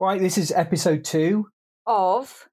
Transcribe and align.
Right, 0.00 0.20
this 0.20 0.36
is 0.38 0.52
episode 0.52 1.04
two. 1.04 1.48
Of 1.86 2.48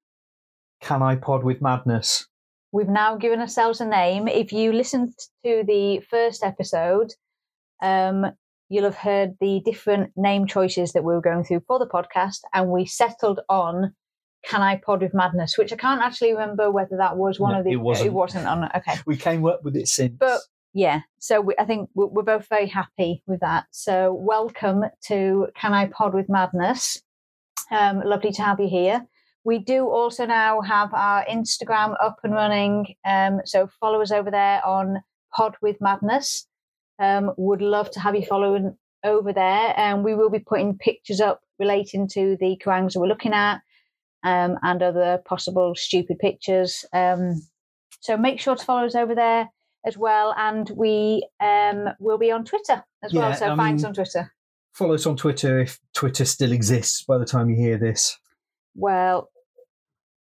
Can 0.82 1.02
I 1.02 1.16
pod 1.16 1.44
with 1.44 1.62
madness? 1.62 2.28
we've 2.72 2.90
now 2.90 3.16
given 3.16 3.40
ourselves 3.40 3.82
a 3.82 3.86
name. 3.86 4.28
If 4.28 4.52
you 4.52 4.74
listened 4.74 5.14
to 5.46 5.64
the 5.68 6.00
first 6.10 6.44
episode, 6.44 7.12
um, 7.84 8.26
you'll 8.70 8.86
have 8.86 8.96
heard 8.96 9.36
the 9.40 9.62
different 9.64 10.12
name 10.16 10.48
choices 10.48 10.94
that 10.94 11.04
we 11.04 11.14
were 11.14 11.22
going 11.22 11.44
through 11.44 11.64
for 11.68 11.78
the 11.78 11.86
podcast, 11.88 12.40
and 12.54 12.70
we 12.70 12.86
settled 12.86 13.42
on 13.50 13.94
"Can 14.46 14.62
I 14.62 14.78
Pod 14.78 15.02
with 15.02 15.14
Madness," 15.14 15.58
which 15.58 15.72
I 15.74 15.76
can't 15.76 16.02
actually 16.02 16.32
remember 16.32 16.72
whether 16.72 16.98
that 16.98 17.18
was 17.18 17.40
one 17.40 17.52
No, 17.54 17.60
of 17.60 17.66
the. 17.66 17.72
it 17.74 17.76
wasn't. 17.76 18.08
It 18.08 18.14
wasn't 18.14 18.48
on. 18.48 18.70
Okay, 18.76 18.96
We 19.06 19.18
came 19.18 19.46
up 19.46 19.64
with 19.64 19.76
it 19.76 19.88
since. 19.88 20.16
But- 20.20 20.42
yeah. 20.76 21.02
So 21.20 21.40
we, 21.42 21.54
I 21.60 21.66
think 21.66 21.90
we- 21.94 22.06
we're 22.06 22.24
both 22.24 22.48
very 22.48 22.66
happy 22.68 23.22
with 23.28 23.42
that. 23.42 23.66
So 23.72 24.12
welcome 24.14 24.86
to 25.08 25.48
"Can 25.56 25.74
I 25.74 25.88
Pod 25.88 26.14
with 26.16 26.30
Madness." 26.30 27.02
Um, 27.74 28.02
lovely 28.06 28.32
to 28.32 28.42
have 28.44 28.60
you 28.60 28.70
here. 28.70 29.06
We 29.44 29.60
do 29.60 29.90
also 29.90 30.26
now 30.26 30.62
have 30.62 30.94
our 30.94 31.26
Instagram 31.26 31.96
up 32.02 32.18
and 32.24 32.34
running. 32.34 32.96
Um, 33.06 33.42
so 33.46 33.68
follow 33.80 34.02
us 34.02 34.12
over 34.12 34.32
there 34.32 34.66
on 34.66 35.04
Pod 35.36 35.56
with 35.62 35.82
Madness. 35.82 36.48
Um, 37.00 37.34
would 37.38 37.62
love 37.62 37.92
to 37.92 38.00
have 38.00 38.16
you 38.16 38.26
following 38.26 38.78
over 39.04 39.34
there. 39.34 39.74
And 39.76 40.04
we 40.04 40.16
will 40.16 40.30
be 40.30 40.40
putting 40.40 40.78
pictures 40.78 41.20
up 41.20 41.42
relating 41.60 42.08
to 42.10 42.38
the 42.40 42.56
Kerrangs 42.58 42.94
that 42.94 43.00
we're 43.00 43.08
looking 43.08 43.34
at 43.34 43.62
um, 44.24 44.58
and 44.62 44.82
other 44.82 45.22
possible 45.26 45.76
stupid 45.76 46.20
pictures. 46.20 46.86
Um, 46.94 47.42
so 48.00 48.16
make 48.16 48.40
sure 48.40 48.56
to 48.56 48.66
follow 48.66 48.86
us 48.86 48.96
over 48.96 49.16
there 49.16 49.50
as 49.86 49.98
well. 49.98 50.34
And 50.38 50.70
we 50.70 51.28
um, 51.42 51.90
will 52.00 52.18
be 52.18 52.32
on 52.32 52.46
Twitter 52.46 52.84
as 53.04 53.14
well. 53.14 53.34
So 53.34 53.52
I 53.52 53.56
find 53.58 53.80
us 53.80 53.84
on 53.84 53.94
Twitter. 53.94 54.32
Follow 54.74 54.96
us 54.96 55.06
on 55.06 55.16
Twitter 55.16 55.60
if 55.60 55.80
Twitter 55.94 56.26
still 56.26 56.52
exists 56.52 57.04
by 57.04 57.18
the 57.18 57.26
time 57.26 57.50
you 57.50 57.56
hear 57.56 57.78
this. 57.78 58.18
Well, 58.76 59.30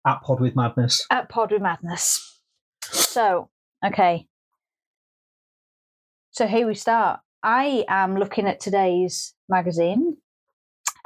At 0.08 0.22
Pod 0.24 0.42
with 0.42 0.56
Madness. 0.56 1.06
at 1.12 1.30
Pod 1.30 1.52
with 1.52 1.62
Madness. 1.62 2.42
So, 2.84 3.50
okay. 3.86 4.28
So 6.32 6.48
here 6.48 6.66
we 6.68 6.74
start. 6.74 7.20
I 7.44 7.86
am 7.88 8.18
looking 8.18 8.48
at 8.48 8.60
today's 8.60 9.34
magazine, 9.48 10.18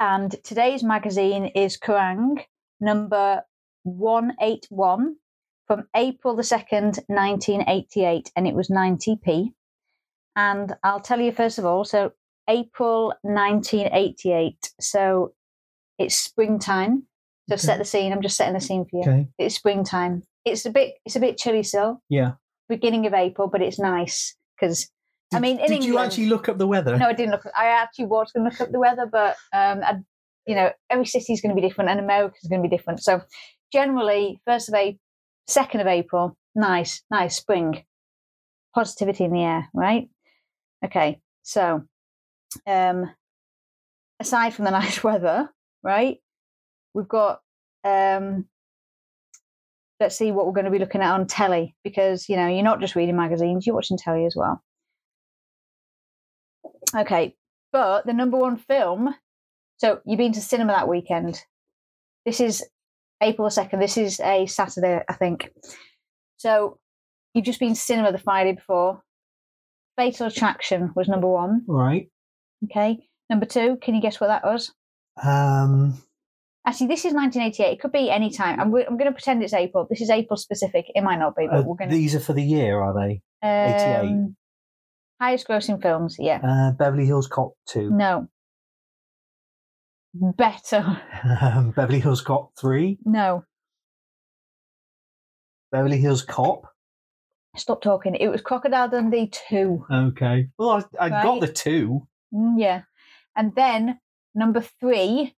and 0.00 0.34
today's 0.42 0.82
magazine 0.82 1.46
is 1.54 1.76
Kerrang 1.78 2.44
number 2.80 3.42
181 3.84 5.16
from 5.66 5.86
April 5.94 6.34
the 6.34 6.42
2nd, 6.42 6.98
1988, 7.08 8.32
and 8.36 8.46
it 8.46 8.54
was 8.54 8.68
90p. 8.68 9.52
And 10.36 10.74
I'll 10.82 11.00
tell 11.00 11.20
you 11.20 11.30
first 11.32 11.58
of 11.58 11.64
all, 11.64 11.84
so 11.84 12.12
April 12.48 13.14
1988, 13.22 14.72
so 14.80 15.32
it's 15.98 16.16
springtime. 16.16 17.04
So 17.48 17.56
set 17.56 17.78
the 17.78 17.84
scene. 17.84 18.12
I'm 18.12 18.22
just 18.22 18.36
setting 18.36 18.54
the 18.54 18.60
scene 18.60 18.86
for 18.86 18.96
you 18.96 19.02
Okay. 19.02 19.28
it's 19.38 19.54
springtime. 19.56 20.22
It's 20.46 20.64
a 20.64 20.70
bit 20.70 20.94
it's 21.04 21.16
a 21.16 21.20
bit 21.20 21.36
chilly 21.36 21.62
still. 21.62 22.00
Yeah. 22.08 22.32
Beginning 22.70 23.06
of 23.06 23.12
April, 23.12 23.48
but 23.48 23.60
it's 23.60 23.78
nice 23.78 24.34
because 24.58 24.90
I 25.32 25.40
mean, 25.40 25.58
in 25.58 25.66
did 25.66 25.84
you 25.84 25.98
actually 25.98 26.26
look 26.26 26.48
up 26.48 26.58
the 26.58 26.66
weather? 26.66 26.96
no, 26.96 27.06
I 27.06 27.12
didn't 27.12 27.32
look. 27.32 27.46
I 27.56 27.66
actually 27.66 28.06
was 28.06 28.30
going 28.32 28.44
to 28.44 28.50
look 28.50 28.60
up 28.60 28.72
the 28.72 28.78
weather, 28.78 29.06
but 29.10 29.36
um, 29.52 29.80
I, 29.82 29.96
you 30.46 30.54
know, 30.54 30.70
every 30.90 31.06
city 31.06 31.32
is 31.32 31.40
going 31.40 31.54
to 31.54 31.60
be 31.60 31.66
different, 31.66 31.90
and 31.90 31.98
America's 32.00 32.48
going 32.48 32.62
to 32.62 32.68
be 32.68 32.74
different. 32.74 33.02
So 33.02 33.20
generally, 33.72 34.40
first 34.46 34.68
of 34.68 34.74
April, 34.74 35.00
second 35.48 35.80
of 35.80 35.86
April, 35.86 36.36
nice, 36.54 37.02
nice 37.10 37.36
spring, 37.36 37.84
positivity 38.74 39.24
in 39.24 39.32
the 39.32 39.42
air, 39.42 39.68
right? 39.74 40.08
Okay, 40.84 41.20
so 41.42 41.82
um, 42.66 43.10
aside 44.20 44.54
from 44.54 44.64
the 44.64 44.70
nice 44.82 45.02
weather, 45.02 45.50
right, 45.82 46.18
we've 46.94 47.08
got 47.08 47.40
um, 47.84 48.46
let's 50.00 50.16
see 50.16 50.32
what 50.32 50.46
we're 50.46 50.52
going 50.52 50.64
to 50.64 50.70
be 50.70 50.78
looking 50.78 51.00
at 51.00 51.12
on 51.12 51.26
telly 51.26 51.74
because 51.84 52.28
you 52.28 52.36
know 52.36 52.48
you're 52.48 52.62
not 52.62 52.80
just 52.80 52.96
reading 52.96 53.16
magazines, 53.16 53.66
you're 53.66 53.74
watching 53.74 53.98
telly 53.98 54.26
as 54.26 54.34
well. 54.36 54.62
Okay, 56.96 57.34
but 57.72 58.06
the 58.06 58.12
number 58.12 58.36
one 58.36 58.56
film. 58.56 59.14
So 59.78 60.00
you've 60.06 60.18
been 60.18 60.32
to 60.32 60.40
cinema 60.40 60.72
that 60.72 60.88
weekend. 60.88 61.40
This 62.24 62.40
is 62.40 62.64
April 63.20 63.46
the 63.46 63.50
second. 63.50 63.80
This 63.80 63.96
is 63.96 64.20
a 64.20 64.46
Saturday, 64.46 65.00
I 65.08 65.12
think. 65.14 65.50
So 66.36 66.78
you've 67.34 67.44
just 67.44 67.60
been 67.60 67.74
to 67.74 67.80
cinema 67.80 68.12
the 68.12 68.18
Friday 68.18 68.52
before. 68.52 69.02
Fatal 69.96 70.26
Attraction 70.26 70.92
was 70.94 71.08
number 71.08 71.28
one. 71.28 71.62
Right. 71.66 72.08
Okay. 72.64 72.98
Number 73.30 73.46
two, 73.46 73.78
can 73.80 73.94
you 73.94 74.02
guess 74.02 74.20
what 74.20 74.28
that 74.28 74.44
was? 74.44 74.72
Um, 75.22 75.98
Actually, 76.66 76.86
this 76.86 77.04
is 77.04 77.12
1988. 77.12 77.72
It 77.72 77.80
could 77.80 77.92
be 77.92 78.10
any 78.10 78.30
time. 78.30 78.58
I'm, 78.58 78.74
I'm 78.74 78.96
going 78.96 79.04
to 79.04 79.12
pretend 79.12 79.42
it's 79.42 79.52
April. 79.52 79.86
This 79.88 80.00
is 80.00 80.08
April 80.08 80.36
specific. 80.38 80.86
It 80.94 81.02
might 81.02 81.18
not 81.18 81.36
be, 81.36 81.46
but 81.46 81.58
uh, 81.60 81.62
we're 81.62 81.76
going 81.76 81.90
to. 81.90 81.96
These 81.96 82.14
are 82.14 82.20
for 82.20 82.32
the 82.32 82.42
year, 82.42 82.80
are 82.80 82.94
they? 82.94 83.20
Um, 83.42 84.08
88. 84.16 84.34
Highest 85.20 85.48
grossing 85.48 85.80
films, 85.82 86.16
yeah. 86.18 86.40
Uh, 86.42 86.72
Beverly 86.72 87.04
Hills 87.04 87.28
Cop 87.28 87.52
2. 87.68 87.90
No. 87.90 88.28
Better. 90.14 91.00
Um, 91.22 91.70
Beverly 91.76 92.00
Hills 92.00 92.22
Cop 92.22 92.52
3. 92.58 92.98
No. 93.04 93.44
Beverly 95.70 95.98
Hills 95.98 96.22
Cop. 96.22 96.62
Stop 97.56 97.82
talking. 97.82 98.14
It 98.14 98.28
was 98.28 98.40
Crocodile 98.40 98.88
Dundee 98.88 99.30
2. 99.50 99.86
Okay. 99.92 100.48
Well, 100.58 100.70
I, 100.98 101.06
I 101.06 101.10
right? 101.10 101.22
got 101.22 101.40
the 101.40 101.48
2 101.48 102.06
yeah. 102.56 102.82
And 103.36 103.54
then 103.54 103.98
number 104.34 104.60
three, 104.60 105.34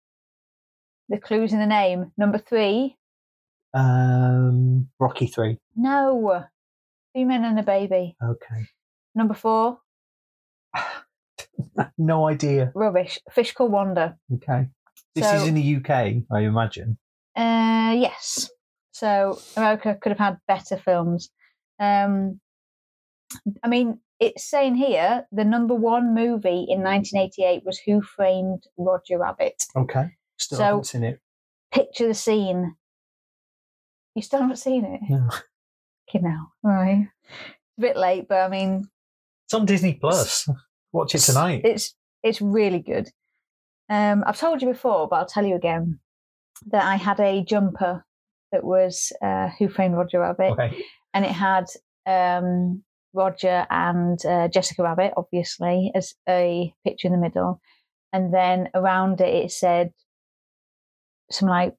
the 1.08 1.18
clues 1.18 1.52
in 1.52 1.58
the 1.58 1.66
name. 1.66 2.12
Number 2.16 2.38
three, 2.38 2.96
Um, 3.74 4.88
Rocky 5.00 5.26
3. 5.26 5.58
no. 5.76 6.44
Three 7.14 7.24
men 7.24 7.44
and 7.44 7.58
a 7.58 7.62
baby. 7.62 8.16
Okay. 8.22 8.66
Number 9.14 9.34
four, 9.34 9.78
no 11.98 12.26
idea. 12.28 12.72
rubbish. 12.74 13.18
Fish 13.30 13.52
called 13.52 13.70
Wanda. 13.72 14.16
Okay. 14.34 14.68
This 15.14 15.24
So- 15.28 15.36
is 15.36 15.46
in 15.48 15.54
the 15.54 15.76
UK, 15.76 16.24
I 16.32 16.40
imagine. 16.40 16.98
Uh, 17.36 17.94
yes. 17.96 18.50
So 18.92 19.38
America 19.56 19.96
could 20.00 20.10
have 20.10 20.18
had 20.18 20.38
better 20.48 20.76
films. 20.76 21.30
Um, 21.78 22.40
I 23.62 23.68
mean, 23.68 24.00
it's 24.20 24.44
saying 24.44 24.76
here 24.76 25.26
the 25.32 25.44
number 25.44 25.74
one 25.74 26.14
movie 26.14 26.66
in 26.68 26.82
1988 26.82 27.62
was 27.64 27.78
Who 27.78 28.00
Framed 28.02 28.64
Roger 28.78 29.18
Rabbit. 29.18 29.62
Okay. 29.76 30.10
Still 30.38 30.58
So- 30.58 30.64
haven't 30.64 30.84
seen 30.84 31.04
it. 31.04 31.20
Picture 31.72 32.06
the 32.06 32.14
scene. 32.14 32.76
You 34.14 34.22
still 34.22 34.40
haven't 34.40 34.56
seen 34.56 34.84
it? 34.84 35.00
No. 35.08 35.28
You 36.12 36.20
know, 36.20 36.46
right? 36.62 37.08
It's 37.24 37.78
a 37.78 37.80
bit 37.80 37.96
late, 37.96 38.28
but 38.28 38.38
I 38.38 38.48
mean, 38.48 38.88
It's 39.46 39.54
on 39.54 39.66
Disney 39.66 39.94
Plus. 39.94 40.48
Watch 40.92 41.14
it 41.16 41.18
tonight. 41.20 41.62
it's 41.64 41.94
it's 42.22 42.40
really 42.40 42.78
good. 42.78 43.10
Um, 43.88 44.22
I've 44.26 44.38
told 44.38 44.62
you 44.62 44.68
before, 44.68 45.08
but 45.08 45.16
I'll 45.16 45.26
tell 45.26 45.44
you 45.44 45.56
again 45.56 45.98
that 46.66 46.84
I 46.84 46.94
had 46.96 47.18
a 47.20 47.42
jumper 47.42 48.04
that 48.52 48.62
was 48.62 49.12
uh, 49.20 49.48
Who 49.58 49.68
Framed 49.68 49.96
Roger 49.96 50.20
Rabbit, 50.20 50.52
Okay. 50.52 50.84
and 51.12 51.24
it 51.24 51.32
had 51.32 51.64
um, 52.06 52.84
Roger 53.14 53.66
and 53.70 54.24
uh, 54.26 54.48
Jessica 54.48 54.82
Rabbit, 54.82 55.14
obviously, 55.16 55.92
as 55.94 56.14
a 56.28 56.72
picture 56.84 57.08
in 57.08 57.12
the 57.12 57.18
middle, 57.18 57.60
and 58.12 58.32
then 58.32 58.68
around 58.74 59.20
it 59.20 59.34
it 59.44 59.52
said 59.52 59.92
some 61.30 61.48
like 61.48 61.74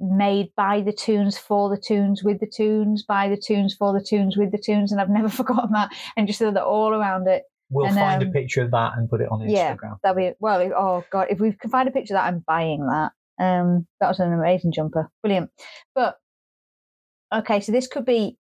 made 0.00 0.48
by 0.56 0.80
the 0.80 0.92
tunes 0.92 1.38
for 1.38 1.70
the 1.70 1.80
tunes 1.80 2.24
with 2.24 2.40
the 2.40 2.46
tunes 2.46 3.04
by 3.04 3.28
the 3.28 3.36
tunes 3.36 3.72
for 3.72 3.92
the 3.92 4.04
tunes 4.04 4.36
with 4.36 4.50
the 4.50 4.58
tunes 4.58 4.90
and 4.90 5.00
I've 5.00 5.08
never 5.08 5.28
forgotten 5.40 5.70
that 5.74 5.92
and 6.16 6.26
just 6.26 6.40
that 6.40 6.56
all 6.60 6.92
around 6.92 7.28
it 7.28 7.44
We'll 7.72 7.86
And, 7.86 7.96
find 7.96 8.22
um, 8.22 8.28
a 8.28 8.32
picture 8.32 8.62
of 8.62 8.70
that 8.72 8.92
and 8.96 9.08
put 9.08 9.22
it 9.22 9.28
on 9.30 9.48
yeah. 9.48 9.74
Instagram. 9.74 9.96
That'll 10.02 10.16
be 10.16 10.32
well. 10.40 10.60
If, 10.60 10.72
oh 10.76 11.04
god, 11.10 11.28
if 11.30 11.40
we 11.40 11.52
can 11.52 11.70
find 11.70 11.88
a 11.88 11.90
picture 11.90 12.14
of 12.14 12.20
that, 12.20 12.26
I'm 12.26 12.44
buying 12.46 12.86
that. 12.86 13.12
Um, 13.38 13.86
that 13.98 14.08
was 14.08 14.20
an 14.20 14.30
amazing 14.30 14.72
jumper, 14.72 15.10
brilliant. 15.22 15.50
But 15.94 16.16
okay, 17.34 17.60
so 17.60 17.72
this 17.72 17.86
could 17.86 18.04
be. 18.04 18.36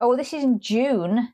Oh, 0.00 0.16
this 0.16 0.32
is 0.32 0.42
in 0.42 0.58
June. 0.60 1.28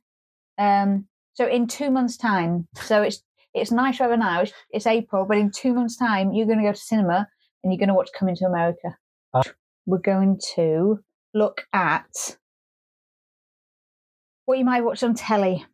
Um, 0.58 1.06
so 1.34 1.46
in 1.46 1.66
two 1.66 1.90
months' 1.90 2.16
time. 2.16 2.69
So 2.75 3.02
it's 3.02 3.22
it's 3.54 3.70
nice 3.70 4.00
weather 4.00 4.16
now. 4.16 4.43
It's, 4.43 4.52
it's 4.70 4.87
April, 4.87 5.26
but 5.26 5.37
in 5.37 5.50
two 5.50 5.75
months' 5.75 5.96
time, 5.96 6.32
you're 6.32 6.46
going 6.46 6.58
to 6.58 6.64
go 6.64 6.72
to 6.72 6.78
cinema 6.78 7.28
and 7.62 7.72
you're 7.72 7.78
going 7.78 7.88
to 7.88 7.94
watch 7.94 8.08
Coming 8.19 8.37
to 8.37 8.46
America. 8.46 8.96
Uh. 9.34 9.43
We're 9.84 9.99
going 9.99 10.40
to 10.54 11.00
look 11.34 11.66
at 11.72 12.37
what 14.44 14.58
you 14.58 14.64
might 14.64 14.84
watch 14.84 15.02
on 15.02 15.14
telly. 15.14 15.64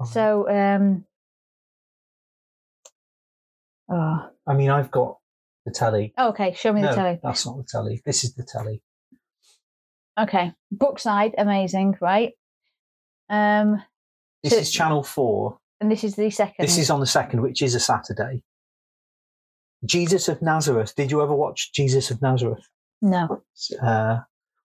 Oh. 0.00 0.04
So, 0.06 0.48
um, 0.48 1.04
oh, 3.90 4.30
I 4.46 4.54
mean, 4.54 4.70
I've 4.70 4.90
got 4.90 5.18
the 5.66 5.72
telly. 5.72 6.14
oh, 6.16 6.30
okay. 6.30 6.54
Show 6.54 6.72
me 6.72 6.80
no, 6.80 6.88
the 6.88 6.94
telly. 6.94 7.20
that's 7.22 7.46
not 7.46 7.58
the 7.58 7.66
telly. 7.68 8.02
This 8.04 8.24
is 8.24 8.34
the 8.34 8.44
telly. 8.44 8.82
Okay, 10.18 10.52
Brookside, 10.70 11.34
amazing, 11.38 11.96
right? 12.00 12.32
Um, 13.30 13.82
This 14.42 14.52
So- 14.54 14.58
is 14.58 14.70
Channel 14.72 15.02
4. 15.02 15.58
and 15.80 15.90
this 15.90 16.02
is 16.04 16.16
the 16.16 16.30
second. 16.30 16.64
This 16.64 16.78
is 16.78 16.90
on 16.90 17.00
the 17.00 17.06
second, 17.06 17.42
which 17.42 17.62
is 17.62 17.74
a 17.74 17.80
Saturday. 17.80 18.42
Jesus 19.84 20.28
of 20.28 20.42
Nazareth. 20.42 20.94
Did 20.94 21.10
you 21.10 21.22
ever 21.22 21.34
watch 21.34 21.72
Jesus 21.72 22.10
of 22.10 22.20
Nazareth? 22.20 22.62
No. 23.02 23.42
Uh, 23.82 24.18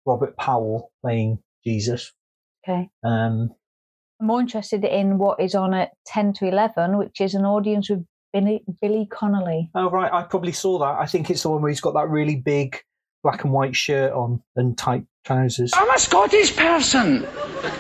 Robert 0.05 0.35
Powell 0.37 0.91
playing 1.01 1.39
Jesus. 1.65 2.11
Okay. 2.67 2.89
Um, 3.03 3.53
I'm 4.19 4.27
more 4.27 4.39
interested 4.41 4.83
in 4.83 5.17
what 5.17 5.39
is 5.39 5.55
on 5.55 5.73
at 5.73 5.91
10 6.07 6.33
to 6.33 6.47
11, 6.47 6.97
which 6.97 7.19
is 7.21 7.33
an 7.33 7.45
audience 7.45 7.89
with 7.89 8.05
Billy, 8.33 8.63
Billy 8.81 9.07
Connolly. 9.09 9.69
oh 9.75 9.89
right, 9.89 10.11
I 10.11 10.23
probably 10.23 10.51
saw 10.51 10.79
that. 10.79 10.99
I 10.99 11.05
think 11.05 11.29
it's 11.29 11.43
the 11.43 11.49
one 11.49 11.61
where 11.61 11.69
he's 11.69 11.81
got 11.81 11.93
that 11.93 12.09
really 12.09 12.35
big 12.35 12.77
black 13.23 13.43
and 13.43 13.53
white 13.53 13.75
shirt 13.75 14.11
on 14.13 14.41
and 14.55 14.77
tight 14.77 15.05
trousers. 15.25 15.71
I'm 15.73 15.89
a 15.89 15.97
Scottish 15.99 16.55
person. 16.55 17.25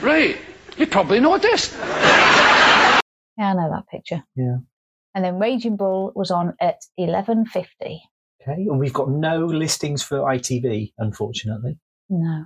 Right. 0.01 0.37
You 0.77 0.87
probably 0.87 1.19
noticed. 1.19 1.73
Yeah, 1.73 3.51
I 3.51 3.53
know 3.53 3.69
that 3.71 3.87
picture. 3.89 4.23
Yeah. 4.35 4.57
And 5.13 5.23
then 5.23 5.39
Raging 5.39 5.77
Bull 5.77 6.11
was 6.15 6.31
on 6.31 6.53
at 6.59 6.81
11.50. 6.99 7.65
Okay, 7.81 8.01
and 8.47 8.79
we've 8.79 8.93
got 8.93 9.09
no 9.09 9.45
listings 9.45 10.03
for 10.03 10.19
ITV, 10.19 10.93
unfortunately. 10.97 11.77
No. 12.09 12.45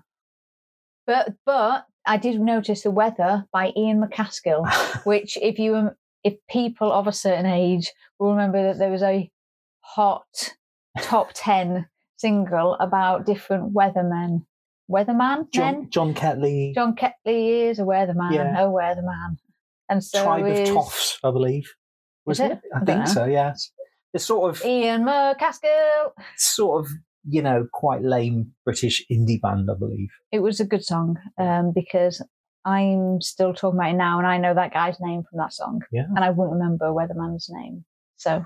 But 1.08 1.34
but 1.46 1.86
I 2.06 2.18
did 2.18 2.40
notice 2.40 2.84
the 2.84 2.92
weather 2.92 3.46
by 3.52 3.74
Ian 3.76 4.02
McCaskill, 4.02 4.70
which 5.06 5.38
if 5.42 5.58
you 5.58 5.90
if 6.24 6.36
people 6.50 6.92
of 6.92 7.08
a 7.08 7.12
certain 7.12 7.48
age 7.48 7.92
will 8.20 8.32
remember 8.32 8.62
that 8.64 8.78
there 8.78 8.92
was 8.92 9.02
a 9.02 9.30
hot 9.82 10.54
top 11.02 11.32
ten 11.34 11.88
single 12.18 12.76
about 12.76 13.26
different 13.26 13.74
weathermen. 13.74 14.46
Weatherman 14.90 15.18
men? 15.18 15.48
John, 15.54 15.90
John 15.90 16.14
Kettley, 16.14 16.74
John 16.74 16.96
Kettley 16.96 17.70
is 17.70 17.80
a 17.80 17.84
weatherman, 17.84 18.34
Yeah. 18.34 18.52
no 18.52 18.72
weatherman. 18.72 19.38
And 19.90 20.04
so 20.04 20.24
Tribe 20.24 20.46
is 20.48 20.70
of 20.70 20.76
Toffs, 20.76 21.18
I 21.24 21.32
believe. 21.32 21.74
Was 22.26 22.40
it? 22.40 22.52
it? 22.54 22.60
I 22.76 22.80
I 22.80 22.86
think 22.86 23.08
so. 23.08 23.26
Yes. 23.26 23.72
It's 24.14 24.26
sort 24.26 24.50
of, 24.56 24.66
Ian 24.66 25.04
McCaskill. 25.04 26.12
sort 26.38 26.86
of, 26.86 26.92
you 27.28 27.42
know, 27.42 27.68
quite 27.72 28.02
lame 28.04 28.54
British 28.66 29.06
indie 29.12 29.40
band, 29.42 29.70
I 29.72 29.76
believe. 29.78 30.10
It 30.32 30.40
was 30.40 30.60
a 30.60 30.66
good 30.66 30.84
song 30.84 31.18
um, 31.38 31.72
because 31.74 32.24
I'm 32.66 33.22
still 33.22 33.54
talking 33.54 33.80
about 33.80 33.92
it 33.92 33.98
now, 33.98 34.18
and 34.18 34.28
I 34.28 34.38
know 34.38 34.54
that 34.56 34.74
guy's 34.74 35.00
name 35.00 35.24
from 35.30 35.38
that 35.40 35.54
song, 35.54 35.82
Yeah. 35.92 36.06
and 36.16 36.20
I 36.24 36.30
wouldn't 36.32 36.54
remember 36.58 36.88
Weatherman's 36.88 37.48
name. 37.52 37.86
So, 38.18 38.46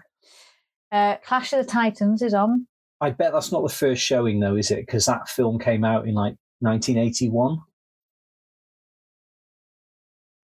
uh, 0.92 1.16
Clash 1.26 1.52
of 1.54 1.66
the 1.66 1.72
Titans 1.72 2.22
is 2.22 2.34
on. 2.34 2.68
I 3.04 3.10
bet 3.12 3.34
that's 3.34 3.52
not 3.52 3.64
the 3.68 3.74
first 3.74 4.02
showing, 4.02 4.40
though, 4.40 4.56
is 4.56 4.72
it? 4.72 4.86
Because 4.86 5.06
that 5.08 5.28
film 5.28 5.60
came 5.60 5.84
out 5.84 6.08
in 6.08 6.14
like 6.16 6.36
1981. 6.60 7.60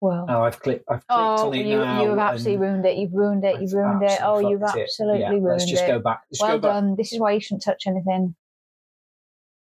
Well, 0.02 0.26
Oh, 0.30 0.42
I've 0.44 0.60
clicked. 0.60 0.86
I've 0.90 1.06
clicked 1.06 1.06
oh, 1.10 1.48
on 1.48 1.54
it 1.54 1.66
you 1.66 1.78
now. 1.78 2.04
you've 2.04 2.18
absolutely 2.18 2.66
ruined 2.66 2.86
it. 2.86 2.98
You've 2.98 3.14
ruined 3.14 3.44
it. 3.44 3.62
You've 3.62 3.74
ruined 3.74 4.04
it. 4.04 4.20
Oh, 4.22 4.40
you've 4.40 4.62
fucked 4.62 4.78
it. 4.78 4.84
absolutely 4.84 5.22
Yeah, 5.22 5.30
ruined 5.30 5.46
Let's 5.48 5.70
just 5.70 5.84
it. 5.84 5.88
go 5.88 6.00
back. 6.00 6.22
Let's 6.32 6.42
well 6.42 6.58
go 6.58 6.62
back. 6.62 6.72
done. 6.72 6.96
This 6.98 7.14
is 7.14 7.20
why 7.20 7.32
you 7.34 7.40
shouldn't 7.42 7.64
touch 7.64 7.84
anything. 7.88 8.36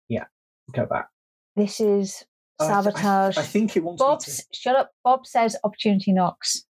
Yeah, 0.07 0.25
go 0.74 0.85
back. 0.85 1.09
This 1.56 1.80
is 1.80 2.25
Oh, 2.59 2.68
I 2.68 2.69
I 2.69 2.81
sabotage. 2.83 3.38
I, 3.38 3.42
think 3.44 3.77
it 3.77 3.83
wants 3.83 4.01
Bob, 4.01 4.19
me 4.19 4.25
to. 4.25 4.44
shut 4.53 4.75
up. 4.75 4.92
Bob 5.03 5.25
says 5.25 5.56
opportunity 5.63 6.12
knocks. 6.12 6.65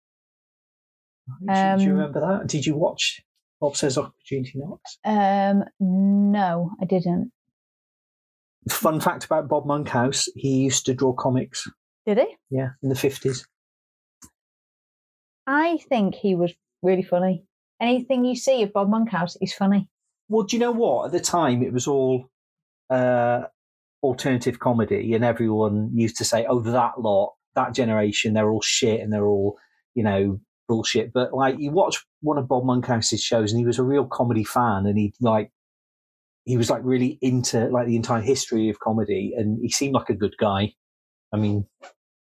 Do 1.28 1.34
you- 1.40 1.46
do 1.46 1.52
you 1.84 1.90
um, 1.90 1.96
remember 1.96 2.20
that? 2.20 2.46
Did 2.48 2.66
you 2.66 2.76
watch 2.76 3.22
Bob 3.60 3.76
Says 3.76 3.96
Opportunity 3.98 4.52
Knocks? 4.56 4.98
Um, 5.04 5.64
no, 5.80 6.70
I 6.80 6.84
didn't. 6.84 7.32
Fun 8.68 9.00
fact 9.00 9.24
about 9.24 9.48
Bob 9.48 9.66
Monkhouse: 9.66 10.28
he 10.34 10.56
used 10.56 10.86
to 10.86 10.94
draw 10.94 11.12
comics. 11.12 11.68
Did 12.06 12.18
he? 12.18 12.36
Yeah, 12.50 12.70
in 12.82 12.88
the 12.88 12.94
fifties. 12.94 13.46
I 15.46 15.78
think 15.88 16.14
he 16.14 16.34
was 16.34 16.52
really 16.82 17.02
funny. 17.02 17.44
Anything 17.80 18.24
you 18.24 18.36
see 18.36 18.62
of 18.62 18.72
Bob 18.72 18.88
Monkhouse 18.88 19.36
is 19.40 19.52
funny. 19.52 19.88
Well, 20.28 20.44
do 20.44 20.56
you 20.56 20.60
know 20.60 20.72
what? 20.72 21.06
At 21.06 21.12
the 21.12 21.20
time, 21.20 21.62
it 21.62 21.72
was 21.72 21.86
all 21.86 22.30
uh, 22.88 23.42
alternative 24.02 24.58
comedy, 24.58 25.14
and 25.14 25.24
everyone 25.24 25.90
used 25.92 26.16
to 26.16 26.24
say, 26.24 26.46
"Oh, 26.46 26.60
that 26.60 27.00
lot, 27.00 27.34
that 27.54 27.74
generation, 27.74 28.34
they're 28.34 28.50
all 28.50 28.62
shit 28.62 29.00
and 29.00 29.12
they're 29.12 29.26
all, 29.26 29.58
you 29.94 30.02
know, 30.02 30.40
bullshit." 30.68 31.12
But 31.12 31.32
like, 31.32 31.56
you 31.58 31.70
watch 31.70 32.04
one 32.20 32.38
of 32.38 32.48
Bob 32.48 32.64
Monkhouse's 32.64 33.22
shows, 33.22 33.52
and 33.52 33.58
he 33.58 33.66
was 33.66 33.78
a 33.78 33.82
real 33.82 34.06
comedy 34.06 34.44
fan, 34.44 34.86
and 34.86 34.98
he 34.98 35.12
like, 35.20 35.50
he 36.44 36.56
was 36.56 36.70
like 36.70 36.82
really 36.84 37.18
into 37.20 37.66
like 37.68 37.86
the 37.86 37.96
entire 37.96 38.20
history 38.22 38.68
of 38.68 38.80
comedy, 38.80 39.34
and 39.36 39.58
he 39.62 39.70
seemed 39.70 39.94
like 39.94 40.10
a 40.10 40.14
good 40.14 40.34
guy. 40.38 40.74
I 41.32 41.36
mean, 41.36 41.66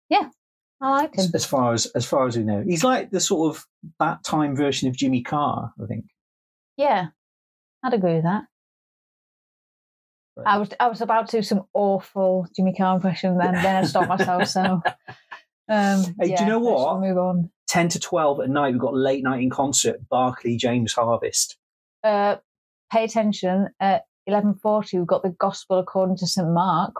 Yeah. 0.09 0.29
I 0.79 0.91
liked 0.91 1.15
him. 1.15 1.25
as, 1.25 1.33
as 1.33 1.45
far 1.45 1.73
as 1.73 1.85
as 1.95 2.05
far 2.05 2.27
as 2.27 2.37
we 2.37 2.43
know, 2.43 2.63
he's 2.67 2.83
like 2.83 3.09
the 3.09 3.19
sort 3.19 3.55
of 3.55 3.65
that 3.99 4.23
time 4.23 4.55
version 4.55 4.87
of 4.87 4.95
Jimmy 4.95 5.23
Carr, 5.23 5.73
I 5.81 5.87
think. 5.87 6.05
Yeah, 6.75 7.07
I'd 7.83 7.93
agree 7.95 8.13
with 8.15 8.25
that. 8.25 8.43
I 10.45 10.59
was 10.59 10.69
I 10.79 10.87
was 10.87 11.01
about 11.01 11.29
to 11.29 11.37
do 11.37 11.41
some 11.41 11.63
awful 11.73 12.47
Jimmy 12.55 12.75
Carr 12.75 12.95
impression, 12.95 13.39
then 13.39 13.53
then 13.53 13.75
I 13.83 13.87
stopped 13.87 14.07
myself. 14.09 14.47
So, 14.47 14.61
um, 15.69 16.03
Hey, 16.19 16.35
do 16.35 16.43
you 16.43 16.45
know 16.45 16.59
what? 16.59 16.99
Move 16.99 17.17
on. 17.17 17.49
10 17.67 17.89
to 17.89 17.99
12 17.99 18.41
at 18.41 18.49
night, 18.49 18.71
we've 18.71 18.81
got 18.81 18.95
late 18.95 19.23
night 19.23 19.41
in 19.41 19.49
concert, 19.49 19.99
Barclay 20.09 20.55
James 20.57 20.93
Harvest. 20.93 21.57
Uh, 22.03 22.37
pay 22.91 23.03
attention. 23.03 23.67
At 23.79 24.03
eleven 24.25 24.53
forty, 24.55 24.97
we've 24.97 25.07
got 25.07 25.23
the 25.23 25.29
Gospel 25.37 25.79
according 25.79 26.17
to 26.17 26.27
St 26.27 26.47
Mark. 26.49 26.93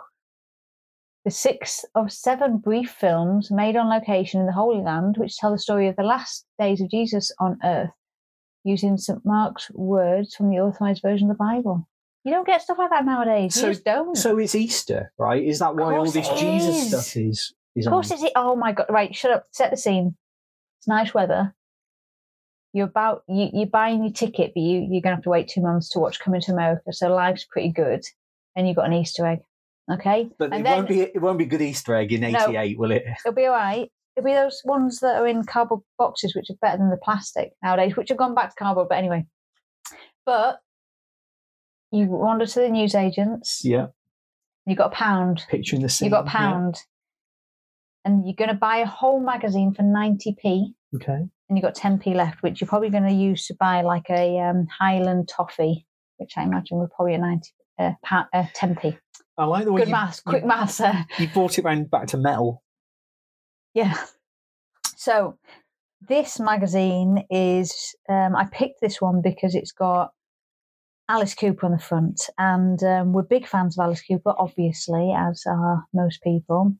The 1.24 1.30
sixth 1.30 1.84
of 1.94 2.12
seven 2.12 2.58
brief 2.58 2.90
films 2.90 3.50
made 3.50 3.76
on 3.76 3.88
location 3.90 4.40
in 4.40 4.46
the 4.46 4.52
Holy 4.52 4.82
Land, 4.82 5.16
which 5.18 5.36
tell 5.36 5.50
the 5.52 5.58
story 5.58 5.88
of 5.88 5.96
the 5.96 6.02
last 6.02 6.44
days 6.58 6.80
of 6.80 6.90
Jesus 6.90 7.32
on 7.40 7.58
earth, 7.64 7.90
using 8.64 8.96
St 8.98 9.24
Mark's 9.24 9.70
words 9.72 10.34
from 10.34 10.50
the 10.50 10.56
authorized 10.58 11.02
version 11.02 11.30
of 11.30 11.36
the 11.38 11.42
Bible. 11.44 11.88
You 12.24 12.32
don't 12.32 12.46
get 12.46 12.60
stuff 12.62 12.78
like 12.78 12.90
that 12.90 13.04
nowadays. 13.06 13.56
You 13.56 13.62
So- 13.62 13.68
just 13.68 13.84
don't. 13.84 14.16
So 14.16 14.36
it's 14.38 14.54
Easter, 14.54 15.12
right? 15.18 15.42
Is 15.42 15.60
that 15.60 15.74
why 15.76 15.96
all 15.96 16.04
this 16.10 16.28
Jesus 16.28 16.76
is. 16.76 16.88
stuff 16.88 17.16
is, 17.16 17.54
is 17.74 17.86
Of 17.86 17.90
course, 17.92 18.10
on? 18.10 18.18
it's 18.22 18.32
oh 18.36 18.56
my 18.56 18.72
god! 18.72 18.86
Right, 18.90 19.14
shut 19.14 19.30
up. 19.30 19.46
Set 19.52 19.70
the 19.70 19.76
scene. 19.76 20.16
It's 20.78 20.88
nice 20.88 21.12
weather. 21.14 21.54
You're 22.72 22.86
about 22.86 23.22
you 23.28 23.48
you're 23.52 23.66
buying 23.66 24.02
your 24.04 24.12
ticket, 24.12 24.52
but 24.54 24.60
you 24.60 24.86
you're 24.90 25.00
gonna 25.00 25.16
have 25.16 25.24
to 25.24 25.30
wait 25.30 25.48
two 25.48 25.62
months 25.62 25.88
to 25.90 25.98
watch 25.98 26.20
Coming 26.20 26.40
to 26.42 26.52
America. 26.52 26.92
So 26.92 27.08
life's 27.08 27.44
pretty 27.44 27.70
good, 27.70 28.02
and 28.54 28.66
you've 28.66 28.76
got 28.76 28.86
an 28.86 28.92
Easter 28.92 29.26
egg. 29.26 29.40
Okay, 29.90 30.28
But 30.38 30.52
and 30.52 30.60
it 30.60 30.64
then 30.64 30.76
won't 30.76 30.88
be 30.88 31.00
it 31.00 31.20
won't 31.22 31.38
be 31.38 31.46
good 31.46 31.62
Easter 31.62 31.94
egg 31.94 32.12
in 32.12 32.20
No. 32.20 32.28
88, 32.28 32.78
will 32.78 32.90
it? 32.90 33.04
it'll 33.24 33.34
be 33.34 33.46
all 33.46 33.54
right. 33.54 33.90
It'll 34.16 34.26
be 34.26 34.34
those 34.34 34.60
ones 34.64 34.98
that 35.00 35.16
are 35.16 35.26
in 35.26 35.44
cardboard 35.44 35.80
boxes, 35.96 36.34
which 36.34 36.50
are 36.50 36.56
better 36.60 36.76
than 36.76 36.90
the 36.90 36.98
plastic 36.98 37.52
nowadays, 37.62 37.96
which 37.96 38.10
have 38.10 38.18
gone 38.18 38.34
back 38.34 38.50
to 38.50 38.56
cardboard. 38.56 38.88
But 38.90 38.98
anyway, 38.98 39.24
but 40.26 40.60
you 41.90 42.04
wander 42.04 42.44
to 42.46 42.60
the 42.60 42.68
newsagents. 42.68 43.64
Yeah. 43.64 43.86
You 44.66 44.76
got 44.76 44.92
a 44.92 44.94
pound. 44.94 45.44
Picture 45.48 45.76
in 45.76 45.82
the 45.82 45.88
scene. 45.88 46.06
You 46.06 46.10
got 46.10 46.26
a 46.26 46.30
pound, 46.30 46.76
and 48.04 48.24
you're 48.26 48.34
going 48.36 48.48
to 48.48 48.54
buy 48.54 48.78
a 48.78 48.86
whole 48.86 49.20
magazine 49.20 49.72
for 49.74 49.82
ninety 49.82 50.34
p. 50.40 50.74
Okay. 50.94 51.12
and 51.12 51.30
you've 51.50 51.62
got 51.62 51.76
10p 51.76 52.14
left, 52.14 52.42
which 52.42 52.60
you're 52.62 52.68
probably 52.68 52.88
going 52.88 53.06
to 53.06 53.12
use 53.12 53.46
to 53.46 53.54
buy 53.60 53.82
like 53.82 54.08
a 54.08 54.38
um, 54.40 54.66
Highland 54.78 55.28
toffee, 55.28 55.86
which 56.16 56.32
I 56.38 56.44
imagine 56.44 56.78
would 56.78 56.90
probably 56.92 57.12
a 57.14 57.18
90, 57.18 57.50
uh, 57.78 57.92
pa- 58.02 58.28
uh, 58.32 58.44
10p. 58.56 58.96
I 59.36 59.44
like 59.44 59.66
the 59.66 59.72
way 59.72 59.82
Good 59.82 59.88
you, 59.88 59.92
maths, 59.92 60.20
quick 60.20 60.42
you, 60.42 60.48
maths. 60.48 60.80
Uh, 60.80 61.02
you 61.18 61.28
brought 61.28 61.58
it 61.58 61.64
round 61.64 61.90
back 61.90 62.06
to 62.08 62.16
metal. 62.16 62.62
yeah. 63.74 63.94
So 64.96 65.38
this 66.08 66.40
magazine 66.40 67.24
is, 67.30 67.94
um, 68.08 68.34
I 68.34 68.46
picked 68.50 68.80
this 68.80 69.00
one 69.00 69.20
because 69.22 69.54
it's 69.54 69.72
got 69.72 70.10
Alice 71.08 71.34
Cooper 71.34 71.66
on 71.66 71.72
the 71.72 71.78
front, 71.78 72.20
and 72.38 72.82
um, 72.82 73.12
we're 73.12 73.22
big 73.22 73.46
fans 73.46 73.78
of 73.78 73.84
Alice 73.84 74.02
Cooper, 74.02 74.34
obviously, 74.38 75.12
as 75.16 75.42
are 75.46 75.84
most 75.92 76.22
people. 76.22 76.74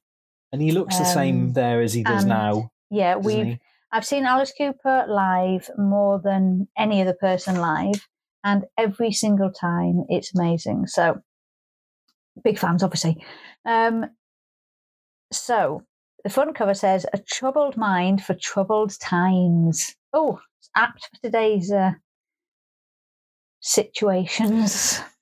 And 0.53 0.63
he 0.63 0.73
looks 0.73 0.99
the 0.99 1.05
same 1.05 1.49
Um, 1.49 1.53
there 1.53 1.83
as 1.83 1.93
he 1.93 2.03
does 2.03 2.25
now. 2.25 2.71
Yeah, 2.91 3.17
we've? 3.17 3.59
I've 3.91 4.07
seen 4.07 4.25
Alice 4.25 4.53
Cooper 4.57 5.07
live 5.09 5.71
more 5.79 6.21
than 6.23 6.69
any 6.77 7.01
other 7.01 7.15
person 7.15 7.57
live, 7.57 8.07
and 8.45 8.65
every 8.77 9.13
single 9.13 9.51
time 9.51 10.05
it's 10.09 10.35
amazing. 10.35 10.87
So, 10.87 11.21
big 12.43 12.59
fans, 12.59 12.83
obviously. 12.83 13.25
Um, 13.65 14.07
so, 15.33 15.83
the 16.25 16.31
front 16.31 16.55
cover 16.55 16.75
says, 16.75 17.07
A 17.13 17.19
troubled 17.19 17.77
mind 17.77 18.23
for 18.23 18.35
troubled 18.35 18.99
times. 19.01 19.95
Oh, 20.13 20.41
it's 20.59 20.71
apt 20.77 21.01
for 21.03 21.23
today's 21.23 21.71
uh, 21.73 21.93
situations. 23.61 25.01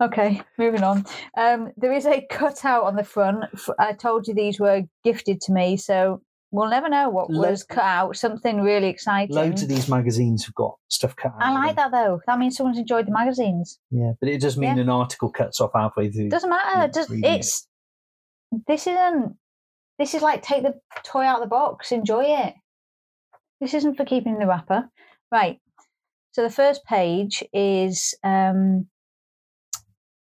Okay, 0.00 0.42
moving 0.58 0.82
on. 0.82 1.04
Um, 1.36 1.72
there 1.76 1.92
is 1.92 2.06
a 2.06 2.26
cutout 2.30 2.84
on 2.84 2.96
the 2.96 3.04
front. 3.04 3.44
I 3.78 3.92
told 3.92 4.26
you 4.26 4.34
these 4.34 4.58
were 4.60 4.82
gifted 5.04 5.40
to 5.42 5.52
me, 5.52 5.76
so 5.76 6.20
we'll 6.50 6.68
never 6.70 6.88
know 6.88 7.08
what 7.10 7.30
Lo- 7.30 7.48
was 7.50 7.62
cut 7.64 7.84
out. 7.84 8.16
Something 8.16 8.60
really 8.62 8.88
exciting. 8.88 9.34
Loads 9.34 9.62
of 9.62 9.68
these 9.68 9.88
magazines 9.88 10.44
have 10.46 10.54
got 10.54 10.76
stuff 10.88 11.14
cut 11.16 11.32
out. 11.32 11.42
I 11.42 11.52
like 11.52 11.76
that 11.76 11.90
though. 11.90 12.20
That 12.26 12.38
means 12.38 12.56
someone's 12.56 12.78
enjoyed 12.78 13.06
the 13.06 13.12
magazines. 13.12 13.78
Yeah, 13.90 14.12
but 14.20 14.28
it 14.28 14.40
does 14.40 14.56
mean 14.56 14.76
Yeah. 14.76 14.82
an 14.82 14.88
article 14.88 15.30
cuts 15.30 15.60
off 15.60 15.70
halfway 15.74 16.10
through. 16.10 16.28
Doesn't 16.28 16.50
matter. 16.50 16.90
Does 16.92 17.08
it's 17.10 17.66
this 18.66 18.86
isn't. 18.86 19.36
This 19.98 20.14
is 20.14 20.22
like 20.22 20.42
take 20.42 20.62
the 20.64 20.74
toy 21.04 21.22
out 21.22 21.38
of 21.40 21.44
the 21.44 21.48
box, 21.48 21.92
enjoy 21.92 22.24
it. 22.24 22.54
This 23.60 23.74
isn't 23.74 23.96
for 23.96 24.04
keeping 24.04 24.38
the 24.38 24.46
wrapper, 24.46 24.88
right? 25.30 25.58
So 26.32 26.42
the 26.42 26.50
first 26.50 26.84
page 26.84 27.44
is 27.52 28.12
um, 28.24 28.88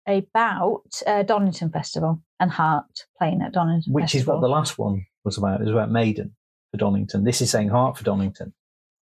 about 0.07 0.83
uh, 1.07 1.23
Donington 1.23 1.71
Festival 1.71 2.23
and 2.39 2.51
Heart 2.51 3.07
playing 3.19 3.43
at 3.43 3.53
Donington 3.53 3.93
Which 3.93 4.15
is 4.15 4.27
what 4.27 4.41
the 4.41 4.49
last 4.49 4.79
one 4.79 5.07
was 5.25 5.39
about. 5.39 5.61
It 5.61 5.65
was 5.65 5.73
about 5.73 5.91
Maiden 5.91 6.35
for 6.71 6.79
Donington. 6.79 7.25
This 7.25 7.41
is 7.41 7.51
saying 7.51 7.69
Heart 7.69 7.99
for 7.99 8.05
Donington. 8.05 8.53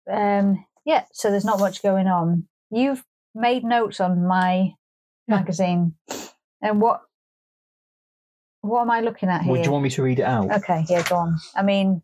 um, 0.09 0.65
yeah, 0.85 1.05
so 1.11 1.31
there's 1.31 1.45
not 1.45 1.59
much 1.59 1.81
going 1.81 2.07
on. 2.07 2.47
You've 2.71 3.03
made 3.33 3.63
notes 3.63 3.99
on 3.99 4.25
my 4.27 4.73
Yeah. 5.27 5.35
magazine, 5.37 5.95
and 6.61 6.79
what 6.79 7.01
what 8.61 8.81
am 8.81 8.89
I 8.91 9.01
looking 9.01 9.29
at 9.29 9.41
here? 9.43 9.51
Would 9.51 9.65
you 9.65 9.71
want 9.71 9.83
me 9.83 9.89
to 9.91 10.03
read 10.03 10.19
it 10.19 10.23
out? 10.25 10.51
okay, 10.51 10.85
yeah, 10.89 11.03
go 11.07 11.15
on. 11.17 11.37
I 11.55 11.61
mean, 11.63 12.01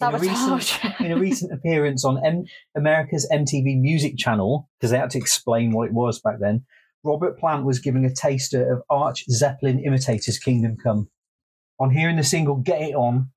In 0.00 0.14
a 0.14 0.18
recent- 0.18 0.62
sabotage. 0.62 1.00
in 1.00 1.12
a 1.12 1.16
recent 1.16 1.52
appearance 1.52 2.04
on 2.04 2.24
M- 2.24 2.44
America's 2.76 3.28
MTV 3.32 3.80
Music 3.80 4.16
Channel, 4.16 4.68
because 4.78 4.90
they 4.90 4.98
had 4.98 5.10
to 5.10 5.18
explain 5.18 5.72
what 5.72 5.86
it 5.88 5.92
was 5.92 6.20
back 6.20 6.38
then, 6.40 6.64
Robert 7.04 7.38
Plant 7.38 7.64
was 7.64 7.78
giving 7.78 8.04
a 8.04 8.14
taster 8.14 8.72
of 8.72 8.82
Arch 8.90 9.24
Zeppelin 9.30 9.78
imitators 9.80 10.38
Kingdom 10.38 10.76
Come. 10.82 11.08
On 11.78 11.90
hearing 11.90 12.16
the 12.16 12.22
single 12.22 12.56
Get 12.56 12.82
It 12.82 12.94
On, 12.94 13.30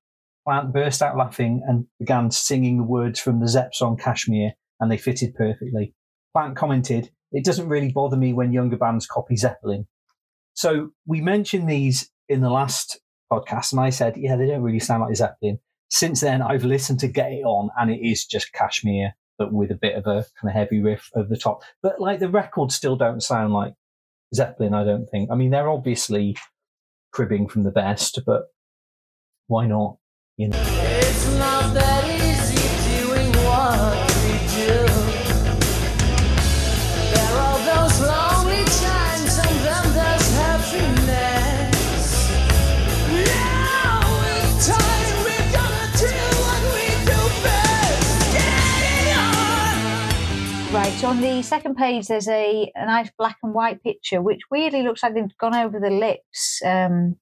Plant 0.46 0.72
burst 0.72 1.00
out 1.00 1.16
laughing 1.16 1.62
and 1.66 1.86
began 1.98 2.30
singing 2.30 2.76
the 2.76 2.82
words 2.82 3.18
from 3.18 3.40
the 3.40 3.48
Zepp 3.48 3.74
song 3.74 3.96
Kashmir, 3.96 4.52
and 4.80 4.90
they 4.90 4.98
fitted 4.98 5.34
perfectly. 5.34 5.94
Plant 6.34 6.56
commented, 6.56 7.10
It 7.32 7.44
doesn't 7.44 7.68
really 7.68 7.90
bother 7.90 8.16
me 8.16 8.32
when 8.32 8.52
younger 8.52 8.76
bands 8.76 9.06
copy 9.06 9.36
Zeppelin. 9.36 9.86
So 10.52 10.90
we 11.06 11.20
mentioned 11.20 11.68
these 11.68 12.10
in 12.28 12.42
the 12.42 12.50
last 12.50 13.00
podcast, 13.32 13.72
and 13.72 13.80
I 13.80 13.90
said, 13.90 14.16
Yeah, 14.16 14.36
they 14.36 14.46
don't 14.46 14.62
really 14.62 14.80
sound 14.80 15.02
like 15.02 15.16
Zeppelin 15.16 15.58
since 15.94 16.22
then 16.22 16.42
I've 16.42 16.64
listened 16.64 16.98
to 17.00 17.08
Get 17.08 17.30
It 17.30 17.44
On 17.44 17.70
and 17.78 17.88
it 17.88 18.00
is 18.04 18.26
just 18.26 18.52
Kashmir, 18.52 19.14
but 19.38 19.52
with 19.52 19.70
a 19.70 19.76
bit 19.76 19.96
of 19.96 20.06
a 20.06 20.24
kind 20.40 20.48
of 20.48 20.52
heavy 20.52 20.80
riff 20.80 21.10
over 21.14 21.28
the 21.28 21.36
top. 21.36 21.62
But 21.82 22.00
like 22.00 22.20
the 22.20 22.28
records 22.28 22.74
still 22.74 22.96
don't 22.96 23.22
sound 23.22 23.52
like 23.52 23.74
Zeppelin, 24.34 24.74
I 24.74 24.84
don't 24.84 25.06
think. 25.06 25.30
I 25.30 25.34
mean, 25.34 25.50
they're 25.50 25.70
obviously 25.70 26.36
cribbing 27.12 27.48
from 27.48 27.62
the 27.62 27.70
best, 27.70 28.20
but 28.26 28.44
why 29.46 29.66
not? 29.66 29.98
You 30.36 30.48
know. 30.48 32.03
On! 51.04 51.20
The 51.20 51.42
second 51.42 51.76
page, 51.76 52.06
there's 52.08 52.28
a, 52.28 52.72
a 52.74 52.86
nice 52.86 53.10
black 53.18 53.36
and 53.42 53.52
white 53.52 53.82
picture, 53.82 54.22
which 54.22 54.40
weirdly 54.50 54.82
looks 54.82 55.02
like 55.02 55.14
they've 55.14 55.36
gone 55.38 55.54
over 55.54 55.78
the 55.78 55.90
lips 55.90 56.62
um, 56.64 57.16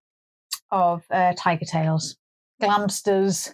of 0.70 1.02
uh, 1.10 1.32
Tigertailz. 1.36 2.14
Glamsters, 2.62 3.52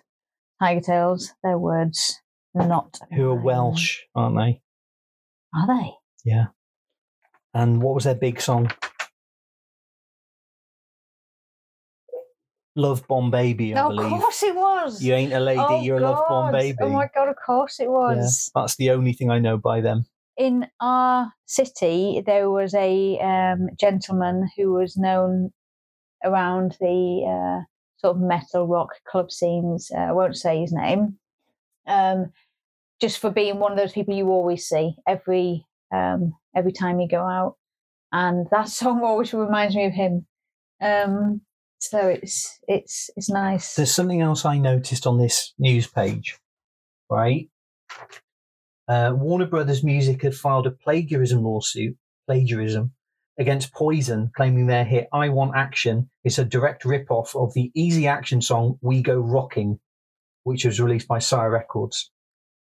Tigertailz, 0.62 1.30
their 1.42 1.56
words, 1.58 2.20
not. 2.54 2.98
Who 3.16 3.30
are. 3.30 3.34
Welsh, 3.34 4.00
aren't 4.14 4.36
they? 4.36 4.60
Are 5.54 5.66
they? 5.66 5.90
Yeah. 6.24 6.46
And 7.54 7.82
what 7.82 7.94
was 7.94 8.04
their 8.04 8.14
big 8.14 8.40
song? 8.40 8.70
Love 12.76 13.06
Bomb 13.08 13.30
Baby, 13.30 13.74
I 13.74 13.80
No, 13.80 13.88
believe. 13.88 14.12
of 14.12 14.20
course 14.20 14.42
it 14.42 14.54
was. 14.54 15.02
You 15.02 15.14
ain't 15.14 15.32
a 15.32 15.40
lady, 15.40 15.64
Oh, 15.66 15.82
you're 15.82 15.96
a 15.96 16.00
love 16.00 16.22
bomb 16.28 16.52
baby. 16.52 16.76
Oh 16.82 16.90
my 16.90 17.08
god, 17.14 17.28
of 17.28 17.36
course 17.44 17.80
it 17.80 17.84
Yeah, 17.84 17.88
was. 17.88 18.50
that's 18.54 18.76
the 18.76 18.90
only 18.90 19.14
thing 19.14 19.30
I 19.30 19.38
know 19.38 19.56
by 19.56 19.80
them. 19.80 20.04
In 20.38 20.68
our 20.80 21.32
city, 21.46 22.22
there 22.24 22.48
was 22.48 22.72
a 22.74 23.18
um, 23.18 23.68
gentleman 23.78 24.48
who 24.56 24.72
was 24.72 24.96
known 24.96 25.50
around 26.24 26.76
the 26.80 27.24
uh, 27.26 27.64
sort 27.98 28.16
of 28.16 28.22
metal 28.22 28.66
rock 28.66 28.90
club 29.10 29.32
scenes. 29.32 29.90
Uh, 29.92 29.98
I 29.98 30.12
won't 30.12 30.36
say 30.36 30.60
his 30.60 30.72
name. 30.72 31.18
Um, 31.88 32.32
just 33.00 33.18
for 33.18 33.30
being 33.30 33.58
one 33.58 33.72
of 33.72 33.78
those 33.78 33.92
people 33.92 34.14
you 34.14 34.28
always 34.28 34.68
see 34.68 34.94
every 35.06 35.64
um, 35.92 36.34
every 36.54 36.72
time 36.72 37.00
you 37.00 37.08
go 37.08 37.22
out, 37.22 37.56
and 38.12 38.46
that 38.50 38.68
song 38.80 39.02
always 39.02 39.32
reminds 39.32 39.74
me 39.74 39.86
of 39.86 39.92
him. 39.92 40.26
Um, 40.80 41.40
so 41.80 41.98
it's 41.98 42.58
it's 42.68 43.10
it's 43.16 43.30
nice. 43.30 43.74
There's 43.74 43.94
something 43.94 44.20
else 44.20 44.44
I 44.44 44.58
noticed 44.58 45.06
on 45.06 45.18
this 45.18 45.52
news 45.58 45.86
page, 45.86 46.38
right? 47.10 47.48
Uh, 48.88 49.12
Warner 49.14 49.46
Brothers 49.46 49.84
Music 49.84 50.22
had 50.22 50.34
filed 50.34 50.66
a 50.66 50.70
plagiarism 50.70 51.42
lawsuit, 51.44 51.96
plagiarism, 52.26 52.92
against 53.38 53.72
Poison, 53.72 54.30
claiming 54.34 54.66
their 54.66 54.84
hit 54.84 55.08
"I 55.12 55.28
Want 55.28 55.52
Action" 55.54 56.10
is 56.24 56.38
a 56.38 56.44
direct 56.44 56.84
rip-off 56.84 57.36
of 57.36 57.52
the 57.54 57.70
Easy 57.74 58.06
Action 58.06 58.40
song 58.40 58.78
"We 58.80 59.02
Go 59.02 59.18
Rocking," 59.18 59.78
which 60.44 60.64
was 60.64 60.80
released 60.80 61.06
by 61.08 61.18
Sire 61.18 61.50
Records. 61.50 62.10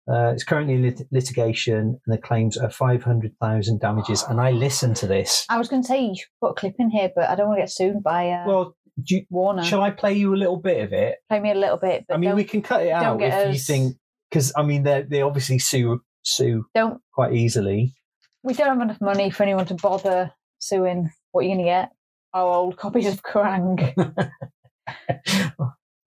Uh, 0.07 0.29
it's 0.33 0.43
currently 0.43 0.75
in 0.75 0.81
lit- 0.83 1.07
litigation, 1.11 1.99
and 2.05 2.13
the 2.13 2.17
claims 2.17 2.57
are 2.57 2.69
five 2.69 3.03
hundred 3.03 3.33
thousand 3.41 3.79
damages. 3.79 4.23
And 4.23 4.39
I 4.41 4.51
listened 4.51 4.95
to 4.97 5.07
this. 5.07 5.45
I 5.49 5.57
was 5.57 5.67
going 5.67 5.81
to 5.81 5.87
say 5.87 6.05
you 6.05 6.15
should 6.15 6.27
put 6.41 6.51
a 6.51 6.53
clip 6.53 6.75
in 6.79 6.89
here, 6.89 7.11
but 7.15 7.29
I 7.29 7.35
don't 7.35 7.47
want 7.47 7.57
to 7.59 7.61
get 7.63 7.71
sued 7.71 8.03
by 8.03 8.29
uh, 8.29 8.47
Well, 8.47 8.75
do 9.03 9.15
you, 9.15 9.25
Warner. 9.29 9.63
shall 9.63 9.81
I 9.81 9.91
play 9.91 10.13
you 10.13 10.33
a 10.33 10.37
little 10.37 10.57
bit 10.57 10.83
of 10.83 10.93
it? 10.93 11.17
Play 11.29 11.39
me 11.39 11.51
a 11.51 11.55
little 11.55 11.77
bit, 11.77 12.05
but 12.07 12.15
I 12.15 12.17
mean, 12.17 12.35
we 12.35 12.43
can 12.43 12.61
cut 12.61 12.83
it 12.83 12.91
out 12.91 13.21
if 13.21 13.53
you 13.53 13.59
think, 13.59 13.97
because 14.29 14.53
I 14.55 14.63
mean, 14.63 14.83
they 14.83 15.01
they 15.03 15.21
obviously 15.21 15.57
sue 15.59 16.01
sue 16.25 16.65
don't 16.75 17.01
quite 17.13 17.33
easily. 17.33 17.93
we 18.43 18.53
don't 18.53 18.67
have 18.67 18.81
enough 18.81 18.99
money 19.01 19.29
for 19.29 19.43
anyone 19.43 19.65
to 19.67 19.75
bother 19.75 20.31
suing. 20.59 21.09
What 21.31 21.41
are 21.41 21.43
you 21.43 21.49
going 21.55 21.59
to 21.59 21.63
get? 21.65 21.91
Our 22.33 22.53
old 22.53 22.77
copies 22.77 23.07
of 23.07 23.21
Kerrang. 23.23 23.77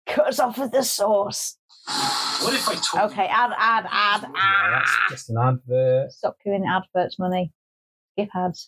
Cut 0.08 0.28
us 0.28 0.40
off 0.40 0.58
with 0.58 0.72
the 0.72 0.84
source. 0.84 1.58
What 2.42 2.54
if 2.54 2.68
I 2.68 2.76
told 2.76 3.12
Okay, 3.12 3.28
ad, 3.28 3.52
ad, 3.58 3.86
ad, 3.90 4.22
Yeah, 4.24 4.30
ad. 4.36 4.72
that's 4.74 4.92
just 5.10 5.30
an 5.30 5.38
advert. 5.38 6.12
Stop 6.12 6.38
giving 6.44 6.66
adverts 6.66 7.18
money. 7.20 7.52
Skip 8.14 8.30
ads. 8.36 8.66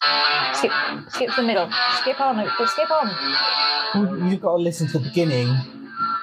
Skip, 0.54 0.72
skip 1.10 1.30
the 1.36 1.44
middle. 1.44 1.70
Skip 2.02 2.20
on. 2.20 2.48
Skip 2.68 2.92
on. 2.92 4.30
You've 4.30 4.42
got 4.42 4.58
to 4.58 4.62
listen 4.64 4.88
to 4.88 5.00
the 5.00 5.06
beginning 5.10 5.48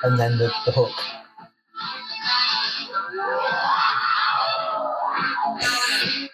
and 0.05 0.19
then 0.19 0.39
the, 0.39 0.51
the 0.65 0.73
hook. 0.73 0.93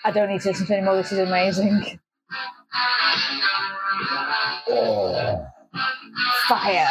I 0.04 0.10
don't 0.10 0.28
need 0.28 0.40
to 0.42 0.48
listen 0.48 0.66
to 0.66 0.72
anymore. 0.76 0.96
This 0.96 1.12
is 1.12 1.18
amazing. 1.20 1.98
Oh. 4.68 5.46
Fire. 6.48 6.88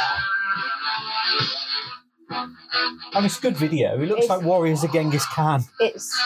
And 3.14 3.26
it's 3.26 3.38
a 3.38 3.42
good 3.42 3.58
video. 3.58 3.96
It 4.02 4.08
looks 4.08 4.24
It's- 4.24 4.30
like 4.30 4.42
Warriors 4.46 4.84
of 4.84 4.92
Genghis 4.94 5.26
Khan. 5.26 5.64
It's 5.80 6.18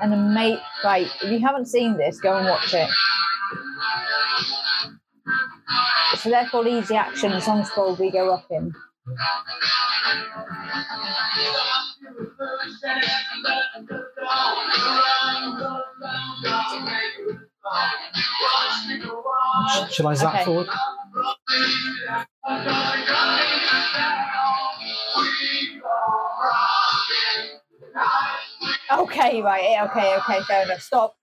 an 0.00 0.12
amazing. 0.12 0.60
Right, 0.84 1.06
if 1.22 1.30
you 1.30 1.38
haven't 1.40 1.66
seen 1.66 1.96
this, 1.96 2.20
go 2.20 2.36
and 2.36 2.48
watch 2.48 2.74
it. 2.74 2.90
So 6.18 6.28
they're 6.30 6.46
called 6.46 6.66
Easy 6.66 6.96
Action. 6.96 7.30
The 7.30 7.40
song's 7.40 7.70
called 7.70 7.98
We 7.98 8.10
Go 8.10 8.26
Rockin'. 8.28 8.74
Sh- 12.70 13.99
Shall 19.90 20.08
I 20.08 20.14
zap 20.14 20.34
Okay. 20.34 20.44
forward? 20.44 20.68
Okay, 28.92 29.42
right. 29.42 29.64
Eh, 29.64 29.84
okay, 29.84 30.16
okay, 30.16 30.40
fair 30.42 30.64
enough. 30.64 30.80
Stop. 30.80 31.14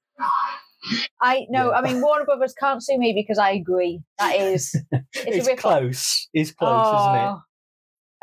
I 1.22 1.46
no. 1.50 1.72
I 1.74 1.82
mean 1.82 2.02
Warner 2.02 2.26
Brothers 2.26 2.54
can't 2.54 2.84
sue 2.84 2.98
me 2.98 3.14
because 3.14 3.38
I 3.38 3.52
agree. 3.52 4.02
That 4.20 4.36
is 4.36 4.76
it's, 5.14 5.48
It's, 5.48 5.62
close. 5.62 6.30
It's 6.34 6.52
close, 6.52 6.88
isn't 6.88 7.16
it? 7.16 7.30
Oh. 7.30 7.42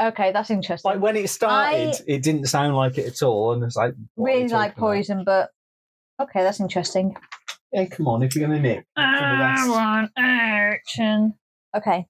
Okay, 0.00 0.32
that's 0.32 0.50
interesting. 0.50 0.90
Like 0.90 1.00
when 1.00 1.16
it 1.16 1.28
started, 1.30 1.94
I- 1.94 2.00
it 2.06 2.22
didn't 2.22 2.46
sound 2.46 2.74
like 2.74 2.98
it 2.98 3.06
at 3.06 3.22
all, 3.22 3.52
and 3.52 3.62
it's 3.62 3.76
like 3.76 3.94
what 4.14 4.28
are 4.30 4.34
you 4.34 4.42
really 4.42 4.48
like 4.52 4.70
talking 4.74 4.82
about? 4.82 4.90
Poison, 4.96 5.24
but 5.24 5.50
okay, 6.20 6.42
that's 6.42 6.60
interesting. 6.60 7.16
Yeah, 7.72 7.86
come 7.86 8.08
on, 8.08 8.22
if 8.22 8.34
you're 8.34 8.46
going 8.46 8.62
to 8.62 8.68
nick 8.68 8.86
from 8.94 9.12
the 9.12 9.44
rest. 9.44 9.68
want 9.68 10.10
action. 10.16 11.34
Okay, 11.76 12.06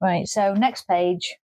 right. 0.00 0.26
So 0.26 0.54
next 0.54 0.86
page. 0.88 1.34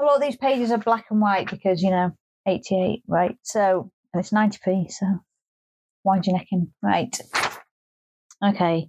A 0.00 0.04
lot 0.04 0.16
of 0.16 0.22
these 0.22 0.36
pages 0.36 0.70
are 0.72 0.78
black 0.78 1.06
and 1.10 1.20
white 1.20 1.50
because 1.50 1.82
you 1.82 1.90
know, 1.90 2.10
eighty-eight. 2.46 3.02
Right. 3.06 3.36
So 3.42 3.90
and 4.12 4.20
it's 4.20 4.32
ninety 4.32 4.58
p. 4.64 4.88
So 4.88 5.06
wind 6.04 6.26
your 6.26 6.36
neck 6.36 6.46
in. 6.50 6.72
Right. 6.82 7.16
Okay. 8.44 8.88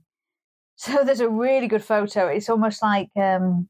So 0.77 1.03
there's 1.03 1.20
a 1.22 1.29
really 1.29 1.67
good 1.67 1.84
photo. 1.84 2.27
It's 2.27 2.50
almost 2.50 2.82
like 2.82 3.10
um, 3.15 3.70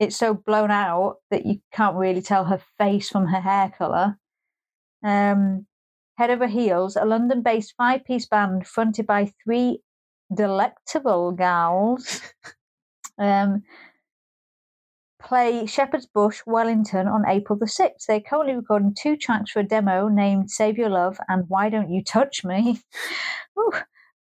it's 0.00 0.16
so 0.16 0.32
blown 0.34 0.70
out 0.70 1.16
that 1.30 1.44
you 1.46 1.60
can't 1.72 1.96
really 1.96 2.22
tell 2.22 2.44
her 2.46 2.60
face 2.78 3.10
from 3.10 3.26
her 3.26 3.40
hair 3.40 3.72
color. 3.76 4.16
Um, 5.04 5.66
head 6.16 6.30
over 6.30 6.46
heels, 6.46 6.96
a 6.96 7.04
London 7.04 7.42
based 7.42 7.74
five 7.76 8.04
piece 8.04 8.26
band 8.26 8.66
fronted 8.66 9.06
by 9.06 9.32
three 9.44 9.82
delectable 10.34 11.32
gals 11.32 12.20
um, 13.18 13.62
play 15.22 15.66
Shepherd's 15.66 16.06
Bush, 16.06 16.40
Wellington 16.46 17.06
on 17.06 17.28
April 17.28 17.58
the 17.58 17.66
6th. 17.66 18.06
They're 18.08 18.20
currently 18.20 18.54
recording 18.54 18.94
two 18.98 19.16
tracks 19.16 19.50
for 19.50 19.60
a 19.60 19.64
demo 19.64 20.08
named 20.08 20.50
Save 20.50 20.78
Your 20.78 20.88
Love 20.88 21.18
and 21.28 21.44
Why 21.48 21.68
Don't 21.68 21.90
You 21.90 22.02
Touch 22.02 22.42
Me. 22.42 22.80
Ooh. 23.58 23.72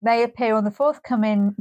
They 0.02 0.24
appear 0.24 0.56
on 0.56 0.64
the 0.64 0.72
forthcoming 0.72 1.56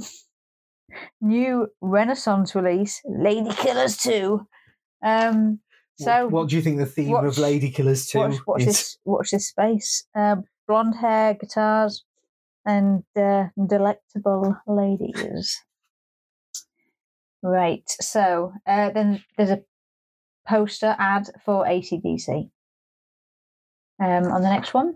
new 1.21 1.69
Renaissance 1.81 2.55
release, 2.55 3.00
Lady 3.05 3.50
Killers 3.50 3.97
2. 3.99 4.41
Um, 5.05 5.61
so 5.99 6.25
what, 6.25 6.33
what 6.33 6.49
do 6.49 6.57
you 6.57 6.62
think 6.62 6.79
the 6.79 6.87
theme 6.87 7.11
watch- 7.11 7.25
of 7.26 7.38
Lady 7.38 7.71
Killers 7.71 8.07
2 8.07 8.19
watch, 8.19 8.47
watch 8.47 8.61
is? 8.62 8.67
this 8.67 8.99
watch 9.05 9.31
this 9.31 9.49
space. 9.49 10.05
Uh, 10.15 10.37
blonde 10.69 10.97
hair, 10.97 11.35
guitars, 11.35 12.05
and 12.65 13.03
uh, 13.17 13.45
delectable 13.69 14.57
ladies. 14.67 15.59
Right. 17.43 17.85
So 18.00 18.53
uh, 18.67 18.91
then 18.91 19.23
there's 19.37 19.50
a 19.50 19.62
poster 20.49 20.97
ad 20.99 21.29
for 21.45 21.65
ACDC. 21.65 22.50
Um, 23.99 24.25
on 24.25 24.43
the 24.43 24.50
next 24.50 24.75
one. 24.75 24.95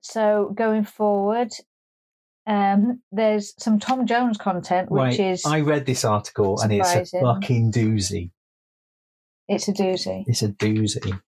So 0.00 0.52
going 0.54 0.84
forward, 0.84 1.52
um, 2.46 3.00
there's 3.10 3.54
some 3.58 3.78
Tom 3.78 4.06
Jones 4.06 4.36
content, 4.36 4.90
which 4.90 5.00
right, 5.00 5.20
is 5.20 5.44
I 5.44 5.60
read 5.60 5.86
this 5.86 6.04
article 6.04 6.60
and 6.60 6.72
it's 6.72 7.14
a 7.14 7.20
fucking 7.20 7.72
doozy. 7.72 8.30
it's 9.48 9.68
a 9.68 9.72
doozy. 9.72 10.24
It's 10.26 10.42
a 10.42 10.48
doozy. 10.48 11.20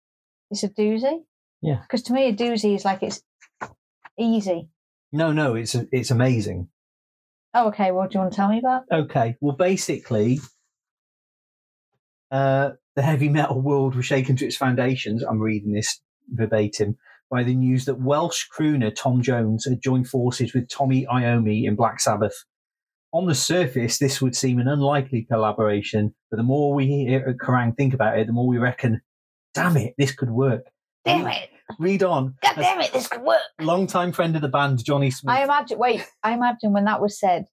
It's 0.52 0.64
a 0.64 0.70
doozy. 0.70 1.24
Yeah. 1.62 1.82
Because 1.82 2.04
to 2.04 2.14
me, 2.14 2.28
a 2.28 2.34
doozy 2.34 2.76
is 2.76 2.86
like 2.86 3.02
it's 3.02 3.22
easy. 4.20 4.70
No, 5.12 5.32
no, 5.32 5.56
it's 5.56 5.76
a, 5.76 5.88
it's 5.92 6.12
amazing. 6.12 6.68
Oh, 7.54 7.70
okay. 7.70 7.92
What 7.92 8.12
do 8.12 8.18
you 8.18 8.22
want 8.22 8.34
to 8.34 8.36
tell 8.36 8.50
me 8.50 8.60
about? 8.60 8.84
Okay, 8.92 9.38
well, 9.40 9.56
basically, 9.56 10.42
uh, 12.30 12.72
the 12.96 13.02
heavy 13.02 13.30
metal 13.30 13.62
world 13.62 13.96
was 13.96 14.06
shaken 14.06 14.36
to 14.36 14.46
its 14.46 14.58
foundations. 14.58 15.24
I'm 15.24 15.40
reading 15.40 15.72
this 15.72 16.02
verbatim 16.30 16.98
by 17.30 17.44
the 17.44 17.56
news 17.56 17.86
that 17.86 18.00
Welsh 18.00 18.46
crooner 18.56 18.94
Tom 18.96 19.22
Jones 19.22 19.66
had 19.66 19.82
joined 19.82 20.08
forces 20.08 20.54
with 20.54 20.70
Tony 20.70 21.06
Iommi 21.06 21.66
in 21.66 21.76
Black 21.76 22.00
Sabbath. 22.00 22.46
On 23.14 23.26
the 23.26 23.36
surface, 23.36 23.98
this 23.98 24.22
would 24.22 24.36
seem 24.36 24.60
an 24.60 24.68
unlikely 24.68 25.26
collaboration, 25.30 26.14
but 26.30 26.38
the 26.38 26.44
more 26.44 26.74
we 26.74 26.86
hear 26.88 27.26
at 27.28 27.38
Kerrang 27.38 27.76
think 27.76 27.94
about 27.94 28.18
it, 28.18 28.28
the 28.28 28.34
more 28.34 28.48
we 28.48 28.58
reckon, 28.58 29.02
damn 29.54 29.78
it, 29.78 29.94
this 29.98 30.14
could 30.14 30.30
work. 30.30 30.66
Damn 31.06 31.22
um, 31.22 31.28
it! 31.28 31.50
Read 31.80 32.04
on. 32.04 32.36
God 32.42 32.56
damn 32.56 32.82
it! 32.82 32.92
This 32.92 33.08
could 33.08 33.22
work. 33.22 33.40
Longtime 33.62 34.12
friend 34.12 34.36
of 34.36 34.42
the 34.42 34.50
band, 34.50 34.84
Johnny 34.84 35.12
Smith. 35.12 35.34
I 35.34 35.44
imagine. 35.44 35.78
Wait, 35.78 36.06
I 36.24 36.34
imagine 36.34 36.74
when 36.74 36.86
that 36.86 37.02
was 37.02 37.18
said, 37.18 37.46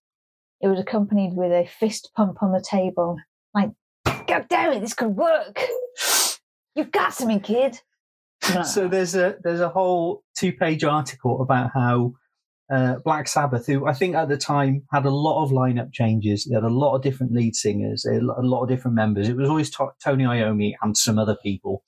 it 0.61 0.69
was 0.69 0.81
accompanied 0.81 1.35
with 1.35 1.52
a 1.52 1.67
fist 1.67 2.11
pump 2.17 2.43
on 2.43 2.52
the 2.52 2.64
table, 2.69 3.19
like, 3.55 3.71
"God 4.26 4.47
damn 4.49 4.73
it! 4.73 4.81
This 4.81 4.95
could 4.95 5.17
work. 5.17 5.61
You've 6.75 6.91
got 6.91 7.14
something, 7.14 7.41
kid." 7.41 7.81
So 8.65 8.89
there's 8.89 9.15
a 9.15 9.37
there's 9.43 9.61
a 9.61 9.69
whole 9.69 10.25
two 10.37 10.53
page 10.53 10.85
article 10.85 11.41
about 11.43 11.71
how 11.73 12.15
uh, 12.73 12.97
Black 13.05 13.29
Sabbath, 13.29 13.67
who 13.67 13.87
I 13.87 13.93
think 13.93 14.15
at 14.15 14.29
the 14.29 14.37
time 14.37 14.83
had 14.93 15.05
a 15.05 15.11
lot 15.11 15.43
of 15.45 15.51
lineup 15.51 15.93
changes, 15.93 16.45
they 16.45 16.55
had 16.55 16.65
a 16.65 16.69
lot 16.69 16.95
of 16.97 17.03
different 17.03 17.33
lead 17.33 17.55
singers, 17.55 18.05
a 18.05 18.21
lot 18.21 18.63
of 18.63 18.69
different 18.69 18.95
members. 18.95 19.29
It 19.29 19.37
was 19.37 19.49
always 19.49 19.71
to- 19.77 19.93
Tony 20.03 20.25
Iommi 20.25 20.73
and 20.83 20.97
some 20.97 21.19
other 21.19 21.37
people, 21.43 21.85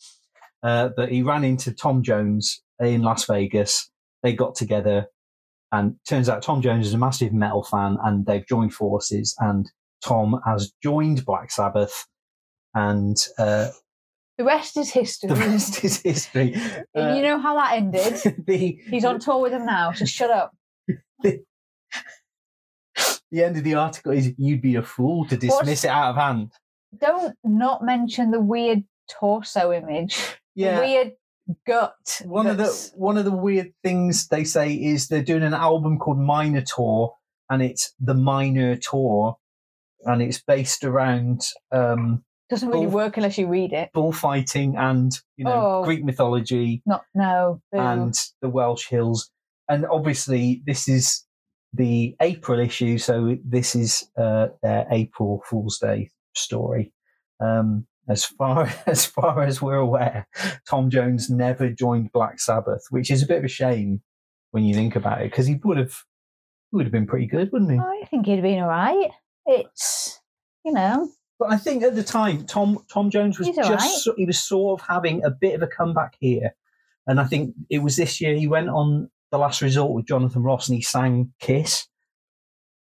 uh, 0.62 0.90
but 0.96 1.10
he 1.10 1.22
ran 1.22 1.44
into 1.44 1.72
Tom 1.72 2.02
Jones 2.02 2.62
in 2.80 3.02
Las 3.02 3.24
Vegas. 3.26 3.90
They 4.22 4.34
got 4.34 4.54
together, 4.54 5.06
and 5.72 5.96
turns 6.08 6.28
out 6.28 6.42
Tom 6.42 6.62
Jones 6.62 6.86
is 6.86 6.94
a 6.94 6.98
massive 6.98 7.32
metal 7.32 7.64
fan, 7.64 7.96
and 8.04 8.26
they've 8.26 8.46
joined 8.46 8.74
forces. 8.74 9.34
And 9.38 9.70
Tom 10.04 10.40
has 10.46 10.72
joined 10.82 11.24
Black 11.24 11.50
Sabbath, 11.50 12.06
and 12.74 13.16
uh, 13.38 13.68
the 14.38 14.44
rest 14.44 14.76
is 14.76 14.90
history. 14.90 15.28
the 15.28 15.36
rest 15.36 15.84
is 15.84 16.00
history. 16.00 16.54
Uh, 16.96 17.14
you 17.16 17.22
know 17.22 17.38
how 17.38 17.54
that 17.54 17.74
ended. 17.74 18.14
the 18.46 18.78
He's 18.88 19.04
on 19.04 19.20
tour 19.20 19.40
with 19.40 19.52
them 19.52 19.66
now, 19.66 19.92
so 19.92 20.04
shut 20.04 20.30
up. 20.30 20.52
the 21.22 21.42
end 23.32 23.56
of 23.56 23.64
the 23.64 23.74
article 23.74 24.12
is 24.12 24.32
you'd 24.38 24.62
be 24.62 24.76
a 24.76 24.82
fool 24.82 25.24
to 25.26 25.36
dismiss 25.36 25.66
What's- 25.66 25.84
it 25.84 25.88
out 25.90 26.10
of 26.10 26.16
hand. 26.16 26.52
Don't 27.00 27.34
not 27.42 27.82
mention 27.84 28.30
the 28.30 28.40
weird 28.40 28.84
torso 29.10 29.72
image. 29.72 30.16
The 30.54 30.62
Yeah. 30.62 30.78
weird 30.80 31.12
gut. 31.66 32.20
One 32.24 32.46
of 32.46 32.56
the 32.56 32.92
one 32.94 33.18
of 33.18 33.24
the 33.24 33.32
weird 33.32 33.72
things 33.82 34.28
they 34.28 34.44
say 34.44 34.72
is 34.72 35.08
they're 35.08 35.22
doing 35.22 35.42
an 35.42 35.54
album 35.54 35.98
called 35.98 36.18
Minor 36.20 36.62
Tour, 36.62 37.14
and 37.50 37.62
it's 37.62 37.92
the 37.98 38.14
Minor 38.14 38.76
Tour, 38.76 39.36
and 40.04 40.22
it's 40.22 40.40
based 40.40 40.84
around 40.84 41.42
um, 41.72 42.24
doesn't 42.54 42.68
really 42.68 42.86
bull- 42.86 42.94
work 42.94 43.16
unless 43.16 43.36
you 43.38 43.46
read 43.46 43.72
it. 43.72 43.90
bullfighting 43.92 44.76
and 44.76 45.12
you 45.36 45.44
know 45.44 45.52
Oh. 45.80 45.84
Greek 45.84 46.04
mythology 46.04 46.82
Not 46.86 47.02
no. 47.14 47.60
boo. 47.72 47.78
and 47.78 48.14
the 48.42 48.48
Welsh 48.48 48.86
hills, 48.88 49.30
and 49.68 49.84
obviously 49.86 50.62
this 50.66 50.88
is 50.88 51.24
the 51.72 52.14
April 52.20 52.60
issue, 52.60 52.98
so 52.98 53.36
this 53.44 53.74
is 53.74 54.08
uh, 54.16 54.48
their 54.62 54.86
April 54.90 55.42
Fool's 55.48 55.78
Day 55.78 56.10
story. 56.34 56.92
Um, 57.40 57.86
as 58.08 58.24
far 58.24 58.68
as 58.86 59.04
far 59.06 59.42
as 59.42 59.60
we're 59.60 59.76
aware, 59.76 60.26
Tom 60.68 60.90
Jones 60.90 61.28
never 61.30 61.70
joined 61.70 62.12
Black 62.12 62.38
Sabbath, 62.40 62.82
which 62.90 63.10
is 63.10 63.22
a 63.22 63.26
bit 63.26 63.38
of 63.38 63.44
a 63.44 63.48
shame 63.48 64.02
when 64.52 64.62
you 64.64 64.74
think 64.74 64.94
about 64.94 65.20
it, 65.22 65.30
because 65.30 65.46
he 65.46 65.56
would 65.64 65.78
have 65.78 65.94
would 66.72 66.84
have 66.86 66.92
been 66.92 67.06
pretty 67.06 67.26
good, 67.26 67.50
wouldn't 67.52 67.72
he? 67.72 67.78
I 67.78 68.04
think 68.10 68.26
he'd 68.26 68.42
been 68.42 68.60
all 68.62 68.68
right. 68.68 69.10
It's 69.46 70.20
you 70.64 70.72
know 70.72 71.08
But 71.38 71.52
I 71.52 71.56
think 71.56 71.82
at 71.82 71.94
the 71.94 72.02
time, 72.02 72.44
Tom 72.46 72.78
Tom 72.92 73.10
Jones 73.10 73.38
was 73.38 73.48
He's 73.48 73.56
just 73.56 73.70
right. 73.70 73.80
so, 73.80 74.14
he 74.16 74.24
was 74.24 74.42
sort 74.42 74.80
of 74.80 74.86
having 74.86 75.24
a 75.24 75.30
bit 75.30 75.54
of 75.54 75.62
a 75.62 75.66
comeback 75.66 76.16
here, 76.20 76.54
and 77.06 77.20
I 77.20 77.24
think 77.24 77.54
it 77.70 77.78
was 77.80 77.96
this 77.96 78.20
year 78.20 78.34
he 78.34 78.46
went 78.46 78.68
on 78.68 79.10
the 79.30 79.38
Last 79.38 79.60
Resort 79.60 79.92
with 79.92 80.06
Jonathan 80.06 80.42
Ross 80.42 80.68
and 80.68 80.76
he 80.76 80.82
sang 80.82 81.32
Kiss, 81.40 81.88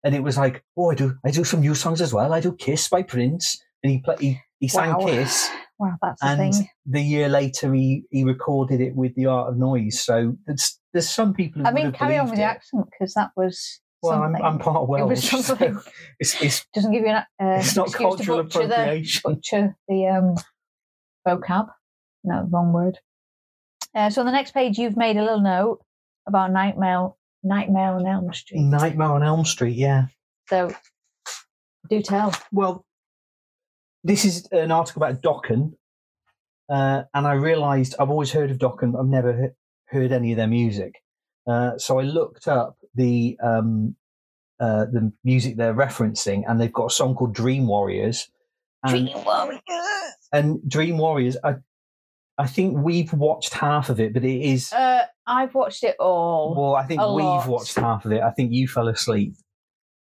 and 0.03 0.13
it 0.13 0.23
was 0.23 0.37
like, 0.37 0.63
oh, 0.77 0.91
I 0.91 0.95
do 0.95 1.15
I 1.25 1.31
do 1.31 1.43
some 1.43 1.61
new 1.61 1.75
songs 1.75 2.01
as 2.01 2.13
well. 2.13 2.33
I 2.33 2.41
do 2.41 2.53
Kiss 2.53 2.89
by 2.89 3.01
Prince, 3.03 3.61
and 3.81 3.91
he 3.91 3.99
play, 3.99 4.15
he 4.19 4.39
he 4.59 4.67
sang 4.67 4.93
Wow. 4.93 5.05
Kiss, 5.05 5.49
wow 5.79 5.95
that's 6.01 6.19
the 6.21 6.27
and 6.27 6.53
thing. 6.53 6.69
the 6.85 7.01
year 7.01 7.29
later 7.29 7.73
he 7.73 8.03
he 8.11 8.25
recorded 8.25 8.81
it 8.81 8.95
with 8.95 9.15
the 9.15 9.25
Art 9.27 9.49
of 9.49 9.57
Noise. 9.57 10.01
So 10.01 10.35
there's 10.45 10.79
there's 10.91 11.09
some 11.09 11.33
people. 11.33 11.61
Who 11.61 11.67
I 11.67 11.71
mean, 11.71 11.93
carry 11.93 12.17
on 12.17 12.25
with 12.25 12.35
believed 12.35 12.41
the 12.41 12.51
accent 12.51 12.87
because 12.91 13.13
that 13.13 13.31
was 13.37 13.79
Well, 14.03 14.21
I'm. 14.21 14.35
I'm 14.35 14.59
part 14.59 14.83
it 14.83 14.89
Welsh. 14.89 15.31
was 15.33 15.45
so 15.47 15.81
it's, 16.19 16.41
it's 16.41 16.65
Doesn't 16.73 16.91
give 16.91 17.03
you 17.03 17.09
an 17.09 17.15
uh, 17.41 17.57
it's 17.59 17.75
not 17.75 17.91
cultural 17.93 18.43
butcher 18.43 18.67
the, 18.67 18.73
appropriation. 18.73 19.21
butcher 19.23 19.75
the 19.87 20.07
um, 20.07 20.35
vocab. 21.27 21.69
No, 22.23 22.47
wrong 22.51 22.73
word. 22.73 22.99
Uh, 23.95 24.09
so 24.09 24.21
on 24.21 24.25
the 24.25 24.31
next 24.31 24.53
page, 24.53 24.77
you've 24.77 24.97
made 24.97 25.17
a 25.17 25.21
little 25.23 25.41
note 25.41 25.79
about 26.27 26.51
Nightmare, 26.51 27.09
Nightmare 27.43 27.93
on 27.93 28.05
Elm 28.07 28.33
Street. 28.33 28.61
Nightmare 28.61 29.09
on 29.11 29.23
Elm 29.23 29.45
Street, 29.45 29.75
yeah. 29.75 30.05
So 30.49 30.71
do 31.89 32.01
tell. 32.01 32.33
Well, 32.51 32.85
this 34.03 34.25
is 34.25 34.47
an 34.51 34.71
article 34.71 35.03
about 35.03 35.21
Dokken, 35.21 35.73
uh, 36.69 37.03
and 37.13 37.27
I 37.27 37.33
realised 37.33 37.95
I've 37.99 38.09
always 38.09 38.31
heard 38.31 38.51
of 38.51 38.57
Dokken, 38.57 38.93
but 38.93 38.99
I've 38.99 39.07
never 39.07 39.33
he- 39.33 39.97
heard 39.97 40.11
any 40.11 40.31
of 40.31 40.37
their 40.37 40.47
music. 40.47 40.95
Uh, 41.45 41.77
so 41.77 41.99
I 41.99 42.03
looked 42.03 42.47
up 42.47 42.77
the 42.95 43.37
um, 43.43 43.95
uh, 44.59 44.85
the 44.85 45.11
music 45.23 45.57
they're 45.57 45.73
referencing, 45.73 46.43
and 46.47 46.59
they've 46.59 46.73
got 46.73 46.85
a 46.87 46.89
song 46.89 47.15
called 47.15 47.33
Dream 47.33 47.67
Warriors. 47.67 48.29
And, 48.85 49.09
and 50.33 50.69
Dream 50.69 50.97
Warriors, 50.97 51.37
I 51.43 51.55
I 52.37 52.47
think 52.47 52.77
we've 52.77 53.13
watched 53.13 53.53
half 53.53 53.89
of 53.89 53.99
it, 53.99 54.13
but 54.13 54.23
it 54.23 54.41
is 54.41 54.73
Uh, 54.73 55.03
I've 55.27 55.53
watched 55.53 55.83
it 55.83 55.95
all. 55.99 56.55
well, 56.55 56.75
I 56.75 56.85
think 56.85 56.99
we've 56.99 57.23
lot. 57.23 57.47
watched 57.47 57.75
half 57.75 58.05
of 58.05 58.11
it. 58.11 58.21
I 58.21 58.31
think 58.31 58.51
you 58.51 58.67
fell 58.67 58.87
asleep. 58.87 59.35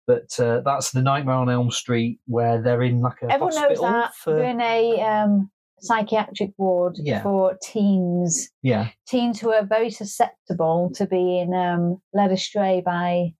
But 0.06 0.38
uh, 0.40 0.62
that's 0.64 0.90
the 0.90 1.00
Nightmare 1.00 1.36
on 1.36 1.48
Elm 1.48 1.70
Street, 1.70 2.18
where 2.26 2.60
they're 2.60 2.82
in 2.82 3.00
like 3.00 3.22
a 3.22 3.32
Everyone 3.32 3.54
knows 3.54 3.78
hospital 3.78 3.84
that 3.84 4.14
for 4.16 4.42
in 4.42 4.60
a 4.60 5.00
um, 5.00 5.50
psychiatric 5.82 6.52
ward 6.58 6.96
Yeah. 6.98 7.22
for 7.22 7.58
teens. 7.62 8.48
yeah, 8.62 8.88
teens 9.08 9.40
who 9.40 9.50
are 9.52 9.64
very 9.64 9.90
susceptible 9.90 10.90
to 10.94 11.06
being 11.06 11.52
um, 11.54 12.00
led 12.12 12.30
astray 12.32 12.80
by 12.84 13.34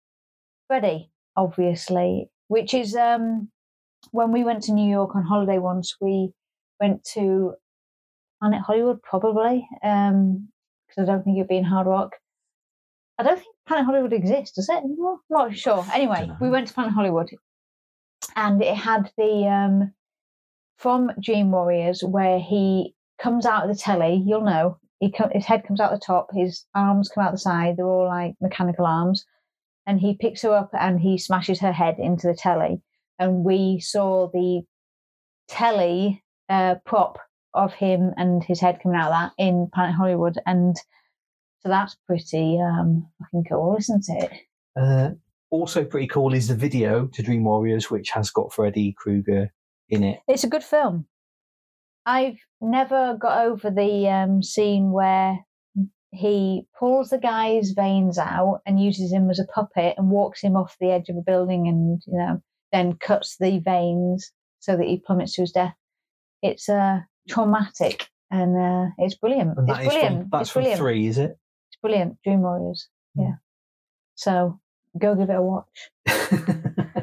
Freddie, 0.67 1.11
obviously, 1.37 2.31
which 2.49 2.75
is 2.75 2.95
um, 2.97 3.49
when 4.11 4.33
we 4.33 4.43
went 4.45 4.63
to 4.65 4.73
New 4.73 4.91
York 4.91 5.15
on 5.15 5.23
holiday 5.25 5.59
once, 5.59 5.97
we 6.01 6.33
went 6.81 7.05
to 7.15 7.55
Planet 8.41 8.63
Hollywood, 8.63 9.01
probably, 9.03 9.67
because 9.81 10.99
I 10.99 11.05
don't 11.05 11.23
think 11.25 11.37
it'd 11.39 11.49
be 11.49 11.57
in 11.59 11.65
Hard 11.65 11.87
Rock. 11.87 12.17
I 13.19 13.23
don't 13.23 13.37
think 13.39 13.55
Planet 13.69 13.85
Hollywood 13.87 14.13
exists, 14.13 14.57
does 14.57 14.69
it 14.69 14.79
anymore? 14.83 15.19
Not 15.31 15.57
sure. 15.57 15.87
Anyway, 15.95 16.29
we 16.41 16.49
went 16.49 16.67
to 16.67 16.75
Planet 16.75 16.93
Hollywood 16.93 17.31
and 18.35 18.61
it 18.63 18.75
had 18.75 19.11
the 19.17 19.47
um, 19.47 19.93
from 20.77 21.11
Dream 21.21 21.51
Warriors 21.51 22.03
where 22.03 22.39
he 22.39 22.95
comes 23.21 23.47
out 23.47 23.65
of 23.65 23.75
the 23.75 23.81
telly, 23.81 24.23
you'll 24.27 24.45
know, 24.45 24.79
he 24.99 25.11
co- 25.11 25.31
his 25.33 25.45
head 25.45 25.65
comes 25.67 25.81
out 25.81 25.93
the 25.93 25.99
top, 25.99 26.29
his 26.33 26.65
arms 26.75 27.09
come 27.09 27.25
out 27.25 27.33
the 27.33 27.39
side. 27.39 27.77
They're 27.77 27.87
all 27.87 28.07
like 28.07 28.35
mechanical 28.41 28.87
arms, 28.87 29.25
and 29.87 30.01
he 30.01 30.17
picks 30.17 30.43
her 30.43 30.55
up 30.55 30.71
and 30.79 31.01
he 31.01 31.19
smashes 31.19 31.61
her 31.61 31.73
head 31.73 31.97
into 31.99 32.27
the 32.27 32.35
telly. 32.35 32.81
And 33.19 33.45
we 33.45 33.81
saw 33.81 34.29
the 34.33 34.63
telly 35.49 36.23
uh, 36.49 36.77
prop 36.85 37.19
of 37.55 37.73
him 37.75 38.13
and 38.17 38.43
his 38.43 38.61
head 38.61 38.81
coming 38.83 38.99
out 38.99 39.13
of 39.13 39.13
that 39.13 39.33
in 39.43 39.69
Planet 39.75 39.95
Hollywood, 39.95 40.39
and 40.47 40.77
so 41.63 41.69
that's 41.69 41.97
pretty 42.07 42.59
um, 42.61 43.09
fucking 43.21 43.45
cool, 43.49 43.77
isn't 43.79 44.05
it? 44.09 44.33
Uh, 44.75 45.11
also, 45.51 45.85
pretty 45.85 46.07
cool 46.07 46.33
is 46.33 46.49
the 46.49 46.55
video 46.55 47.07
to 47.07 47.23
Dream 47.23 47.45
Warriors, 47.45 47.91
which 47.91 48.11
has 48.11 48.31
got 48.31 48.53
Freddy 48.53 48.95
Krueger 48.97 49.53
in 49.93 50.03
it. 50.03 50.21
It's 50.27 50.43
a 50.43 50.49
good 50.49 50.65
film. 50.65 51.07
I've 52.05 52.39
never 52.61 53.17
got 53.21 53.47
over 53.47 53.71
the 53.71 54.09
um, 54.09 54.43
scene 54.43 54.91
where 54.91 55.39
he 56.11 56.67
pulls 56.79 57.11
the 57.11 57.19
guy's 57.19 57.71
veins 57.71 58.19
out 58.19 58.61
and 58.67 58.83
uses 58.83 59.13
him 59.13 59.31
as 59.31 59.39
a 59.39 59.45
puppet 59.45 59.95
and 59.97 60.11
walks 60.11 60.43
him 60.43 60.57
off 60.57 60.77
the 60.81 60.91
edge 60.91 61.09
of 61.09 61.17
a 61.17 61.23
building 61.23 61.69
and 61.69 62.03
you 62.07 62.19
know 62.19 62.43
then 62.73 62.95
cuts 62.95 63.37
the 63.39 63.61
veins 63.61 64.33
so 64.61 64.77
that 64.77 64.87
he 64.87 64.99
plummets 64.99 65.35
to 65.35 65.43
his 65.43 65.53
death. 65.53 65.75
It's 66.43 66.69
uh, 66.69 67.01
traumatic 67.29 68.09
and 68.31 68.57
uh, 68.57 68.91
it's 68.99 69.15
brilliant. 69.15 69.57
And 69.57 69.69
it's 69.69 69.79
brilliant. 69.79 70.23
from, 70.23 70.29
that's 70.31 70.57
it's 70.57 70.69
from 70.69 70.77
three, 70.77 71.07
is 71.07 71.19
it? 71.19 71.37
It's 71.71 71.81
brilliant. 71.81 72.17
Dream 72.25 72.41
Warriors. 72.41 72.89
Hmm. 73.15 73.23
Yeah. 73.23 73.35
So 74.15 74.61
go 74.99 75.15
give 75.15 75.31
it 75.31 75.37
a 75.37 75.43
watch. 75.43 75.91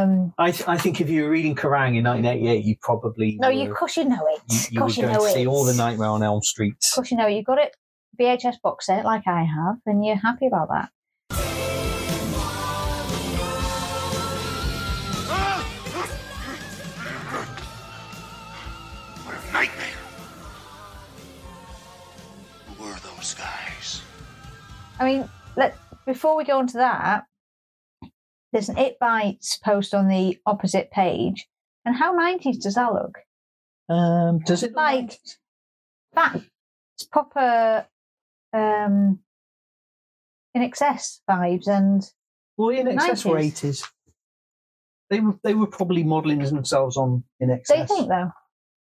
Um, 0.00 0.34
I, 0.38 0.48
I 0.66 0.78
think 0.78 1.00
if 1.00 1.08
you 1.10 1.24
were 1.24 1.30
reading 1.30 1.54
Kerrang 1.54 1.96
in 1.96 2.04
1988, 2.04 2.64
you 2.64 2.76
probably 2.80 3.36
no, 3.40 3.48
were, 3.48 3.52
you, 3.52 3.70
of 3.70 3.76
course 3.76 3.96
you 3.96 4.04
know 4.04 4.26
it. 4.28 4.40
you, 4.48 4.58
Of 4.58 4.72
you 4.72 4.80
were 4.80 4.86
course 4.86 4.96
you 4.96 5.02
going 5.02 5.14
know 5.14 5.20
to 5.20 5.26
it. 5.30 5.34
see 5.34 5.46
all 5.46 5.64
the 5.64 5.74
Nightmare 5.74 6.08
on 6.08 6.22
Elm 6.22 6.42
Streets. 6.42 6.90
Of 6.92 6.94
course, 6.96 7.10
you 7.10 7.16
know 7.16 7.26
you 7.26 7.42
got 7.42 7.58
it 7.58 7.74
VHS 8.20 8.60
box 8.62 8.86
set 8.86 9.04
like 9.04 9.26
I 9.26 9.44
have, 9.44 9.76
and 9.86 10.04
you're 10.04 10.16
happy 10.16 10.46
about 10.46 10.68
that. 10.68 10.90
What 19.24 19.34
a 19.34 19.52
nightmare. 19.52 19.86
Who 22.66 22.84
were 22.84 22.96
those 23.16 23.34
guys? 23.34 24.02
I 24.98 25.04
mean, 25.04 25.28
let 25.56 25.76
before 26.06 26.36
we 26.36 26.44
go 26.44 26.58
on 26.58 26.66
to 26.68 26.78
that, 26.78 27.24
there's 28.52 28.68
an 28.68 28.78
It 28.78 28.98
Bites 28.98 29.56
post 29.58 29.94
on 29.94 30.08
the 30.08 30.38
opposite 30.46 30.90
page, 30.90 31.46
and 31.84 31.94
how 31.96 32.16
90s 32.18 32.60
does 32.62 32.74
that 32.74 32.92
look? 32.92 33.18
Um, 33.88 34.40
does 34.40 34.62
it 34.62 34.72
Like 34.74 35.18
that? 36.14 36.40
It's 36.96 37.06
proper 37.06 37.86
um, 38.52 39.20
INXS 40.56 41.20
vibes, 41.28 41.66
and 41.66 42.02
Well, 42.56 42.68
INXS 42.76 43.24
were 43.24 43.36
90s. 43.36 43.40
eighties. 43.44 43.88
They 45.10 45.20
were 45.20 45.34
they 45.42 45.54
were 45.54 45.66
probably 45.66 46.04
modelling 46.04 46.38
themselves 46.38 46.96
on 46.96 47.24
in 47.40 47.50
excess. 47.50 47.88
you 47.90 47.96
think 47.96 48.08
though? 48.08 48.30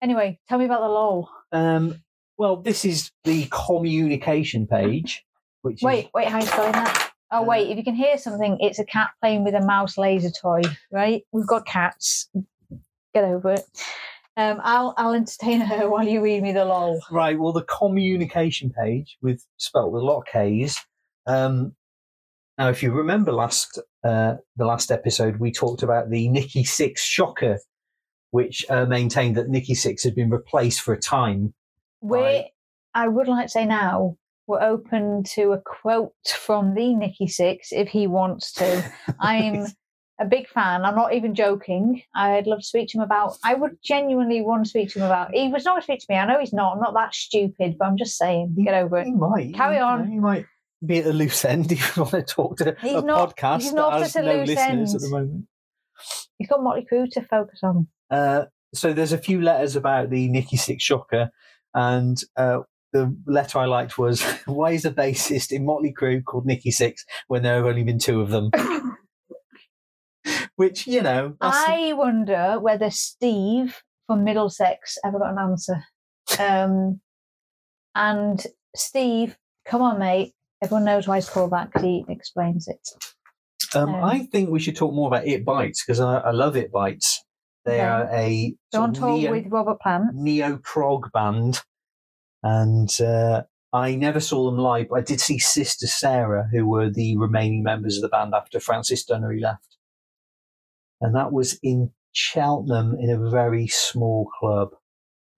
Anyway, 0.03 0.39
tell 0.49 0.59
me 0.59 0.65
about 0.65 0.81
the 0.81 0.89
lol. 0.89 1.29
Um, 1.53 2.03
well, 2.39 2.57
this 2.57 2.85
is 2.85 3.11
the 3.25 3.47
communication 3.51 4.67
page, 4.67 5.25
which 5.63 5.83
Wait, 5.83 6.07
is 6.07 6.11
wait, 6.15 6.29
how 6.29 6.39
you 6.39 6.47
spelling 6.47 6.73
that? 6.73 7.04
Oh, 7.31 7.43
wait, 7.43 7.69
if 7.71 7.77
you 7.77 7.85
can 7.85 7.95
hear 7.95 8.17
something, 8.17 8.59
it's 8.61 8.79
a 8.79 8.85
cat 8.85 9.11
playing 9.21 9.45
with 9.45 9.55
a 9.55 9.65
mouse 9.65 9.99
laser 9.99 10.31
toy, 10.31 10.63
right? 10.93 11.23
We've 11.33 11.47
got 11.47 11.67
cats. 11.67 12.29
Get 13.13 13.25
over 13.25 13.53
it. 13.53 13.65
Um, 14.37 14.61
I'll 14.63 14.95
I'll 14.97 15.15
entertain 15.15 15.61
her 15.61 15.89
while 15.91 16.07
you 16.07 16.21
read 16.21 16.43
me 16.43 16.53
the 16.53 16.65
lol. 16.65 17.01
right. 17.11 17.39
Well, 17.39 17.53
the 17.53 17.63
communication 17.63 18.71
page 18.71 19.17
with 19.23 19.45
spelt 19.57 19.93
with 19.93 20.03
a 20.03 20.05
lot 20.05 20.19
of 20.19 20.27
K's. 20.27 20.79
Um, 21.27 21.75
now, 22.59 22.69
if 22.69 22.83
you 22.83 22.93
remember 22.93 23.33
last 23.33 23.81
uh, 24.05 24.35
the 24.57 24.67
last 24.67 24.91
episode, 24.91 25.39
we 25.39 25.51
talked 25.53 25.83
about 25.83 26.11
the 26.11 26.29
Nikki 26.29 26.65
Sixx 26.65 26.99
shocker, 26.99 27.59
which 28.31 28.65
uh, 28.69 28.87
maintained 28.87 29.37
that 29.37 29.49
Nikki 29.49 29.75
Sixx 29.75 30.05
had 30.05 30.15
been 30.15 30.31
replaced 30.31 30.81
for 30.81 30.93
a 30.95 31.01
time 31.01 31.55
We're, 32.01 32.21
Right. 32.21 32.47
I 32.95 33.09
would 33.09 33.29
like 33.29 33.47
to 33.47 33.51
say 33.51 33.65
now 33.67 34.17
we're 34.47 34.63
open 34.63 35.23
to 35.35 35.53
a 35.53 35.61
quote 35.61 36.13
from 36.27 36.75
the 36.75 36.95
Nikki 36.95 37.27
Sixx 37.27 37.69
if 37.73 37.89
he 37.89 38.07
wants 38.07 38.53
to. 38.55 38.85
I'm 39.21 39.67
a 40.21 40.25
big 40.27 40.49
fan. 40.49 40.85
I'm 40.85 40.95
not 40.95 41.13
even 41.15 41.35
joking. 41.35 42.03
I'd 42.15 42.47
love 42.47 42.61
to 42.61 42.65
speak 42.65 42.89
to 42.91 42.99
him 42.99 43.03
about. 43.05 43.37
I 43.43 43.55
would 43.55 43.77
genuinely 43.83 44.43
want 44.43 44.65
to 44.65 44.71
speak 44.71 44.91
to 44.91 44.99
him 45.01 45.07
about. 45.07 45.35
He 45.35 45.49
was 45.49 45.65
not 45.65 45.73
going 45.73 45.81
to 45.81 45.85
speak 45.85 46.01
to 46.01 46.07
me. 46.11 46.17
I 46.17 46.27
know 46.27 46.39
he's 46.39 46.53
not. 46.53 46.75
I'm 46.75 46.81
not 46.81 46.95
that 46.95 47.15
stupid, 47.15 47.77
but 47.79 47.87
I'm 47.87 47.97
just 47.97 48.17
saying. 48.17 48.55
Get 48.65 48.75
over 48.75 48.99
it. 48.99 49.07
He 49.07 49.13
might 49.13 49.55
Carry 49.55 49.79
on. 49.79 50.07
he 50.11 50.19
might 50.19 50.47
be 50.85 50.99
at 50.99 51.07
a 51.07 51.13
loose 51.13 51.45
end 51.45 51.73
if 51.73 51.97
you 51.97 52.03
want 52.03 52.15
to 52.15 52.23
talk 52.23 52.57
to 52.59 52.77
He's 52.81 52.93
a 52.95 53.03
not- 53.03 53.37
podcast 53.37 53.63
he's 53.63 53.73
not 53.73 53.91
that 53.93 53.97
not 53.99 54.03
has 54.03 54.15
no 54.17 54.23
loose 54.35 54.49
listeners 54.49 54.91
end. 54.91 54.95
at 54.97 55.01
the 55.01 55.11
moment. 55.11 55.47
He's 56.39 56.49
got 56.49 56.63
Motley 56.63 56.87
Crue 56.91 57.09
to 57.13 57.23
focus 57.23 57.61
on. 57.63 57.87
Uh, 58.11 58.45
so 58.75 58.93
there's 58.93 59.13
a 59.13 59.19
few 59.19 59.41
letters 59.41 59.77
about 59.77 60.11
the 60.11 60.29
Nikki 60.29 60.57
Sixx 60.57 60.81
shocker, 60.81 61.31
and 61.75 62.19
uh, 62.37 62.59
the 62.95 63.15
letter 63.27 63.59
I 63.59 63.67
liked 63.67 63.99
was, 63.99 64.23
"Why 64.47 64.71
is 64.71 64.87
a 64.87 64.91
bassist 64.91 65.53
in 65.53 65.67
Motley 65.67 65.93
Crue 65.93 66.25
called 66.25 66.47
Nikki 66.47 66.71
Sixx 66.71 67.01
when 67.29 67.43
there 67.43 67.57
have 67.57 67.67
only 67.67 67.83
been 67.83 67.99
two 67.99 68.23
of 68.23 68.31
them?" 68.31 68.51
Which 70.57 70.87
you 70.87 71.03
know, 71.03 71.35
I 71.41 71.93
wonder 71.97 72.59
whether 72.61 72.89
Steve 72.91 73.83
from 74.07 74.25
Middlesex 74.25 74.97
ever 75.05 75.19
got 75.19 75.33
an 75.33 75.39
answer. 75.39 75.83
Um, 76.39 77.01
and 77.97 78.43
Steve, 78.77 79.37
come 79.67 79.83
on, 79.83 79.99
mate. 79.99 80.33
Everyone 80.63 80.85
knows 80.85 81.07
why 81.09 81.17
he's 81.17 81.29
called 81.29 81.51
that 81.51 81.67
because 81.67 81.83
he 81.83 82.05
explains 82.09 82.69
it. 82.69 82.89
um, 83.75 83.95
um, 83.97 84.05
I 84.05 84.21
think 84.31 84.49
we 84.51 84.61
should 84.61 84.77
talk 84.77 84.95
more 84.95 85.09
about 85.09 85.27
It 85.27 85.45
Bites 85.45 85.85
because 85.85 86.01
I, 86.01 86.19
I 86.19 86.31
love 86.31 86.57
It 86.57 86.71
Bites. 86.73 87.23
They 87.65 87.81
Okay. 87.81 87.83
are 87.83 88.09
a 88.13 88.55
Don't 88.73 88.95
tour 88.95 89.17
neo- 89.19 89.31
with 89.33 89.47
Robert 89.49 89.81
Plant. 89.81 90.15
neo 90.15 90.59
prog 90.63 91.11
band, 91.13 91.61
and 92.45 92.91
uh, 93.01 93.43
I 93.73 93.97
never 93.97 94.21
saw 94.21 94.49
them 94.49 94.59
live. 94.59 94.89
But 94.91 95.01
I 95.01 95.03
did 95.03 95.21
see 95.21 95.39
Sister 95.39 95.87
Sarah, 95.87 96.49
who 96.53 96.69
were 96.69 96.91
the 96.91 97.17
remaining 97.17 97.65
members 97.65 97.97
of 97.97 98.03
the 98.03 98.09
band 98.09 98.35
after 98.35 98.61
Francis 98.61 99.05
Dunnery 99.05 99.41
left, 99.41 99.79
and 101.01 101.17
that 101.17 101.33
was 101.33 101.59
in 101.63 101.91
Cheltenham 102.13 102.97
in 103.01 103.11
a 103.11 103.31
very 103.31 103.67
small 103.67 104.31
club 104.39 104.71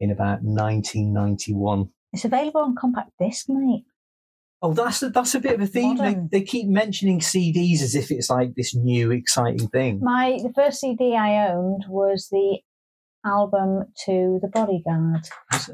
in 0.01 0.11
about 0.11 0.43
1991. 0.43 1.89
It's 2.13 2.25
available 2.25 2.61
on 2.61 2.75
compact 2.75 3.13
disc, 3.19 3.47
mate. 3.49 3.85
Oh, 4.63 4.73
that's 4.73 5.03
a, 5.03 5.11
that's 5.11 5.35
a 5.35 5.41
bit 5.41 5.55
of 5.55 5.61
a 5.61 5.67
theme. 5.67 5.99
They, 5.99 6.17
they 6.31 6.43
keep 6.43 6.67
mentioning 6.67 7.21
CDs 7.21 7.83
as 7.83 7.95
if 7.95 8.11
it's 8.11 8.31
like 8.31 8.55
this 8.55 8.75
new 8.75 9.13
exciting 9.13 9.69
thing. 9.69 10.01
My 10.03 10.39
the 10.43 10.53
first 10.53 10.81
CD 10.81 11.15
I 11.15 11.49
owned 11.51 11.85
was 11.89 12.29
the 12.31 12.59
album 13.27 13.85
to 14.05 14.39
The 14.43 14.49
Bodyguard, 14.49 15.25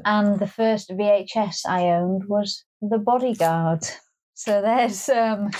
and 0.05 0.39
the 0.39 0.47
first 0.47 0.89
VHS 0.89 1.65
I 1.67 1.83
owned 1.89 2.23
was 2.27 2.63
The 2.81 2.97
Bodyguard. 2.97 3.83
So 4.33 4.61
there's 4.61 5.07
um 5.09 5.51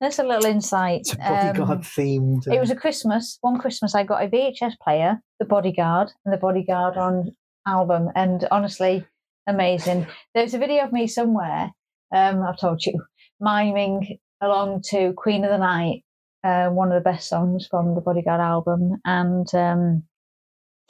there's 0.00 0.18
a 0.18 0.24
little 0.24 0.46
insight. 0.46 1.00
It's 1.02 1.12
a 1.14 1.16
bodyguard 1.52 1.70
Um, 1.78 1.82
themed. 1.82 2.48
uh, 2.48 2.54
It 2.54 2.60
was 2.60 2.70
a 2.70 2.76
Christmas. 2.76 3.38
One 3.40 3.58
Christmas, 3.58 3.94
I 3.94 4.02
got 4.04 4.22
a 4.22 4.28
VHS 4.28 4.74
player, 4.82 5.20
The 5.38 5.46
Bodyguard, 5.46 6.12
and 6.24 6.32
The 6.32 6.38
Bodyguard 6.38 6.96
on 6.96 7.34
album, 7.66 8.08
and 8.14 8.46
honestly, 8.50 9.04
amazing. 9.46 10.06
There's 10.34 10.54
a 10.54 10.58
video 10.58 10.84
of 10.84 10.92
me 10.92 11.06
somewhere. 11.06 11.70
Um, 12.14 12.42
I've 12.42 12.58
told 12.58 12.84
you, 12.86 12.94
miming 13.40 14.18
along 14.40 14.82
to 14.90 15.12
Queen 15.14 15.44
of 15.44 15.50
the 15.50 15.58
Night, 15.58 16.02
uh, 16.44 16.68
one 16.70 16.90
of 16.90 16.94
the 16.94 17.10
best 17.10 17.28
songs 17.28 17.66
from 17.70 17.94
the 17.94 18.00
Bodyguard 18.00 18.40
album, 18.40 19.00
and 19.04 19.46
um, 19.54 20.02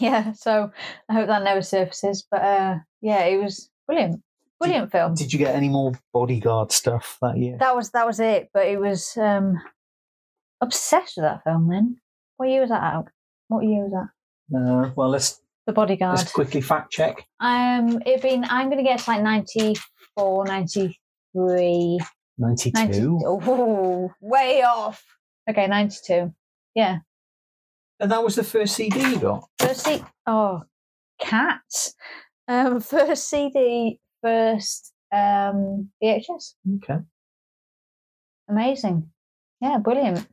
yeah. 0.01 0.33
So 0.33 0.73
I 1.09 1.13
hope 1.13 1.29
that 1.29 1.43
never 1.45 1.63
surfaces. 1.63 2.27
But 2.31 2.43
uh, 2.43 2.79
yeah, 3.01 3.25
it 3.25 3.41
was 3.43 3.71
brilliant, 3.87 4.23
brilliant 4.59 4.91
film. 4.91 5.15
Did 5.15 5.33
you 5.33 5.39
get 5.39 5.55
any 5.55 5.69
more 5.69 5.93
bodyguard 6.13 6.73
stuff 6.73 7.19
that 7.23 7.37
year? 7.37 7.57
That 7.59 7.77
was 7.77 7.91
that 7.91 8.07
was 8.07 8.19
it. 8.21 8.51
But 8.53 8.67
it 8.67 8.81
was 8.81 9.17
um, 9.17 9.61
obsessed 10.61 11.15
with 11.17 11.25
that 11.25 11.45
film. 11.45 11.69
Then 11.69 11.99
what 12.37 12.49
year 12.49 12.63
was 12.63 12.71
that 12.71 12.83
out? 12.83 13.09
What 13.49 13.65
year 13.65 13.85
was 13.85 13.93
that? 13.93 14.09
Uh, 14.57 14.91
well, 14.97 15.09
let's 15.11 15.41
The 15.67 15.73
Bodyguard. 15.73 16.19
let's 16.19 16.33
quickly 16.33 16.61
fact 16.61 16.91
check. 16.91 17.27
Um, 17.39 18.03
it 18.07 18.23
been. 18.23 18.45
I'm 18.45 18.69
going 18.69 18.79
to 18.79 18.89
guess 18.89 19.07
like 19.07 19.23
94, 19.23 20.47
93, 20.47 21.99
92. 22.39 22.71
92. 22.75 23.21
Oh, 23.25 24.11
way 24.21 24.63
off. 24.63 25.05
Okay, 25.49 25.67
92. 25.67 26.33
Yeah. 26.75 26.99
And 28.01 28.11
that 28.11 28.25
was 28.25 28.35
the 28.35 28.45
first 28.45 28.75
CD 28.75 28.99
you 28.99 29.19
got. 29.19 29.49
First 29.59 29.85
C. 29.85 30.03
Oh, 30.27 30.63
cats. 31.21 31.95
Um, 32.49 32.81
first 32.81 33.29
CD, 33.29 34.01
first 34.23 34.93
um, 35.13 35.91
VHS. 36.03 36.55
Okay. 36.77 37.01
Amazing. 38.49 39.11
Yeah, 39.61 39.79
brilliant. 39.79 40.27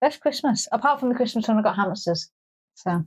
Best 0.00 0.20
Christmas. 0.20 0.68
Apart 0.72 1.00
from 1.00 1.08
the 1.08 1.14
Christmas 1.14 1.46
when 1.46 1.56
I 1.56 1.62
got 1.62 1.76
hamsters. 1.76 2.30
So, 2.74 3.04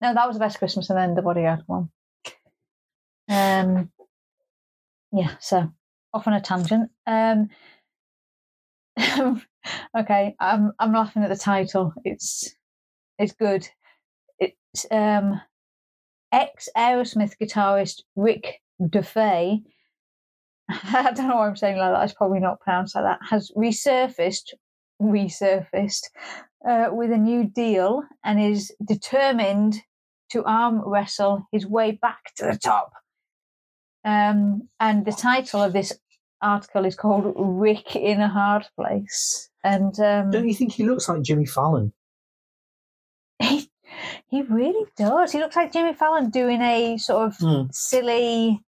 no, 0.00 0.14
that 0.14 0.26
was 0.26 0.36
the 0.36 0.40
best 0.40 0.58
Christmas, 0.58 0.88
and 0.88 0.98
then 0.98 1.14
the 1.14 1.22
Bodyguard 1.22 1.64
one. 1.66 1.90
Um, 3.28 3.90
yeah. 5.12 5.34
So 5.40 5.70
off 6.14 6.26
on 6.26 6.32
a 6.32 6.40
tangent. 6.40 6.90
Um, 7.06 7.48
okay, 9.98 10.34
I'm 10.40 10.72
I'm 10.78 10.92
laughing 10.92 11.22
at 11.22 11.28
the 11.28 11.36
title. 11.36 11.92
It's 12.04 12.54
it's 13.20 13.34
good. 13.34 13.68
It's 14.38 14.86
um, 14.90 15.40
ex 16.32 16.68
Aerosmith 16.76 17.34
guitarist 17.40 18.00
Rick 18.16 18.60
Dufay. 18.80 19.62
I 20.68 21.12
don't 21.12 21.28
know 21.28 21.36
why 21.36 21.46
I'm 21.46 21.56
saying 21.56 21.76
like 21.76 21.92
that. 21.92 22.04
It's 22.04 22.14
probably 22.14 22.40
not 22.40 22.60
pronounced 22.60 22.94
like 22.94 23.04
that. 23.04 23.20
Has 23.28 23.52
resurfaced, 23.56 24.54
resurfaced 25.00 26.04
uh, 26.66 26.88
with 26.90 27.12
a 27.12 27.18
new 27.18 27.44
deal 27.44 28.02
and 28.24 28.40
is 28.40 28.72
determined 28.84 29.76
to 30.30 30.44
arm 30.44 30.80
wrestle 30.86 31.46
his 31.52 31.66
way 31.66 31.92
back 31.92 32.34
to 32.36 32.46
the 32.46 32.58
top. 32.58 32.92
Um, 34.02 34.68
and 34.78 35.04
the 35.04 35.12
title 35.12 35.62
of 35.62 35.74
this 35.74 35.92
article 36.40 36.86
is 36.86 36.96
called 36.96 37.34
"Rick 37.36 37.96
in 37.96 38.22
a 38.22 38.28
Hard 38.28 38.66
Place." 38.76 39.50
And 39.62 39.98
um, 40.00 40.30
Don't 40.30 40.48
you 40.48 40.54
think 40.54 40.72
he 40.72 40.86
looks 40.86 41.06
like 41.06 41.20
Jimmy 41.20 41.44
Fallon? 41.44 41.92
He 43.40 43.70
he 44.28 44.42
really 44.42 44.84
does. 44.96 45.32
He 45.32 45.38
looks 45.38 45.56
like 45.56 45.72
Jimmy 45.72 45.94
Fallon 45.94 46.30
doing 46.30 46.60
a 46.62 46.96
sort 46.98 47.26
of 47.28 47.36
Hmm. 47.38 47.62
silly, 47.72 48.62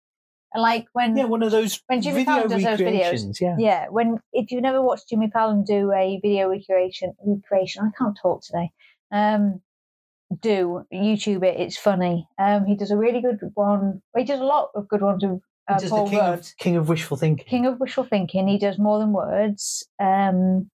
like 0.55 0.85
when 0.93 1.15
Yeah, 1.17 1.25
one 1.25 1.43
of 1.43 1.51
those 1.51 1.81
When 1.87 2.01
Jimmy 2.01 2.19
video 2.23 2.33
Fallon 2.35 2.49
does 2.49 2.63
those 2.63 2.79
videos. 2.79 3.41
Yeah. 3.41 3.55
yeah 3.59 3.87
when 3.89 4.19
if 4.33 4.51
you've 4.51 4.61
never 4.63 4.81
watched 4.81 5.09
Jimmy 5.09 5.29
Fallon 5.31 5.63
do 5.63 5.91
a 5.91 6.19
video 6.21 6.49
recreation 6.49 7.13
recreation, 7.25 7.83
I 7.83 7.91
can't 7.97 8.17
talk 8.21 8.41
today. 8.43 8.71
Um, 9.11 9.61
do 10.41 10.85
YouTube 10.93 11.43
it? 11.43 11.59
It's 11.59 11.77
funny. 11.77 12.27
Um, 12.37 12.65
he 12.65 12.75
does 12.75 12.91
a 12.91 12.97
really 12.97 13.21
good 13.21 13.39
one. 13.55 14.01
He 14.15 14.23
does 14.23 14.39
a 14.39 14.43
lot 14.43 14.69
of 14.75 14.87
good 14.87 15.01
ones 15.01 15.23
He 15.23 15.29
uh, 15.67 15.79
does 15.79 15.89
Paul 15.89 16.05
the 16.05 16.09
king 16.11 16.19
Rudd. 16.19 16.39
of, 16.39 16.57
king 16.57 16.75
of 16.77 16.87
wishful 16.89 17.17
thinking. 17.17 17.45
King 17.47 17.65
of 17.65 17.79
Wishful 17.79 18.03
Thinking. 18.03 18.47
He 18.47 18.57
does 18.59 18.77
more 18.77 18.99
than 18.99 19.11
words. 19.11 19.87
Um, 19.99 20.69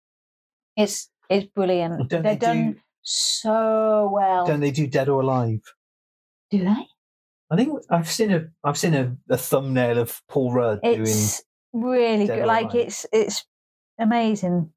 it's 0.77 1.11
it's 1.29 1.47
brilliant. 1.55 2.09
Don't 2.09 2.23
They're 2.23 2.33
they 2.35 2.39
done 2.39 2.73
do- 2.73 2.81
so 3.03 4.11
well. 4.13 4.47
Don't 4.47 4.61
they 4.61 4.71
do 4.71 4.87
Dead 4.87 5.09
or 5.09 5.23
Alive? 5.23 5.61
do 6.53 6.59
they? 6.65 6.87
I 7.51 7.57
think 7.57 7.83
I've 7.91 8.11
seen 8.11 8.33
a 8.33 8.45
I've 8.63 8.79
seen 8.79 8.95
a, 8.95 9.17
a 9.29 9.37
thumbnail 9.37 9.99
of 9.99 10.23
Paul 10.29 10.53
Rudd 10.53 10.81
doing. 10.83 11.01
It's 11.01 11.43
really 11.73 12.27
Dead 12.27 12.41
good. 12.41 12.47
Like 12.47 12.73
Alive. 12.73 12.87
it's 12.87 13.07
it's 13.13 13.45
amazing. 13.99 14.71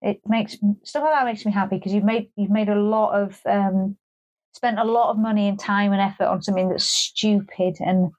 It 0.00 0.20
makes 0.26 0.56
stuff 0.84 1.02
like 1.02 1.12
that 1.12 1.26
makes 1.26 1.44
me 1.44 1.52
happy 1.52 1.76
because 1.76 1.92
you've 1.92 2.04
made 2.04 2.30
you've 2.36 2.50
made 2.50 2.68
a 2.68 2.80
lot 2.80 3.20
of 3.20 3.38
um, 3.46 3.96
spent 4.54 4.78
a 4.78 4.84
lot 4.84 5.10
of 5.10 5.18
money 5.18 5.48
and 5.48 5.58
time 5.58 5.92
and 5.92 6.00
effort 6.00 6.26
on 6.26 6.42
something 6.42 6.70
that's 6.70 6.84
stupid 6.84 7.76
and 7.80 8.10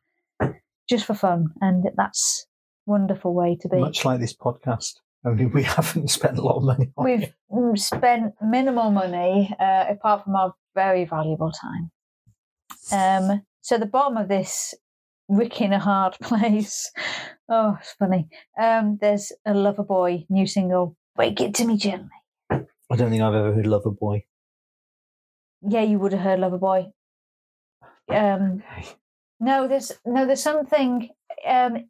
just 0.88 1.06
for 1.06 1.14
fun, 1.14 1.48
and 1.62 1.90
that's 1.96 2.46
a 2.88 2.92
wonderful 2.92 3.34
way 3.34 3.58
to 3.62 3.70
be. 3.70 3.80
Much 3.80 4.06
like 4.06 4.20
this 4.20 4.36
podcast, 4.36 4.96
only 5.26 5.46
we 5.46 5.64
haven't 5.78 6.10
spent 6.10 6.38
a 6.38 6.42
lot 6.42 6.58
of 6.58 6.64
money 6.64 6.92
on 6.98 7.06
We've 7.06 7.24
it. 7.24 7.34
mm, 7.52 7.78
spent 7.78 8.34
minimal 8.42 8.92
money 8.92 9.54
uh, 9.60 9.86
apart 9.90 10.24
from 10.24 10.36
our 10.36 10.54
very 10.76 11.06
valuable 11.06 11.52
time. 11.52 11.92
Um, 12.92 13.46
so 13.62 13.78
the 13.78 13.86
bottom 13.86 14.18
of 14.18 14.28
this 14.28 14.74
Rick 15.30 15.62
in 15.62 15.72
a 15.72 15.80
hard 15.80 16.18
place. 16.22 16.92
Oh, 17.48 17.78
it's 17.80 17.94
funny. 17.94 18.28
Um, 18.60 18.98
there's 19.00 19.32
a 19.46 19.54
Loverboy 19.54 20.26
new 20.30 20.46
single. 20.46 20.98
Wake 21.18 21.40
it 21.42 21.54
to 21.56 21.66
me 21.66 21.78
gently. 21.78 22.10
I 22.50 22.96
don't 22.98 23.10
think 23.10 23.22
I've 23.22 23.34
ever 23.34 23.54
heard 23.54 23.66
Loverboy. 23.66 24.24
Yeah, 25.62 25.84
you 25.84 26.00
would 26.00 26.12
have 26.14 26.22
heard 26.22 26.40
Loverboy. 26.40 26.92
Um, 28.10 28.64
no, 29.40 29.68
there's 29.68 29.92
no, 30.06 30.26
there's 30.26 30.44
something. 30.44 31.10
Um, 31.46 31.90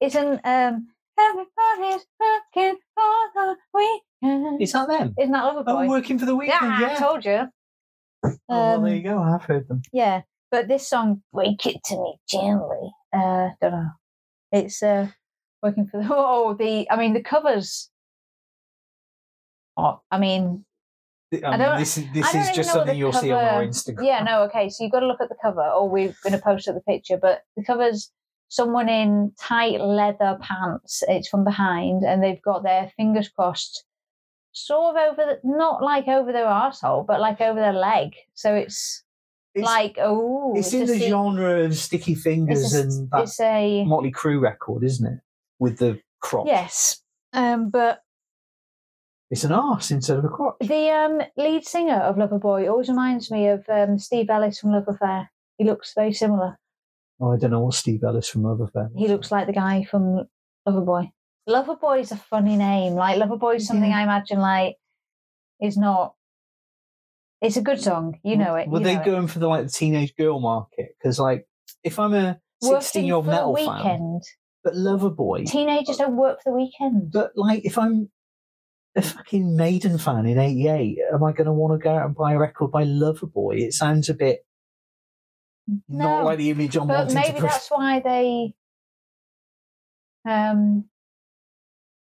isn't 0.00 0.40
um. 0.44 0.88
Everybody's 1.18 2.06
looking 2.20 2.76
for 2.94 3.12
the 3.34 3.56
weekend. 3.74 4.62
Is 4.62 4.72
that 4.72 4.88
them? 4.88 5.14
Isn't 5.18 5.32
that 5.32 5.44
lover 5.44 5.64
Oh, 5.66 5.86
working 5.88 6.18
for 6.18 6.26
the 6.26 6.36
weekend. 6.36 6.80
Yeah. 6.80 6.94
I 6.96 6.98
told 6.98 7.24
you. 7.24 7.46
oh, 8.24 8.36
well, 8.48 8.80
there 8.82 8.90
Um, 8.90 8.96
you 8.96 9.02
go. 9.02 9.18
I've 9.22 9.44
heard 9.44 9.66
them. 9.68 9.82
Yeah, 9.92 10.22
but 10.50 10.68
this 10.68 10.88
song, 10.88 11.22
"Wake 11.32 11.64
It 11.66 11.82
to 11.86 11.96
Me 11.96 12.16
Gently," 12.28 12.92
uh, 13.12 13.50
don't 13.60 13.72
know. 13.72 13.90
It's 14.52 14.82
uh, 14.82 15.08
working 15.62 15.86
for 15.86 16.02
the 16.02 16.08
oh 16.14 16.54
the. 16.54 16.90
I 16.90 16.96
mean 16.96 17.14
the 17.14 17.22
covers. 17.22 17.90
Oh, 19.78 20.00
I 20.10 20.18
mean, 20.18 20.64
I 21.32 21.46
I 21.46 21.56
mean, 21.56 21.78
this 21.78 21.98
is 21.98 22.04
this 22.14 22.34
is 22.34 22.50
just 22.56 22.72
something 22.72 22.96
you'll 22.96 23.12
see 23.12 23.30
on 23.32 23.44
our 23.44 23.62
Instagram. 23.64 24.04
yeah, 24.06 24.22
no, 24.22 24.42
okay. 24.44 24.68
So 24.68 24.84
you've 24.84 24.92
got 24.92 25.00
to 25.00 25.06
look 25.06 25.20
at 25.20 25.28
the 25.28 25.36
cover, 25.42 25.62
or 25.66 25.88
we're 25.88 26.14
going 26.22 26.32
to 26.32 26.38
post 26.38 26.68
up 26.68 26.74
the 26.74 26.80
picture. 26.82 27.16
But 27.16 27.42
the 27.56 27.64
cover's 27.64 28.10
someone 28.48 28.88
in 28.88 29.32
tight 29.38 29.80
leather 29.80 30.38
pants. 30.40 31.02
It's 31.08 31.28
from 31.28 31.44
behind, 31.44 32.04
and 32.04 32.22
they've 32.22 32.42
got 32.42 32.62
their 32.62 32.90
fingers 32.96 33.28
crossed, 33.28 33.84
sort 34.52 34.96
of 34.96 35.02
over, 35.02 35.22
the, 35.24 35.40
not 35.44 35.82
like 35.82 36.08
over 36.08 36.32
their 36.32 36.46
arsehole, 36.46 37.06
but 37.06 37.20
like 37.20 37.40
over 37.40 37.58
their 37.60 37.72
leg. 37.72 38.10
So 38.34 38.54
it's, 38.54 39.02
It's, 39.54 39.64
like 39.64 39.96
oh, 40.00 40.54
it's 40.56 40.72
in 40.72 40.82
a 40.82 40.86
the 40.86 40.98
genre 41.08 41.64
of 41.64 41.76
Sticky 41.76 42.14
Fingers 42.14 42.62
It's 42.62 42.74
a, 42.74 42.80
and 42.82 43.10
that 43.10 43.22
it's 43.22 43.40
a 43.40 43.84
Motley 43.84 44.12
Crue 44.12 44.40
record, 44.40 44.84
isn't 44.84 45.06
it? 45.06 45.20
With 45.58 45.78
the 45.78 46.00
crotch. 46.20 46.46
yes, 46.46 47.00
um, 47.32 47.70
but 47.70 48.00
It's 49.30 49.44
an 49.44 49.52
arse 49.52 49.90
instead 49.90 50.18
of 50.18 50.24
a 50.24 50.28
crotch. 50.28 50.56
the 50.60 50.90
um, 50.90 51.22
lead 51.36 51.66
singer 51.66 52.00
of 52.00 52.16
Loverboy 52.16 52.70
always 52.70 52.88
reminds 52.88 53.30
me 53.30 53.48
of 53.48 53.64
um, 53.68 53.98
Steve 53.98 54.30
Ellis 54.30 54.60
from 54.60 54.72
Love 54.72 54.88
Affair. 54.88 55.30
He 55.58 55.64
looks 55.64 55.94
very 55.94 56.12
similar. 56.12 56.58
Oh, 57.20 57.32
I 57.32 57.38
don't 57.38 57.50
know 57.50 57.60
what 57.60 57.74
Steve 57.74 58.04
Ellis 58.04 58.28
from 58.28 58.44
Other 58.46 58.66
Band. 58.72 58.90
He 58.96 59.08
looks 59.08 59.30
like 59.32 59.46
the 59.46 59.52
guy 59.52 59.84
from 59.84 60.26
Loverboy. 60.68 61.10
Loverboy 61.48 62.00
is 62.00 62.12
a 62.12 62.16
funny 62.16 62.56
name. 62.56 62.94
Like 62.94 63.18
Loverboy 63.18 63.56
is 63.56 63.66
something 63.66 63.90
Yeah. 63.90 64.00
I 64.00 64.02
imagine 64.02 64.38
like 64.38 64.76
is 65.60 65.76
not. 65.76 66.14
It's 67.40 67.56
a 67.56 67.62
good 67.62 67.80
song. 67.80 68.18
You 68.24 68.36
know 68.36 68.54
it. 68.56 68.68
Were 68.68 68.78
you 68.78 68.84
they 68.84 68.94
know 68.96 69.02
it. 69.02 69.06
going 69.06 69.26
for 69.28 69.38
the 69.38 69.46
like 69.48 69.64
the 69.66 69.70
teenage 69.72 70.14
girl 70.16 70.40
market? 70.40 70.88
Because 70.98 71.18
like, 71.18 71.46
if 71.84 71.98
I'm 71.98 72.14
a 72.14 72.38
sixteen-year-old 72.62 73.24
for 73.26 73.30
the 73.30 73.36
metal 73.36 73.56
fan, 73.56 73.76
weekend. 73.76 74.22
but 74.64 74.74
Loverboy, 74.74 75.46
Teenagers 75.46 75.98
don't 75.98 76.16
work 76.16 76.38
for 76.42 76.52
the 76.52 76.56
weekend. 76.56 77.12
but 77.12 77.32
like 77.36 77.64
if 77.64 77.78
I'm 77.78 78.10
a 78.96 79.02
fucking 79.02 79.54
Maiden 79.56 79.98
fan 79.98 80.26
in 80.26 80.38
'88, 80.38 80.98
am 81.12 81.22
I 81.22 81.32
going 81.32 81.44
to 81.46 81.52
want 81.52 81.78
to 81.78 81.84
go 81.84 81.94
out 81.94 82.06
and 82.06 82.14
buy 82.16 82.32
a 82.32 82.38
record 82.38 82.72
by 82.72 82.84
Loverboy? 82.84 83.60
It 83.60 83.74
sounds 83.74 84.08
a 84.08 84.14
bit 84.14 84.45
not 85.88 86.20
No, 86.20 86.24
like 86.24 86.38
the 86.38 86.50
image 86.50 86.76
I'm 86.76 86.86
But 86.86 87.12
maybe 87.12 87.40
that's 87.40 87.70
why 87.70 88.00
they. 88.00 88.54
Um, 90.24 90.84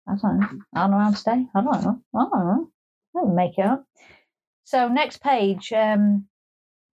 I 0.08 0.16
don't 0.16 0.40
know. 0.40 0.48
I 0.76 0.80
don't 0.82 0.92
know 0.92 1.00
how 1.00 1.12
to 1.12 1.18
say. 1.18 1.48
I 1.56 1.62
don't 1.62 1.84
know. 1.84 2.02
I 2.16 2.20
don't 2.20 2.32
know. 2.32 2.72
I 3.16 3.20
didn't 3.22 3.36
make 3.36 3.58
it 3.58 3.66
up. 3.66 3.86
So 4.64 4.88
next 4.88 5.22
page, 5.22 5.72
um, 5.74 6.28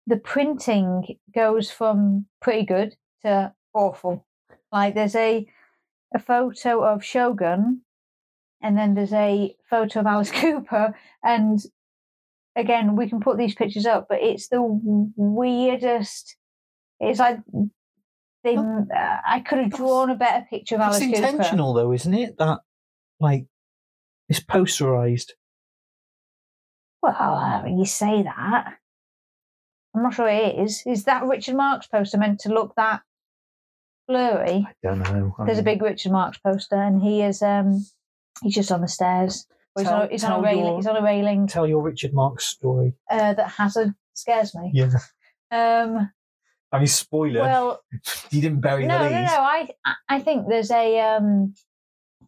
the 0.08 0.18
printing 0.18 1.18
goes 1.34 1.72
from 1.72 2.26
pretty 2.42 2.66
good 2.66 2.96
to 3.24 3.54
awful. 3.74 4.26
Like 4.72 4.96
there's 4.96 5.16
a 5.16 5.48
a 6.14 6.20
photo 6.20 6.84
of 6.84 7.04
Shogun, 7.04 7.82
and 8.62 8.78
then 8.78 8.94
there's 8.94 9.14
a 9.14 9.56
photo 9.70 10.02
of 10.02 10.06
Alice 10.06 10.32
Cooper, 10.34 10.96
and 11.24 11.60
again 12.56 12.96
we 12.96 13.10
can 13.10 13.20
put 13.20 13.38
these 13.38 13.56
pictures 13.56 13.86
up, 13.86 14.08
but 14.10 14.22
it's 14.22 14.50
the 14.50 14.62
weirdest. 15.16 16.36
It's 17.10 17.20
like 17.20 17.40
they. 18.44 18.58
Oh. 18.58 18.86
Uh, 18.96 19.18
I 19.28 19.40
could 19.42 19.60
have 19.60 19.72
drawn 19.72 20.10
a 20.10 20.16
better 20.16 20.46
picture 20.50 20.76
of 20.76 20.82
It's 20.82 21.02
Alice 21.02 21.20
Cooper. 21.20 21.28
intentional, 21.28 21.74
though, 21.74 21.92
isn't 21.94 22.14
it? 22.14 22.38
That 22.38 22.60
like 23.20 23.46
it's 24.30 24.40
posterized. 24.40 25.32
Well, 27.02 27.66
you 27.68 27.86
say 27.86 28.24
that. 28.24 28.78
I'm 29.96 30.04
not 30.04 30.14
sure 30.16 30.28
it 30.28 30.58
is. 30.58 30.84
Is 30.86 31.04
that 31.04 31.24
Richard 31.26 31.56
Marx 31.56 31.86
poster 31.88 32.18
meant 32.18 32.40
to 32.42 32.50
look 32.50 32.74
that 32.78 33.02
blurry? 34.08 34.68
I 34.68 34.74
don't 34.82 35.00
know. 35.00 35.36
I 35.38 35.46
There's 35.46 35.60
a 35.60 35.64
big 35.64 35.82
Richard 35.82 36.12
Marx 36.12 36.38
poster, 36.40 36.76
and 36.82 37.02
he 37.02 37.22
is 37.22 37.42
um 37.42 37.86
he's 38.42 38.56
just 38.56 38.72
on 38.72 38.82
the 38.82 38.88
stairs. 38.88 39.46
Or 39.76 39.82
he's, 39.82 39.92
on, 39.92 40.10
he's, 40.12 40.24
on 40.24 40.40
a 40.40 40.44
railing, 40.44 40.66
your- 40.66 40.76
he's 40.76 40.86
on 40.88 40.98
a 40.98 41.02
railing 41.04 41.48
Tell 41.48 41.68
your 41.68 41.82
Richard 41.82 42.14
Marx 42.14 42.46
story. 42.46 42.94
uh, 43.10 43.34
that 43.34 43.50
Hazard 43.50 43.94
scares 44.14 44.54
me. 44.54 44.70
Yeah. 44.72 44.92
Um, 45.52 46.12
I 46.74 46.80
mean, 46.80 46.88
spoiler. 46.88 47.42
well, 47.42 47.82
you 48.32 48.42
didn't 48.42 48.62
bury 48.62 48.88
no, 48.88 48.98
the 48.98 49.10
no, 49.10 49.20
leads. 49.20 49.32
no. 49.32 49.38
I 49.38 49.70
I 50.10 50.20
think 50.20 50.50
there's 50.50 50.72
a 50.72 51.00
um 51.00 51.54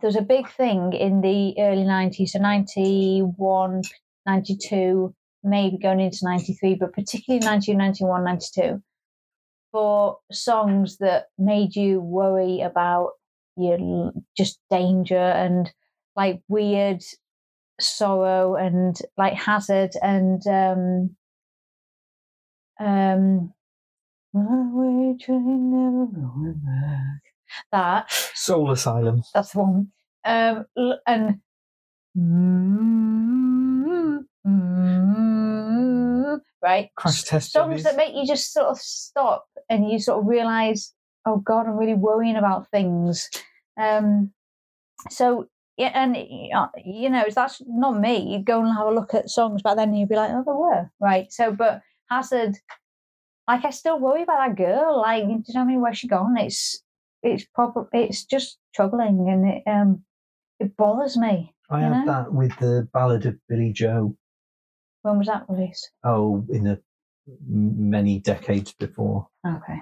there's 0.01 0.15
a 0.15 0.21
big 0.21 0.47
thing 0.49 0.93
in 0.93 1.21
the 1.21 1.55
early 1.57 1.83
90s, 1.83 2.29
so 2.29 2.39
91, 2.39 3.81
92, 4.25 5.15
maybe 5.43 5.77
going 5.77 5.99
into 5.99 6.19
93, 6.21 6.75
but 6.75 6.93
particularly 6.93 7.45
1991, 7.45 8.23
92, 8.23 8.83
for 9.71 10.17
songs 10.31 10.97
that 10.97 11.25
made 11.39 11.75
you 11.75 12.01
worry 12.01 12.61
about 12.61 13.11
your 13.57 14.11
just 14.37 14.59
danger 14.69 15.17
and 15.17 15.71
like 16.15 16.41
weird 16.49 17.01
sorrow 17.79 18.55
and 18.55 18.97
like 19.17 19.33
hazard 19.33 19.91
and 20.01 20.45
um 20.47 21.15
um 22.79 23.54
runaway 24.35 25.17
train 25.17 25.71
never 25.71 26.05
going 26.07 26.61
back 26.63 27.21
that 27.71 28.11
Soul 28.33 28.71
Asylum. 28.71 29.21
that's 29.33 29.51
the 29.51 29.59
one. 29.59 29.91
Um, 30.25 30.65
and 31.07 31.39
mm, 32.17 34.19
mm, 34.47 36.39
right, 36.61 36.89
Crash 36.95 37.23
Test 37.23 37.51
songs 37.51 37.83
that 37.83 37.95
make 37.95 38.15
you 38.15 38.25
just 38.27 38.51
sort 38.51 38.67
of 38.67 38.79
stop 38.79 39.45
and 39.69 39.89
you 39.89 39.99
sort 39.99 40.19
of 40.19 40.27
realize, 40.27 40.93
oh 41.25 41.37
God, 41.37 41.67
I'm 41.67 41.77
really 41.77 41.93
worrying 41.93 42.35
about 42.35 42.69
things. 42.71 43.29
Um, 43.79 44.31
so 45.09 45.47
yeah, 45.77 45.91
and 45.93 46.17
uh, 46.55 46.67
you 46.83 47.09
know, 47.09 47.25
that's 47.33 47.61
not 47.67 47.99
me. 47.99 48.31
You'd 48.31 48.45
go 48.45 48.61
and 48.61 48.75
have 48.75 48.87
a 48.87 48.93
look 48.93 49.13
at 49.13 49.29
songs 49.29 49.61
back 49.61 49.75
then, 49.75 49.89
and 49.89 49.99
you'd 49.99 50.09
be 50.09 50.15
like, 50.15 50.31
oh, 50.31 50.43
there 50.45 50.55
were 50.55 50.89
right. 50.99 51.31
So, 51.31 51.51
but 51.51 51.81
Hazard, 52.09 52.55
like, 53.47 53.65
I 53.65 53.69
still 53.69 53.99
worry 53.99 54.23
about 54.23 54.47
that 54.47 54.55
girl. 54.57 55.01
Like, 55.01 55.23
do 55.23 55.29
you 55.29 55.35
know 55.37 55.43
what 55.53 55.61
I 55.61 55.65
mean? 55.65 55.81
Where's 55.81 55.97
she 55.97 56.07
gone? 56.07 56.37
It's 56.37 56.81
it's 57.23 57.45
proper. 57.53 57.87
It's 57.93 58.25
just 58.25 58.57
troubling, 58.73 59.27
and 59.29 59.47
it 59.47 59.63
um 59.69 60.03
it 60.59 60.75
bothers 60.77 61.17
me. 61.17 61.53
I 61.69 61.81
had 61.81 61.91
know? 61.91 62.05
that 62.05 62.33
with 62.33 62.55
the 62.59 62.87
Ballad 62.93 63.25
of 63.25 63.35
Billie 63.49 63.73
Joe. 63.73 64.15
When 65.01 65.17
was 65.17 65.27
that 65.27 65.45
released? 65.49 65.91
Oh, 66.03 66.45
in 66.49 66.63
the 66.63 66.81
many 67.47 68.19
decades 68.19 68.73
before. 68.73 69.27
Okay. 69.47 69.81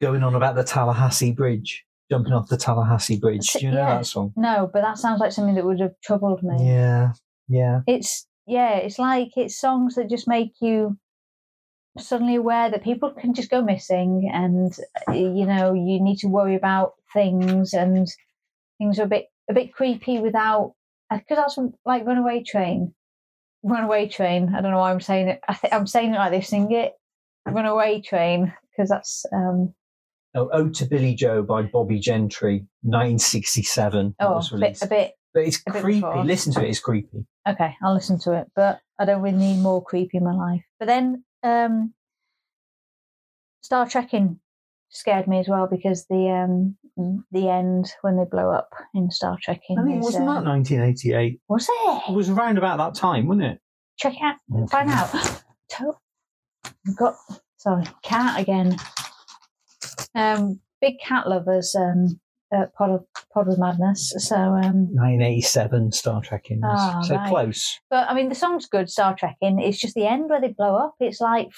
Going 0.00 0.22
on 0.22 0.34
about 0.34 0.54
the 0.54 0.64
Tallahatchie 0.64 1.32
Bridge, 1.32 1.84
jumping 2.10 2.32
off 2.32 2.48
the 2.48 2.56
Tallahatchie 2.56 3.18
Bridge. 3.18 3.50
Do 3.52 3.66
you 3.66 3.70
know 3.70 3.78
Yeah. 3.78 3.96
that 3.98 4.06
song? 4.06 4.32
No, 4.36 4.70
but 4.72 4.82
that 4.82 4.98
sounds 4.98 5.20
like 5.20 5.32
something 5.32 5.54
that 5.56 5.64
would 5.64 5.80
have 5.80 5.94
troubled 6.02 6.42
me. 6.42 6.66
Yeah, 6.68 7.12
yeah. 7.48 7.80
it's 7.86 8.26
yeah 8.46 8.76
it's 8.76 8.98
like 8.98 9.36
it's 9.36 9.58
songs 9.60 9.94
that 9.96 10.08
just 10.08 10.26
make 10.28 10.52
you 10.60 10.96
suddenly 11.98 12.36
aware 12.36 12.70
that 12.70 12.84
people 12.84 13.10
can 13.10 13.34
just 13.34 13.50
go 13.50 13.62
missing 13.62 14.30
and 14.32 14.72
uh, 15.08 15.12
you 15.12 15.46
know 15.46 15.72
you 15.74 16.00
need 16.00 16.18
to 16.18 16.28
worry 16.28 16.54
about 16.54 16.92
things 17.12 17.72
and 17.74 18.08
things 18.78 18.98
are 18.98 19.04
a 19.04 19.08
bit 19.08 19.26
a 19.50 19.54
bit 19.54 19.72
creepy 19.74 20.18
without 20.18 20.74
because 21.10 21.36
that's 21.36 21.58
like 21.84 22.06
runaway 22.06 22.42
train 22.42 22.94
runaway 23.62 24.06
train 24.08 24.54
i 24.56 24.60
don't 24.60 24.70
know 24.70 24.78
why 24.78 24.90
i'm 24.90 25.00
saying 25.00 25.28
it 25.28 25.40
i 25.48 25.54
think 25.54 25.72
i'm 25.74 25.86
saying 25.86 26.14
it 26.14 26.18
like 26.18 26.30
this 26.30 26.48
sing 26.48 26.70
it 26.72 26.92
runaway 27.46 28.00
train 28.00 28.52
because 28.70 28.88
that's 28.88 29.24
um 29.32 29.72
Oh, 30.34 30.50
Ode 30.52 30.74
to 30.74 30.84
Billie 30.84 31.14
Joe 31.14 31.42
by 31.42 31.62
Bobbie 31.62 31.98
Gentry, 31.98 32.66
1967. 32.82 34.14
Oh 34.20 34.34
was 34.34 34.52
a 34.52 34.56
bit, 34.56 34.60
released. 34.60 34.84
a 34.84 34.86
bit 34.86 35.12
But 35.32 35.44
it's 35.44 35.56
creepy. 35.62 36.04
Listen 36.22 36.52
to 36.52 36.64
it, 36.64 36.68
it's 36.68 36.80
creepy. 36.80 37.24
okay 37.48 37.74
i'll 37.82 37.94
listen 37.94 38.18
to 38.20 38.32
it 38.38 38.46
but 38.54 38.78
i 38.98 39.04
don't 39.06 39.22
really 39.22 39.36
need 39.38 39.62
more 39.62 39.82
creepy 39.82 40.18
in 40.18 40.24
my 40.24 40.34
life 40.34 40.62
but 40.78 40.86
then 40.86 41.24
um 41.42 41.92
star 43.60 43.88
trekking 43.88 44.38
scared 44.90 45.28
me 45.28 45.38
as 45.38 45.48
well 45.48 45.66
because 45.70 46.06
the 46.06 46.28
um 46.30 46.76
the 47.30 47.48
end 47.48 47.92
when 48.00 48.16
they 48.16 48.24
blow 48.24 48.50
up 48.50 48.70
in 48.94 49.10
star 49.10 49.38
trekking 49.40 49.78
I 49.78 49.82
is, 49.98 50.04
wasn't 50.04 50.26
that 50.26 50.44
1988? 50.44 51.40
was 51.48 51.68
It? 51.68 52.02
It 52.10 52.14
was 52.14 52.28
around 52.30 52.58
about 52.58 52.78
that 52.78 52.94
time, 52.98 53.26
wasn't 53.28 53.46
it? 53.46 53.60
check 53.98 54.14
it 54.14 54.22
out. 54.22 54.70
Find 54.70 54.90
out. 54.90 55.10
To- 55.70 55.92
I've 56.64 56.96
got 56.96 57.14
sorry 57.58 57.84
cat 58.02 58.40
again. 58.40 58.76
Um 60.14 60.60
big 60.80 60.94
cat 60.98 61.28
lovers 61.28 61.74
um 61.74 62.18
at 62.52 62.74
pod 62.74 62.90
of 62.90 63.04
pod 63.32 63.46
with 63.46 63.58
madness 63.58 64.14
so 64.18 64.34
um 64.36 64.88
1987 64.94 65.92
Star 65.92 66.22
Trek. 66.22 66.46
in 66.50 66.60
this. 66.60 66.70
Ah, 66.72 67.00
so 67.02 67.14
right. 67.16 67.28
close. 67.28 67.78
But 67.90 68.08
I 68.08 68.14
mean, 68.14 68.28
the 68.28 68.34
song's 68.34 68.66
good, 68.66 68.88
Star 68.90 69.14
Trekking. 69.14 69.60
It's 69.60 69.78
just 69.78 69.94
the 69.94 70.06
end 70.06 70.30
where 70.30 70.40
they 70.40 70.48
blow 70.48 70.76
up. 70.76 70.94
It's 71.00 71.20
like 71.20 71.48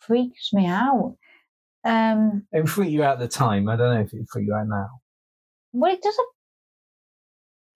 freaks 0.00 0.52
me 0.52 0.66
out. 0.66 1.16
Um, 1.84 2.46
It 2.52 2.68
freaked 2.68 2.90
you 2.92 3.04
out 3.04 3.14
at 3.14 3.18
the 3.20 3.28
time. 3.28 3.68
I 3.68 3.76
don't 3.76 3.94
know 3.94 4.00
if 4.00 4.12
it 4.12 4.26
freaked 4.30 4.48
you 4.48 4.54
out 4.54 4.66
now. 4.68 4.88
well, 5.72 5.92
it 5.92 6.02
doesn't. 6.02 6.28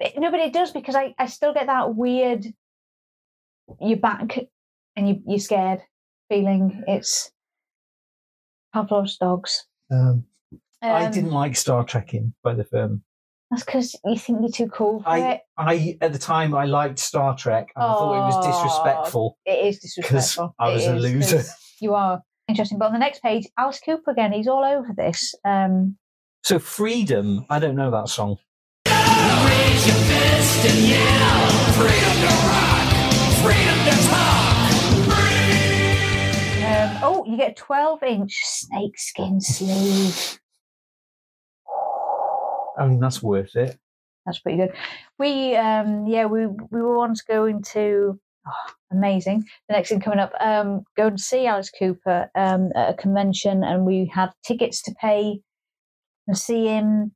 It, 0.01 0.12
no, 0.18 0.31
but 0.31 0.40
it 0.40 0.53
does 0.53 0.71
because 0.73 0.94
I, 0.94 1.14
I 1.18 1.27
still 1.27 1.53
get 1.55 1.66
that 1.66 1.94
weird. 1.94 2.44
You're 3.81 3.99
back 3.99 4.38
and 4.97 5.09
you 5.09 5.23
you're 5.27 5.38
scared 5.38 5.81
feeling. 6.29 6.83
It's 6.87 7.31
Pavlov's 8.75 9.16
dogs. 9.16 9.64
Um, 9.90 10.25
I 10.82 11.06
Um, 11.06 11.12
didn't 11.12 11.32
like 11.32 11.56
Star 11.56 11.84
Trekking 11.84 12.34
by 12.42 12.54
The 12.54 12.64
Firm. 12.64 13.02
That's 13.50 13.64
because 13.64 13.96
you 14.04 14.18
think 14.18 14.40
you're 14.42 14.50
too 14.50 14.68
cool 14.68 15.02
for 15.02 15.08
I, 15.08 15.18
it. 15.32 15.40
I 15.56 15.98
at 16.02 16.12
the 16.12 16.18
time 16.18 16.54
I 16.54 16.66
liked 16.66 16.98
Star 16.98 17.34
Trek 17.36 17.68
and 17.74 17.84
I 17.84 17.94
thought 17.94 18.14
it 18.14 18.24
was 18.26 18.36
Oh. 18.36 18.42
disrespectful 18.42 19.38
It 19.46 19.64
is 19.66 19.76
because 19.78 20.02
disrespectful. 20.04 20.54
I 20.58 20.70
It 20.70 20.74
was 20.74 20.86
a 20.86 20.94
loser. 20.96 21.42
You 21.80 21.94
are 21.94 22.20
interesting. 22.46 22.78
But 22.78 22.86
on 22.86 22.92
the 22.92 22.98
next 22.98 23.22
page, 23.22 23.46
Alice 23.56 23.80
Cooper 23.80 24.10
again. 24.10 24.32
He's 24.32 24.48
all 24.48 24.64
over 24.64 24.92
this. 24.94 25.34
Um, 25.44 25.96
So 26.44 26.58
freedom, 26.58 27.46
I 27.48 27.58
don't 27.58 27.74
know 27.76 27.90
that 27.90 28.08
song. 28.08 28.36
Um, 35.70 36.98
oh, 37.02 37.24
you 37.26 37.36
get 37.36 37.52
a 37.52 37.54
12 37.54 38.02
inch 38.02 38.40
snakeskin 38.44 39.40
sleeve. 39.40 40.38
I 42.78 42.86
mean 42.86 43.00
that's 43.00 43.22
worth 43.22 43.56
it. 43.56 43.78
That's 44.26 44.38
pretty 44.38 44.58
good. 44.58 44.72
We, 45.18 45.56
um, 45.56 46.06
yeah, 46.06 46.26
we 46.26 46.46
we 46.46 46.82
were 46.82 46.98
once 46.98 47.22
going 47.22 47.62
to, 47.72 48.20
oh, 48.46 48.72
amazing. 48.92 49.44
The 49.68 49.74
next 49.74 49.88
thing 49.88 50.00
coming 50.00 50.18
up, 50.18 50.32
um, 50.40 50.82
go 50.96 51.06
and 51.06 51.18
see 51.20 51.46
Alice 51.46 51.70
Cooper 51.70 52.30
um, 52.34 52.70
at 52.76 52.90
a 52.90 52.94
convention, 52.94 53.64
and 53.64 53.86
we 53.86 54.10
had 54.12 54.30
tickets 54.46 54.82
to 54.82 54.94
pay 55.00 55.40
and 56.26 56.36
see 56.36 56.66
him 56.66 57.12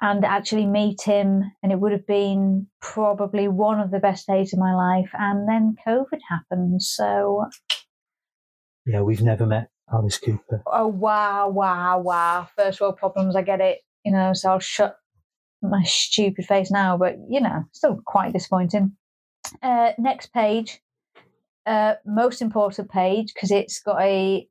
and 0.00 0.24
actually 0.24 0.66
meet 0.66 1.02
him. 1.02 1.42
And 1.62 1.72
it 1.72 1.80
would 1.80 1.92
have 1.92 2.06
been 2.06 2.66
probably 2.80 3.48
one 3.48 3.80
of 3.80 3.90
the 3.90 3.98
best 3.98 4.26
days 4.26 4.52
of 4.52 4.58
my 4.58 4.74
life. 4.74 5.10
And 5.12 5.48
then 5.48 5.76
COVID 5.86 6.20
happened. 6.28 6.82
So 6.82 7.44
Yeah, 8.86 9.02
we've 9.02 9.22
never 9.22 9.44
met 9.44 9.68
Alice 9.92 10.18
Cooper. 10.18 10.62
oh 10.66 10.86
wow, 10.86 11.48
wow, 11.48 11.98
wow. 12.00 12.48
First 12.56 12.80
world 12.80 12.96
problems, 12.96 13.36
I 13.36 13.42
get 13.42 13.60
it. 13.60 13.80
You 14.04 14.12
know, 14.12 14.32
so 14.32 14.50
I'll 14.50 14.58
shut 14.58 14.96
my 15.62 15.82
stupid 15.84 16.46
face 16.46 16.70
now, 16.70 16.96
but 16.96 17.16
you 17.28 17.40
know, 17.40 17.64
still 17.72 18.00
quite 18.04 18.32
disappointing. 18.32 18.96
Uh, 19.62 19.92
next 19.98 20.32
page, 20.32 20.80
uh, 21.66 21.94
most 22.06 22.42
important 22.42 22.90
page 22.90 23.32
because 23.34 23.50
it's 23.50 23.80
got 23.80 24.00
a 24.00 24.48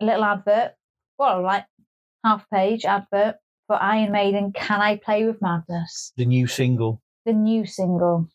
little 0.00 0.24
advert. 0.24 0.72
Well, 1.18 1.42
like 1.42 1.64
half 2.24 2.48
page 2.50 2.84
advert 2.84 3.36
for 3.66 3.80
Iron 3.80 4.12
Maiden. 4.12 4.52
Can 4.52 4.80
I 4.80 4.96
play 4.96 5.24
with 5.24 5.40
madness? 5.40 6.12
The 6.16 6.24
new 6.24 6.46
single. 6.46 7.00
The 7.24 7.32
new 7.32 7.66
single, 7.66 8.28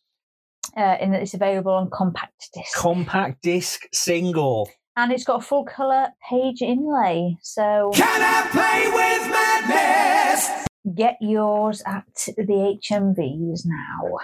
uh, 0.75 0.79
and 0.79 1.13
it's 1.13 1.33
available 1.33 1.73
on 1.73 1.89
compact 1.89 2.49
disc. 2.53 2.73
Compact 2.75 3.41
disc 3.41 3.87
single. 3.91 4.69
And 4.97 5.11
it's 5.11 5.23
got 5.23 5.41
a 5.41 5.45
full 5.45 5.63
color 5.63 6.09
page 6.27 6.61
inlay. 6.61 7.37
So 7.41 7.91
Can 7.93 8.21
I 8.21 8.49
play 8.51 8.89
with 8.91 9.31
madness? 9.31 10.67
get 10.95 11.17
yours 11.21 11.83
at 11.85 12.05
the 12.25 12.79
HMVs 12.83 13.61
now. 13.65 14.17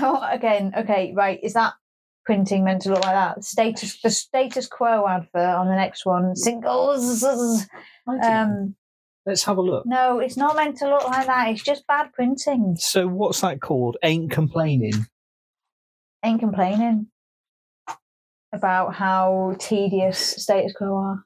Oh, 0.00 0.26
again, 0.28 0.72
okay, 0.76 1.12
right. 1.14 1.38
Is 1.42 1.52
that 1.52 1.74
printing 2.24 2.64
meant 2.64 2.82
to 2.82 2.90
look 2.90 3.04
like 3.04 3.14
that? 3.14 3.44
Status, 3.44 4.00
the 4.00 4.10
status 4.10 4.66
quo 4.66 5.06
advert 5.06 5.56
on 5.56 5.68
the 5.68 5.76
next 5.76 6.06
one. 6.06 6.34
Singles. 6.34 7.22
I 7.22 7.28
don't 8.06 8.20
know. 8.20 8.28
Um, 8.28 8.74
Let's 9.26 9.44
have 9.44 9.56
a 9.58 9.62
look. 9.62 9.86
no, 9.86 10.18
it's 10.18 10.36
not 10.36 10.56
meant 10.56 10.76
to 10.78 10.88
look 10.88 11.04
like 11.04 11.26
that. 11.26 11.48
It's 11.50 11.62
just 11.62 11.86
bad 11.86 12.12
printing. 12.12 12.76
So 12.78 13.06
what's 13.06 13.40
that 13.40 13.60
called? 13.60 13.96
Ain't 14.02 14.30
complaining. 14.30 15.06
Ain't 16.24 16.40
complaining 16.40 17.06
about 18.54 18.94
how 18.94 19.56
tedious 19.58 20.18
status 20.18 20.72
quo 20.76 20.94
are. 20.96 21.24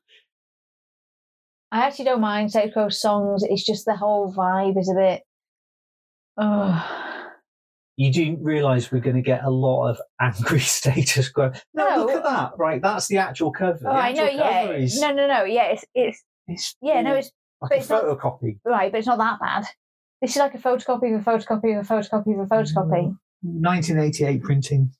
I 1.70 1.80
actually 1.86 2.06
don't 2.06 2.20
mind 2.20 2.50
status 2.50 2.72
quo 2.72 2.88
songs. 2.88 3.42
It's 3.44 3.64
just 3.64 3.84
the 3.84 3.96
whole 3.96 4.32
vibe 4.32 4.78
is 4.78 4.88
a 4.90 4.94
bit. 4.94 5.22
Ugh. 6.38 7.04
You 7.96 8.12
do 8.12 8.36
realise 8.40 8.92
we're 8.92 9.00
going 9.00 9.16
to 9.16 9.22
get 9.22 9.42
a 9.44 9.50
lot 9.50 9.88
of 9.90 10.00
angry 10.20 10.60
status 10.60 11.28
quo. 11.28 11.50
No, 11.74 11.88
No. 11.96 12.04
look 12.04 12.16
at 12.16 12.22
that. 12.22 12.52
Right, 12.56 12.80
that's 12.80 13.08
the 13.08 13.18
actual 13.18 13.50
cover. 13.50 13.80
Oh, 13.86 13.90
I 13.90 14.12
know. 14.12 14.24
Yeah. 14.28 14.70
is- 14.70 15.00
No, 15.00 15.12
no, 15.12 15.26
no. 15.26 15.44
Yeah, 15.44 15.64
it's 15.72 15.84
it's 15.94 16.22
it's 16.46 16.76
yeah. 16.80 17.02
No, 17.02 17.14
it's 17.16 17.30
like 17.60 17.70
but 17.70 17.76
a 17.76 17.80
it's 17.80 17.90
not- 17.90 18.04
photocopy. 18.04 18.58
right, 18.64 18.90
but 18.92 18.98
it's 18.98 19.06
not 19.06 19.18
that 19.18 19.40
bad. 19.40 19.64
This 20.22 20.30
is 20.32 20.36
like 20.36 20.54
a 20.54 20.58
photocopy 20.58 21.14
of 21.14 21.26
a 21.26 21.30
photocopy 21.30 21.78
of 21.78 21.84
a 21.84 21.92
photocopy 21.92 22.34
of 22.40 22.40
a 22.40 22.54
photocopy. 22.54 23.08
Mm. 23.08 23.16
1988 23.42 24.42
printing. 24.42 24.90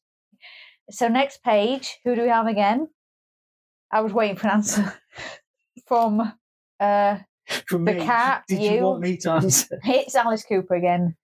So 0.91 1.09
next 1.09 1.43
page, 1.43 1.99
who 2.05 2.15
do 2.15 2.23
we 2.23 2.29
have 2.29 2.47
again? 2.47 2.89
I 3.93 4.01
was 4.01 4.13
waiting 4.13 4.37
for 4.37 4.47
an 4.49 4.55
answer 4.55 4.95
from 5.87 6.33
uh 6.81 7.19
From 7.67 7.85
The 7.85 7.95
me. 7.95 8.01
cat, 8.05 8.45
Did 8.49 8.63
you, 8.63 8.71
you. 8.73 8.83
want 8.83 9.01
me 9.01 9.17
to 9.19 9.31
answer? 9.33 9.79
it's 9.85 10.15
Alice 10.15 10.45
Cooper 10.45 10.75
again. 10.75 11.17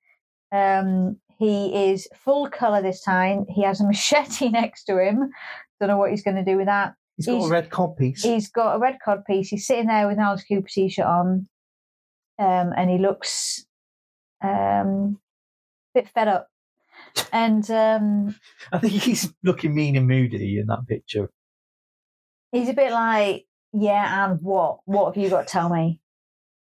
Um 0.53 1.19
he 1.39 1.91
is 1.91 2.07
full 2.15 2.49
colour 2.49 2.81
this 2.81 3.03
time. 3.03 3.45
He 3.49 3.63
has 3.63 3.81
a 3.81 3.87
machete 3.87 4.49
next 4.61 4.85
to 4.85 4.99
him. 4.99 5.31
Don't 5.81 5.89
know 5.89 5.99
what 5.99 6.11
he's 6.11 6.23
going 6.23 6.37
to 6.37 6.45
do 6.45 6.57
with 6.57 6.67
that. 6.67 6.95
He's 7.17 7.27
got 7.27 7.45
a 7.47 7.49
red 7.49 7.71
cod 7.71 7.97
piece. 7.97 8.23
He's 8.23 8.49
got 8.49 8.77
a 8.77 8.79
red 8.79 8.99
cod 9.05 9.25
piece. 9.25 9.49
He's 9.49 9.67
sitting 9.67 9.89
there 9.89 10.07
with 10.07 10.17
an 10.19 10.23
Alice 10.23 10.45
Cooper 10.45 10.69
t-shirt 10.69 11.05
on. 11.05 11.49
um, 12.39 12.73
and 12.77 12.89
he 12.89 12.99
looks 12.99 13.67
um, 14.43 15.19
a 15.95 16.01
bit 16.03 16.09
fed 16.15 16.29
up. 16.29 16.49
And 17.33 17.69
um, 17.71 18.35
I 18.73 18.79
think 18.79 18.93
he's 18.95 19.33
looking 19.43 19.75
mean 19.75 19.97
and 19.97 20.07
moody 20.07 20.59
in 20.59 20.67
that 20.67 20.87
picture. 20.89 21.31
he's 22.53 22.69
a 22.69 22.75
bit 22.75 22.93
like, 22.93 23.47
yeah, 23.73 24.27
and 24.31 24.41
what? 24.41 24.79
What 24.85 25.15
have 25.15 25.23
you 25.23 25.31
got 25.31 25.47
to 25.47 25.53
tell 25.53 25.69
me? 25.69 26.01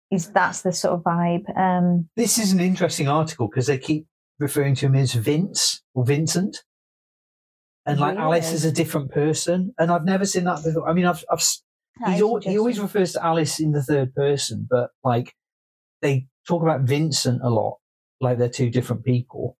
He's 0.09 0.29
that's 0.29 0.61
the 0.61 0.71
sort 0.71 0.93
of 0.95 1.03
vibe. 1.03 1.57
Um, 1.57 2.09
This 2.15 2.37
is 2.37 2.51
an 2.51 2.59
interesting 2.59 3.07
article 3.07 3.47
because 3.47 3.67
they 3.67 3.77
keep 3.77 4.07
referring 4.39 4.75
to 4.75 4.85
him 4.87 4.95
as 4.95 5.13
Vince 5.13 5.81
or 5.93 6.05
Vincent. 6.05 6.63
And 7.85 7.99
like 7.99 8.17
Alice 8.17 8.51
is 8.51 8.65
a 8.65 8.71
different 8.71 9.11
person. 9.11 9.73
And 9.77 9.91
I've 9.91 10.05
never 10.05 10.25
seen 10.25 10.45
that 10.45 10.63
before. 10.63 10.89
I 10.89 10.93
mean, 10.93 11.05
I've, 11.05 11.23
I've 11.29 11.39
is 11.39 11.63
he 12.43 12.57
always 12.57 12.79
refers 12.79 13.13
to 13.13 13.23
Alice 13.23 13.59
in 13.59 13.71
the 13.71 13.83
third 13.83 14.13
person, 14.15 14.67
but 14.69 14.89
like 15.03 15.33
they 16.01 16.27
talk 16.47 16.61
about 16.61 16.81
Vincent 16.81 17.41
a 17.43 17.49
lot, 17.49 17.77
like 18.19 18.37
they're 18.37 18.49
two 18.49 18.69
different 18.69 19.03
people. 19.05 19.57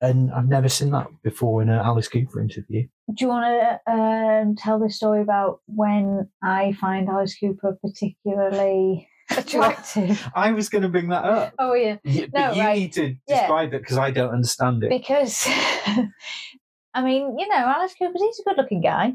And 0.00 0.30
I've 0.32 0.48
never 0.48 0.68
seen 0.68 0.90
that 0.90 1.06
before 1.22 1.62
in 1.62 1.68
an 1.70 1.78
Alice 1.78 2.08
Cooper 2.08 2.40
interview. 2.40 2.82
Do 3.08 3.14
you 3.24 3.28
want 3.28 3.46
to 3.86 3.92
um, 3.92 4.56
tell 4.56 4.78
the 4.78 4.90
story 4.90 5.22
about 5.22 5.60
when 5.66 6.28
I 6.42 6.72
find 6.80 7.08
Alice 7.08 7.36
Cooper 7.38 7.78
particularly 7.80 9.08
attractive? 9.36 10.28
I 10.34 10.52
was 10.52 10.68
going 10.68 10.82
to 10.82 10.88
bring 10.88 11.08
that 11.08 11.24
up. 11.24 11.54
oh 11.58 11.74
yeah, 11.74 11.96
Yeah, 12.04 12.26
but 12.32 12.38
No, 12.38 12.52
you 12.52 12.62
right. 12.62 12.78
need 12.78 12.92
to 12.94 13.14
Yeah. 13.26 13.40
describe 13.40 13.72
it 13.72 13.80
because 13.82 13.96
I 13.98 14.10
don't 14.10 14.30
understand 14.32 14.82
it. 14.84 14.90
because 14.90 15.46
I 16.94 17.02
mean, 17.02 17.38
you 17.38 17.48
know, 17.48 17.54
Alice 17.56 17.94
Cooper, 17.98 18.12
he's 18.18 18.40
a 18.40 18.44
good-looking 18.48 18.82
guy. 18.82 19.14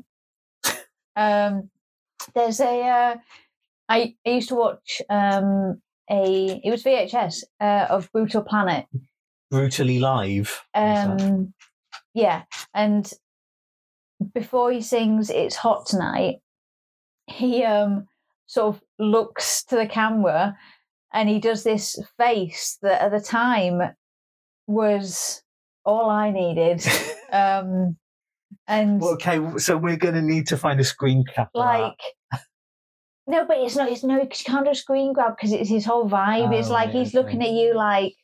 Um, 1.16 1.70
there's 2.36 2.60
a 2.60 2.82
uh, 2.82 3.16
I, 3.90 4.16
I 4.26 4.30
used 4.30 4.50
to 4.50 4.56
watch 4.56 5.02
um, 5.10 5.82
a 6.10 6.62
it 6.64 6.70
was 6.72 6.84
VHS 6.84 7.44
uh, 7.60 7.88
of 7.90 8.10
Brutal 8.12 8.42
Planet. 8.44 8.86
Brutally 9.52 10.00
live. 10.00 10.62
Um, 10.74 11.54
yeah, 12.14 12.44
and 12.74 13.12
before 14.34 14.72
he 14.72 14.82
sings 14.82 15.30
"It's 15.30 15.56
Hot 15.56 15.86
Tonight," 15.88 16.38
he 17.28 17.64
um 17.64 18.08
sort 18.48 18.76
of 18.76 18.82
looks 18.98 19.64
to 19.66 19.76
the 19.76 19.88
camera 19.88 20.58
and 21.14 21.30
he 21.30 21.40
does 21.40 21.64
this 21.64 22.00
face 22.18 22.78
that 22.82 23.02
at 23.02 23.12
the 23.12 23.20
time 23.20 23.80
was 24.68 25.42
all 25.86 26.10
I 26.10 26.32
needed. 26.32 26.84
Um, 27.32 27.96
and 28.68 29.00
Well, 29.00 29.12
okay, 29.12 29.40
so 29.60 29.78
we're 29.78 29.98
going 29.98 30.16
to 30.16 30.22
need 30.24 30.48
to 30.48 30.58
find 30.58 30.80
a 30.80 30.84
screen 30.84 31.24
cap. 31.36 31.50
like. 31.54 32.00
No, 33.28 33.46
but 33.46 33.58
it's 33.60 33.76
not. 33.76 33.88
It's 33.92 34.04
no. 34.04 34.20
you 34.20 34.28
can't 34.44 34.66
do 34.66 34.72
a 34.72 34.76
screen 34.76 35.14
grab 35.14 35.36
because 35.36 35.52
it's 35.52 35.70
his 35.70 35.86
whole 35.86 36.10
vibe. 36.10 36.52
it's 36.58 36.70
Oh, 36.70 36.74
like 36.74 36.88
right, 36.88 36.96
he's 36.96 37.10
okay. 37.14 37.18
looking 37.20 37.44
at 37.44 37.52
you 37.52 37.76
like, 37.76 38.16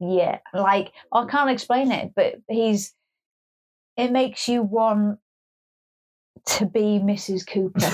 yeah, 0.00 0.38
like 0.52 0.92
I 1.12 1.24
can't 1.26 1.50
explain 1.50 1.92
it, 1.92 2.12
but 2.14 2.34
he's. 2.48 2.92
It 3.96 4.10
makes 4.10 4.48
you 4.48 4.62
want 4.62 5.20
to 6.46 6.66
be 6.66 7.00
Mrs. 7.02 7.46
Cooper. 7.46 7.80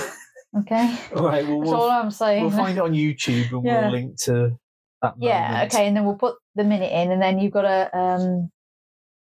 Okay, 0.59 0.97
All 1.15 1.23
right, 1.23 1.47
well, 1.47 1.59
that's 1.59 1.71
we'll, 1.71 1.75
all 1.79 1.89
I'm 1.89 2.11
saying. 2.11 2.41
we'll 2.41 2.51
find 2.51 2.77
it 2.77 2.81
on 2.83 2.91
YouTube 2.91 3.53
and 3.53 3.63
Yeah. 3.65 3.83
we'll 3.83 3.91
link 3.91 4.19
to 4.23 4.59
that. 5.01 5.13
yeah, 5.17 5.49
moment. 5.49 5.73
okay, 5.73 5.87
and 5.87 5.95
then 5.95 6.03
we'll 6.05 6.17
put 6.17 6.35
the 6.55 6.65
minute 6.65 6.91
in, 6.91 7.09
and 7.09 7.21
then 7.21 7.39
you've 7.39 7.53
got 7.53 7.61
to 7.61 7.97
um, 7.97 8.51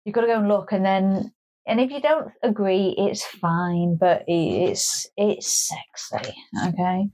you've 0.05 0.13
got 0.13 0.21
to 0.21 0.27
go 0.27 0.37
and 0.37 0.47
look, 0.47 0.71
and 0.73 0.85
then 0.85 1.33
and 1.65 1.81
if 1.81 1.89
you 1.89 2.01
don't 2.01 2.31
agree, 2.43 2.93
it's 2.99 3.25
fine, 3.25 3.97
but 3.99 4.25
it's 4.27 5.07
it's 5.17 5.51
sexy, 5.69 6.35
okay, 6.67 7.07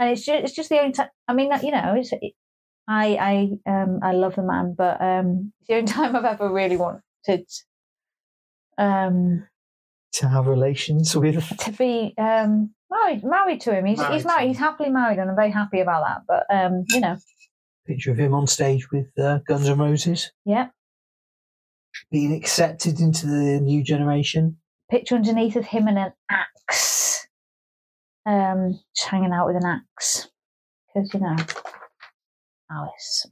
and 0.00 0.10
it's 0.10 0.24
just 0.24 0.42
it's 0.42 0.52
just 0.52 0.68
the 0.68 0.80
only 0.80 0.92
time. 0.92 1.10
I 1.28 1.32
mean, 1.32 1.52
you 1.62 1.70
know, 1.70 1.94
it's 1.96 2.12
it, 2.14 2.32
I 2.88 3.58
I 3.66 3.70
um 3.70 4.00
I 4.02 4.12
love 4.12 4.36
the 4.36 4.42
man, 4.42 4.74
but 4.76 5.00
um, 5.00 5.52
it's 5.60 5.68
the 5.68 5.74
only 5.76 5.92
time 5.92 6.14
I've 6.16 6.24
ever 6.24 6.52
really 6.52 6.76
wanted 6.76 7.46
um 8.78 9.46
To 10.14 10.28
have 10.28 10.46
relations 10.46 11.14
with. 11.16 11.56
to 11.58 11.72
be 11.72 12.14
um 12.18 12.70
married 12.90 13.24
married 13.24 13.60
to 13.62 13.74
him. 13.74 13.84
He's 13.86 13.98
Married 13.98 14.14
he's 14.14 14.24
married. 14.24 14.48
He's 14.48 14.58
happily 14.58 14.90
married, 14.90 15.18
and 15.18 15.30
I'm 15.30 15.36
very 15.36 15.50
happy 15.50 15.80
about 15.80 16.04
that. 16.06 16.22
But 16.28 16.54
um, 16.54 16.84
you 16.88 17.00
know, 17.00 17.16
Picture 17.86 18.10
of 18.12 18.18
him 18.18 18.34
on 18.34 18.46
stage 18.46 18.90
with 18.90 19.06
uh, 19.18 19.38
Guns 19.46 19.68
N' 19.68 19.78
Roses, 19.78 20.32
yeah. 20.44 20.68
being 22.10 22.32
accepted 22.34 22.98
into 23.00 23.26
the 23.26 23.60
new 23.60 23.82
generation. 23.84 24.56
picture 24.90 25.14
underneath 25.14 25.54
of 25.56 25.64
him 25.66 25.86
and 25.86 25.98
an 25.98 26.12
axe. 26.30 27.28
Um, 28.26 28.80
just 28.96 29.08
hanging 29.08 29.32
out 29.32 29.46
with 29.46 29.54
an 29.56 29.64
axe. 29.66 30.28
Because, 30.92 31.14
you 31.14 31.20
know, 31.20 31.36
Alice. 32.70 33.26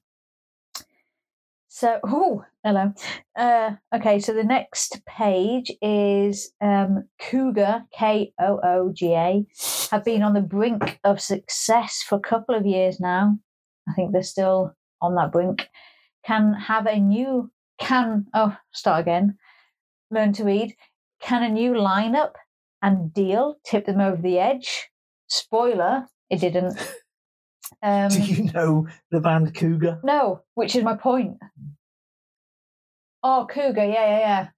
So, 1.68 1.98
oh, 2.04 2.44
hello. 2.62 2.92
Uh, 3.36 3.72
okay, 3.94 4.20
so 4.20 4.32
the 4.32 4.44
next 4.44 5.04
page 5.06 5.72
is 5.82 6.52
um, 6.60 7.08
Kooga, 7.20 7.84
K 7.92 8.32
O 8.40 8.60
O 8.62 8.92
G 8.94 9.14
A, 9.14 9.44
have 9.90 10.04
been 10.04 10.22
on 10.22 10.34
the 10.34 10.40
brink 10.40 11.00
of 11.02 11.20
success 11.20 12.04
for 12.06 12.16
a 12.16 12.20
couple 12.20 12.54
of 12.54 12.64
years 12.64 13.00
now. 13.00 13.36
I 13.88 13.92
think 13.94 14.12
they're 14.12 14.22
still 14.22 14.74
on 15.02 15.16
that 15.16 15.32
brink. 15.32 15.68
Can 16.24 16.54
have 16.54 16.86
a 16.86 16.98
new, 16.98 17.50
can, 17.78 18.26
oh, 18.34 18.56
start 18.72 19.00
again. 19.00 19.36
Learn 20.10 20.32
to 20.34 20.44
read 20.44 20.76
can 21.24 21.42
a 21.42 21.48
new 21.48 21.72
lineup 21.72 22.32
and 22.82 23.12
deal 23.12 23.56
tip 23.64 23.86
them 23.86 24.00
over 24.00 24.20
the 24.20 24.38
edge? 24.38 24.90
Spoiler, 25.26 26.06
it 26.28 26.38
didn't. 26.40 26.78
Um, 27.82 28.08
Do 28.08 28.18
you 28.20 28.44
know 28.52 28.86
the 29.10 29.20
band 29.20 29.54
Kooga? 29.54 30.00
no, 30.04 30.42
which 30.54 30.76
is 30.76 30.84
my 30.84 30.96
point. 30.96 31.38
Oh, 33.22 33.46
Kooga, 33.50 33.76
yeah, 33.78 34.06
yeah, 34.06 34.18
yeah. 34.18 34.48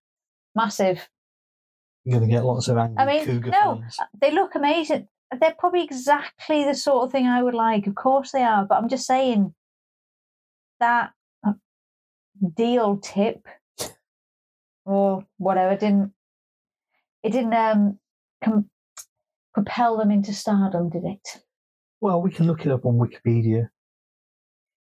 Massive. 0.55 1.09
You're 2.05 2.19
going 2.19 2.29
to 2.29 2.35
get 2.35 2.45
lots 2.45 2.69
of 2.69 2.77
angry 2.79 2.97
I 2.99 3.07
mean, 3.07 3.25
Kooga 3.27 3.53
no, 3.53 3.81
fans. 3.81 3.97
they 4.21 4.33
look 4.33 4.55
amazing. 4.55 5.07
They're 5.41 5.55
probably 5.59 5.83
exactly 5.85 6.65
the 6.65 6.75
sort 6.75 7.05
of 7.05 7.13
thing 7.13 7.27
I 7.27 7.43
would 7.43 7.55
like. 7.55 7.87
Of 7.87 7.95
course 7.95 8.33
they 8.33 8.43
are, 8.43 8.65
but 8.65 8.77
I'm 8.77 8.89
just 8.89 9.07
saying 9.07 9.55
that 10.81 11.11
uh, 11.47 11.53
deal 12.55 12.97
tip 12.99 13.47
or 14.85 15.25
whatever 15.39 15.75
didn't 15.77 16.13
it 17.23 17.31
didn't 17.31 17.55
um 17.55 17.99
com- 18.45 18.71
propel 19.53 19.97
them 19.97 20.11
into 20.11 20.33
stardom, 20.33 20.91
did 20.91 21.05
it? 21.05 21.43
Well, 22.07 22.23
we 22.23 22.31
can 22.31 22.47
look 22.47 22.65
it 22.65 22.71
up 22.71 22.87
on 22.87 23.01
Wikipedia. 23.01 23.69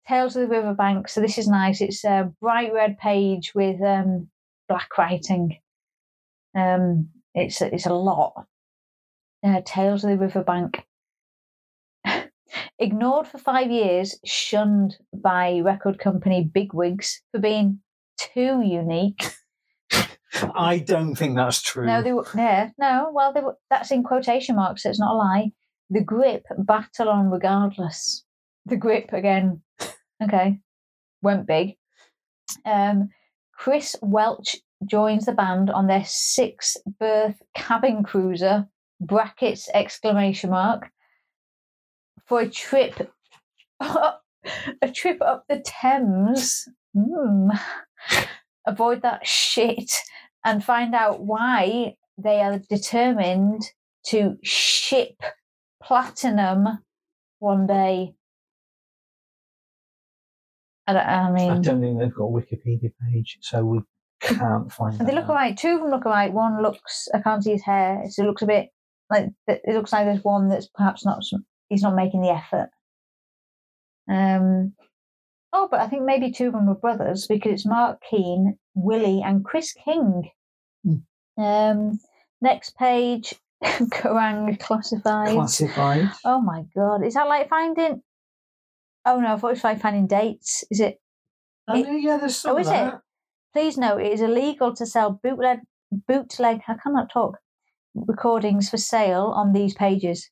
Tales 0.06 0.36
of 0.36 0.42
the 0.42 0.54
Riverbank. 0.54 1.08
So 1.08 1.22
this 1.22 1.38
is 1.38 1.48
nice. 1.48 1.80
It's 1.80 2.04
a 2.04 2.30
bright 2.38 2.74
red 2.74 2.98
page 2.98 3.52
with 3.54 3.80
um, 3.80 4.28
black 4.68 4.98
writing. 4.98 5.56
Um, 6.54 7.08
it's 7.34 7.62
a, 7.62 7.74
it's 7.74 7.86
a 7.86 7.94
lot. 7.94 8.44
Uh, 9.42 9.62
Tales 9.64 10.04
of 10.04 10.10
the 10.10 10.18
Riverbank. 10.18 10.84
Ignored 12.78 13.26
for 13.26 13.38
five 13.38 13.70
years, 13.70 14.20
shunned 14.26 14.98
by 15.14 15.60
record 15.60 15.98
company 15.98 16.44
bigwigs 16.44 17.22
for 17.32 17.40
being 17.40 17.80
too 18.18 18.60
unique. 18.60 19.30
I 20.54 20.76
don't 20.76 21.14
think 21.14 21.36
that's 21.36 21.62
true. 21.62 21.86
No, 21.86 22.02
they 22.02 22.12
were 22.12 22.26
yeah, 22.36 22.68
no. 22.76 23.10
Well, 23.14 23.32
they 23.32 23.40
were, 23.40 23.56
that's 23.70 23.90
in 23.92 24.02
quotation 24.02 24.56
marks, 24.56 24.82
so 24.82 24.90
it's 24.90 25.00
not 25.00 25.14
a 25.14 25.16
lie. 25.16 25.52
The 25.90 26.02
grip 26.02 26.44
battle 26.58 27.08
on 27.08 27.30
regardless. 27.30 28.24
The 28.66 28.76
grip 28.76 29.12
again. 29.12 29.62
Okay, 30.22 30.58
went 31.22 31.46
big. 31.46 31.76
Um, 32.64 33.10
Chris 33.52 33.96
Welch 34.02 34.56
joins 34.84 35.26
the 35.26 35.32
band 35.32 35.70
on 35.70 35.86
their 35.86 36.04
six 36.04 36.76
berth 36.98 37.40
cabin 37.54 38.02
cruiser 38.02 38.68
brackets 39.00 39.68
exclamation 39.74 40.50
mark 40.50 40.90
for 42.26 42.40
a 42.40 42.48
trip 42.48 43.12
a 43.80 44.90
trip 44.92 45.18
up 45.22 45.44
the 45.48 45.60
Thames. 45.64 46.68
Mm. 46.96 47.58
Avoid 48.66 49.02
that 49.02 49.26
shit 49.26 49.92
and 50.44 50.62
find 50.62 50.94
out 50.94 51.20
why 51.20 51.94
they 52.16 52.40
are 52.40 52.58
determined 52.58 53.62
to 54.06 54.36
ship 54.42 55.22
platinum 55.82 56.66
one 57.38 57.66
day. 57.66 58.14
I, 60.86 60.92
don't, 60.94 61.06
I 61.06 61.30
mean, 61.30 61.50
I 61.50 61.58
don't 61.58 61.80
think 61.80 61.98
they've 61.98 62.14
got 62.14 62.24
a 62.24 62.28
Wikipedia 62.28 62.90
page, 63.10 63.38
so 63.42 63.64
we 63.64 63.80
can't 64.20 64.72
find 64.72 64.98
they 64.98 65.14
look 65.14 65.24
out. 65.24 65.30
alike. 65.30 65.56
Two 65.56 65.74
of 65.74 65.80
them 65.80 65.90
look 65.90 66.04
alike. 66.04 66.32
One 66.32 66.62
looks, 66.62 67.08
I 67.14 67.20
can't 67.20 67.44
see 67.44 67.52
his 67.52 67.62
hair, 67.62 68.02
so 68.08 68.22
it 68.22 68.26
looks 68.26 68.42
a 68.42 68.46
bit 68.46 68.68
like 69.10 69.28
it 69.46 69.74
looks 69.74 69.92
like 69.92 70.06
there's 70.06 70.24
one 70.24 70.48
that's 70.48 70.68
perhaps 70.68 71.04
not. 71.04 71.22
He's 71.68 71.82
not 71.82 71.94
making 71.94 72.22
the 72.22 72.30
effort. 72.30 72.70
Um. 74.10 74.74
Oh, 75.52 75.68
but 75.70 75.80
I 75.80 75.88
think 75.88 76.04
maybe 76.04 76.30
two 76.30 76.48
of 76.48 76.52
them 76.52 76.66
were 76.66 76.74
brothers 76.74 77.26
because 77.26 77.52
it's 77.52 77.66
Mark 77.66 78.00
Keane, 78.08 78.58
Willie, 78.74 79.22
and 79.24 79.44
Chris 79.44 79.72
King. 79.72 80.30
Hmm. 80.84 81.42
Um. 81.42 81.98
Next 82.40 82.76
page, 82.76 83.34
Kerrang 83.64 84.58
classified. 84.60 85.32
Classified. 85.34 86.10
Oh 86.24 86.40
my 86.40 86.64
god, 86.74 87.04
is 87.04 87.14
that 87.14 87.28
like 87.28 87.48
finding 87.48 88.02
Oh 89.04 89.20
no, 89.20 89.34
I 89.34 89.36
thought 89.36 89.48
it 89.48 89.52
was 89.54 89.64
like 89.64 89.80
finding 89.80 90.06
dates. 90.06 90.64
Is 90.70 90.80
it? 90.80 91.00
Oh, 91.66 91.74
It- 91.74 92.02
yeah, 92.02 92.18
there's 92.18 92.36
some 92.36 92.56
Oh, 92.56 92.58
is 92.58 92.68
it? 92.70 92.94
Please 93.54 93.78
note 93.78 94.00
it 94.02 94.12
is 94.12 94.20
illegal 94.20 94.74
to 94.74 94.84
sell 94.86 95.18
bootleg, 95.22 95.60
bootleg. 96.06 96.60
I 96.68 96.74
cannot 96.74 97.10
talk. 97.10 97.38
Recordings 97.94 98.68
for 98.68 98.76
sale 98.76 99.32
on 99.34 99.52
these 99.52 99.74
pages. 99.74 100.30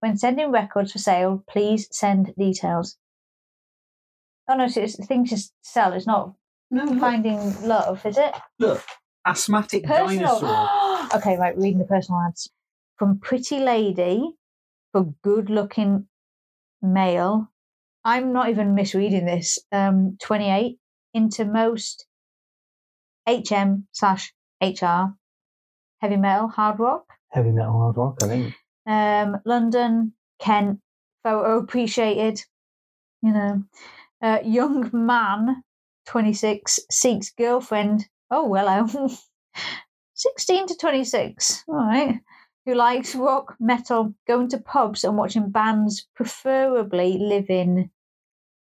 When 0.00 0.16
sending 0.16 0.50
records 0.50 0.92
for 0.92 0.98
sale, 0.98 1.44
please 1.48 1.88
send 1.90 2.32
details. 2.38 2.96
Oh 4.48 4.54
no, 4.56 4.68
so 4.68 4.80
it's 4.80 5.04
things 5.06 5.30
to 5.30 5.38
sell. 5.62 5.92
It's 5.92 6.06
not 6.06 6.34
No, 6.70 6.84
look, 6.84 7.00
finding 7.00 7.38
love, 7.62 8.04
is 8.06 8.16
it? 8.18 8.34
look, 8.58 8.82
asthmatic 9.26 9.84
Personal. 9.84 10.40
dinosaur. 10.40 11.08
okay, 11.16 11.36
right. 11.36 11.56
Reading 11.56 11.78
the 11.78 11.84
personal 11.84 12.20
ads 12.20 12.48
from 13.02 13.18
pretty 13.18 13.58
lady 13.58 14.30
for 14.92 15.12
good-looking 15.24 16.06
male. 16.80 17.50
I'm 18.04 18.32
not 18.32 18.48
even 18.48 18.76
misreading 18.76 19.26
this. 19.26 19.58
Um, 19.72 20.16
28 20.22 20.78
into 21.12 21.44
most 21.44 22.06
HM 23.28 23.88
slash 23.90 24.32
HR 24.62 25.16
heavy 26.00 26.16
metal 26.16 26.46
hard 26.46 26.78
rock. 26.78 27.06
Heavy 27.32 27.50
metal 27.50 27.72
hard 27.72 27.96
rock, 27.96 28.22
I 28.22 28.28
think. 28.28 28.54
Um, 28.86 29.38
London, 29.44 30.12
Kent, 30.38 30.78
photo 31.24 31.58
appreciated. 31.58 32.40
You 33.20 33.32
know, 33.32 33.64
uh, 34.22 34.38
young 34.44 34.90
man, 34.92 35.64
26, 36.06 36.78
seeks 36.88 37.32
girlfriend. 37.36 38.06
Oh, 38.30 38.54
hello. 38.54 38.86
16 40.14 40.68
to 40.68 40.76
26. 40.76 41.64
All 41.66 41.74
right. 41.74 42.20
Who 42.64 42.74
likes 42.74 43.14
rock, 43.14 43.56
metal, 43.58 44.14
going 44.26 44.48
to 44.50 44.58
pubs 44.58 45.02
and 45.02 45.16
watching 45.16 45.50
bands, 45.50 46.06
preferably 46.14 47.18
living 47.18 47.90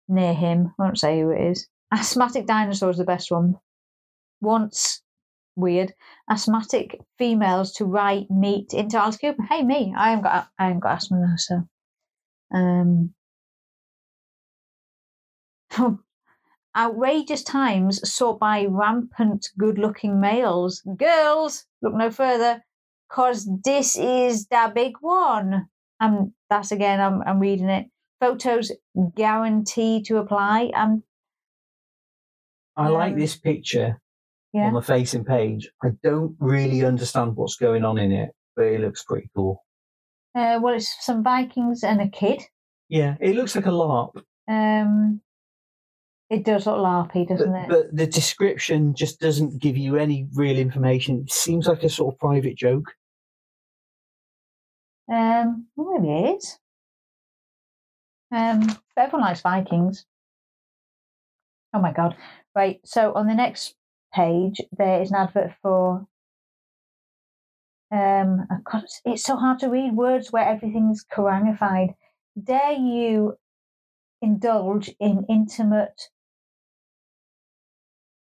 near 0.08 0.34
him. 0.34 0.74
I 0.80 0.84
won't 0.84 1.00
say 1.00 1.22
who 1.22 1.32
it 1.32 1.52
is. 1.52 1.68
Asthmatic 1.92 2.46
dinosaur 2.46 2.92
is 2.92 2.98
the 2.98 3.04
best 3.04 3.32
one. 3.32 3.56
Wants, 4.40 5.02
weird, 5.56 5.94
asthmatic 6.30 7.00
females 7.18 7.74
to 7.74 7.86
write 7.86 8.30
meat 8.30 8.74
into 8.74 8.98
Alice 8.98 9.18
Cooper. 9.18 9.44
Hey, 9.44 9.64
me. 9.64 9.94
I 9.98 10.10
haven't 10.10 10.24
got, 10.24 10.50
I 10.60 10.66
haven't 10.66 10.82
got 10.82 10.98
asthma 10.98 11.36
so. 11.38 11.68
Um, 12.54 13.14
outrageous 16.78 17.44
times 17.44 18.08
sought 18.10 18.40
by 18.40 18.66
rampant 18.66 19.50
good 19.58 19.80
looking 19.80 20.20
males. 20.20 20.84
Girls, 20.98 21.66
look 21.82 21.96
no 21.96 22.12
further, 22.12 22.64
because 23.10 23.50
this 23.64 23.96
is 23.98 24.48
the 24.48 24.72
big 24.74 24.94
one. 25.02 25.68
Um, 26.00 26.34
that's 26.50 26.72
again, 26.72 27.00
I'm, 27.00 27.22
I'm 27.24 27.40
reading 27.40 27.70
it. 27.70 27.88
Photos 28.20 28.72
guaranteed 29.16 30.06
to 30.06 30.18
apply. 30.18 30.72
Um, 30.76 31.04
I 32.76 32.90
like 32.90 33.16
this 33.16 33.36
picture 33.36 34.00
yeah. 34.54 34.68
on 34.68 34.74
the 34.74 34.82
facing 34.82 35.24
page. 35.24 35.70
I 35.84 35.90
don't 36.04 36.36
really 36.40 36.84
understand 36.84 37.36
what's 37.36 37.56
going 37.56 37.84
on 37.84 37.98
in 37.98 38.12
it, 38.12 38.32
but 38.56 38.66
it 38.66 38.82
looks 38.82 39.04
pretty 39.04 39.30
cool. 39.36 39.64
Uh, 40.36 40.60
well, 40.62 40.76
it's 40.76 40.96
some 41.04 41.24
Vikings 41.24 41.84
and 41.84 42.02
a 42.02 42.10
kid. 42.10 42.44
Yeah, 42.90 43.16
it 43.20 43.36
looks 43.36 43.56
like 43.56 43.66
a 43.66 43.70
LARP, 43.72 44.22
Um, 44.48 45.22
it 46.30 46.44
does 46.44 46.66
look 46.66 46.78
larpy, 46.78 47.28
doesn't 47.28 47.56
it? 47.56 47.70
but 47.70 47.96
the 47.96 48.08
description 48.08 48.94
just 48.94 49.20
doesn't 49.20 49.62
give 49.62 49.78
you 49.78 49.96
any 49.96 50.28
real 50.34 50.58
information. 50.58 51.22
It 51.26 51.32
seems 51.32 51.68
like 51.68 51.84
a 51.84 51.90
sort 51.90 52.14
of 52.14 52.20
private 52.20 52.56
joke. 52.58 52.94
Um, 55.12 55.68
well, 55.76 56.00
maybe 56.00 56.14
it 56.14 56.36
is. 56.38 56.60
Um, 58.32 58.68
but 58.68 59.06
everyone 59.06 59.22
likes 59.22 59.42
Vikings. 59.42 60.06
Oh 61.74 61.80
my 61.80 61.94
god! 61.94 62.16
Right. 62.56 62.80
So 62.84 63.14
on 63.14 63.28
the 63.28 63.36
next 63.36 63.76
page, 64.14 64.60
there 64.78 65.02
is 65.02 65.12
an 65.12 65.18
advert 65.18 65.54
for. 65.62 66.06
Um, 67.90 68.46
oh 68.52 68.58
God, 68.70 68.84
it's- 69.06 69.24
so 69.24 69.38
hard 69.38 69.60
to 69.60 69.70
read 69.70 69.94
words 69.96 70.32
where 70.34 70.44
everything's 70.46 71.06
Korangified. 71.06 71.96
Dare 72.42 72.74
you 72.74 73.38
indulge 74.22 74.90
in 75.00 75.26
intimate? 75.30 76.10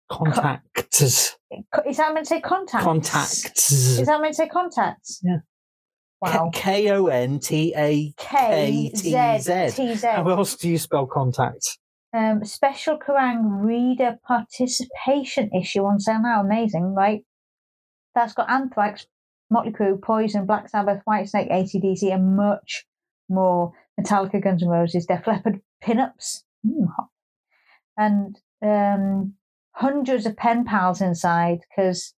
Contacts. 0.10 1.02
Is 1.02 1.98
that 1.98 2.14
meant 2.14 2.26
to 2.26 2.30
say 2.30 2.42
contacts? 2.42 2.84
Contacts. 2.84 3.72
Is 3.72 4.06
that 4.06 4.22
meant 4.22 4.34
to 4.34 4.38
say 4.44 4.48
contacts? 4.48 5.20
Yeah. 5.24 5.38
Wow. 6.22 6.52
K 6.54 6.90
O 6.92 7.08
N 7.08 7.40
T 7.40 7.74
A. 7.76 8.14
K 8.18 8.92
Z 8.96 9.12
K-T-Z. 9.12 9.72
T 9.76 9.96
Z. 9.96 10.08
How 10.08 10.30
else 10.30 10.56
do 10.56 10.70
you 10.70 10.78
spell 10.78 11.06
contacts? 11.06 11.78
Um, 12.14 12.46
special 12.46 12.98
Kerrang 12.98 13.64
reader 13.64 14.18
participation 14.26 15.50
issue 15.54 15.84
on 15.84 16.00
sale 16.00 16.22
now. 16.22 16.42
Amazing, 16.42 16.94
right? 16.94 17.24
That's 18.14 18.34
got 18.34 18.50
Anthrax, 18.50 19.06
Motley 19.52 19.74
Crue, 19.74 20.02
Poison, 20.02 20.46
Black 20.46 20.70
Sabbath, 20.70 21.02
White 21.04 21.26
Whitesnake, 21.26 21.52
ACDC, 21.52 22.14
and 22.14 22.38
much 22.38 22.86
more. 23.30 23.74
Metallica, 24.00 24.44
Guns 24.44 24.62
N' 24.62 24.70
Roses, 24.70 25.06
Def 25.06 25.26
Leppard, 25.26 25.62
pinups, 25.84 26.44
mm, 26.66 26.88
and 27.98 28.38
um, 28.62 29.34
hundreds 29.76 30.26
of 30.26 30.36
pen 30.38 30.66
pals 30.66 31.02
inside. 31.02 31.60
Because 31.70 32.14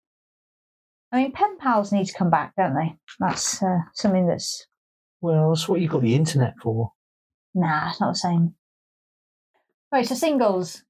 I 1.12 1.18
mean, 1.24 1.32
pen 1.32 1.58
pals 1.58 1.92
need 1.92 2.06
to 2.08 2.14
come 2.18 2.30
back, 2.30 2.54
don't 2.58 2.76
they? 2.76 2.96
That's 3.20 3.62
uh, 3.64 3.80
something 3.94 4.28
that's 4.28 4.66
Well, 5.22 5.50
that's 5.50 5.68
what 5.68 5.82
you've 5.82 5.92
got 5.92 6.02
the 6.02 6.16
internet 6.16 6.54
for. 6.62 6.92
nah, 7.54 7.90
it's 7.90 8.00
not 8.02 8.14
the 8.14 8.20
same. 8.20 8.56
Right, 9.92 10.06
so 10.06 10.16
singles. 10.16 10.84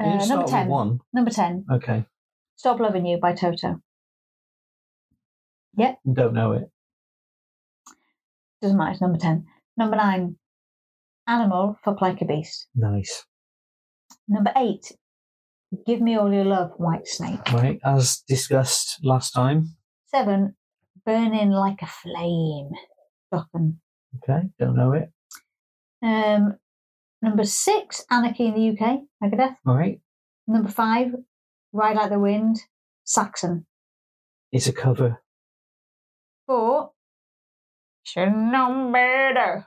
You 0.00 0.06
Uh, 0.06 0.26
number 0.26 0.46
ten. 0.46 0.66
one. 0.68 1.00
Number 1.12 1.30
ten. 1.30 1.64
Okay. 1.70 2.04
Stop 2.56 2.80
Loving 2.80 3.04
You 3.06 3.18
by 3.18 3.32
Toto. 3.34 3.80
Yep. 5.76 5.98
Don't 6.12 6.34
know 6.34 6.52
it. 6.52 6.70
Doesn't 8.62 8.78
matter, 8.78 8.92
it's 8.92 9.00
number 9.00 9.18
10. 9.18 9.44
Number 9.76 9.96
9, 9.96 10.36
Animal 11.26 11.76
for 11.82 11.96
Like 12.00 12.22
a 12.22 12.24
Beast. 12.24 12.68
Nice. 12.74 13.26
Number 14.28 14.52
8, 14.56 14.92
Give 15.86 16.00
Me 16.00 16.16
All 16.16 16.32
Your 16.32 16.44
Love, 16.44 16.72
Whitesnake. 16.78 17.52
Right. 17.52 17.80
As 17.84 18.22
discussed 18.28 18.98
last 19.02 19.32
time. 19.32 19.76
7, 20.06 20.54
Burning 21.04 21.50
Like 21.50 21.82
a 21.82 21.86
Flame. 21.86 22.70
Dokken. 23.32 23.76
Okay. 24.16 24.48
Don't 24.58 24.76
know 24.76 24.92
it. 24.92 25.10
Um, 26.02 26.56
number 27.22 27.44
6, 27.44 28.04
Anarchy 28.10 28.46
in 28.46 28.54
the 28.54 28.70
UK, 28.70 29.00
Megadeth. 29.22 29.56
All 29.66 29.76
right. 29.76 30.00
Number 30.46 30.68
5, 30.68 31.14
Ride 31.72 31.96
Like 31.96 32.10
the 32.10 32.18
Wind, 32.18 32.60
Saxon. 33.04 33.66
It's 34.52 34.66
a 34.66 34.72
cover. 34.72 35.22
4, 36.46 36.90
Should 38.04 38.32
Know 38.32 38.90
Better. 38.92 39.66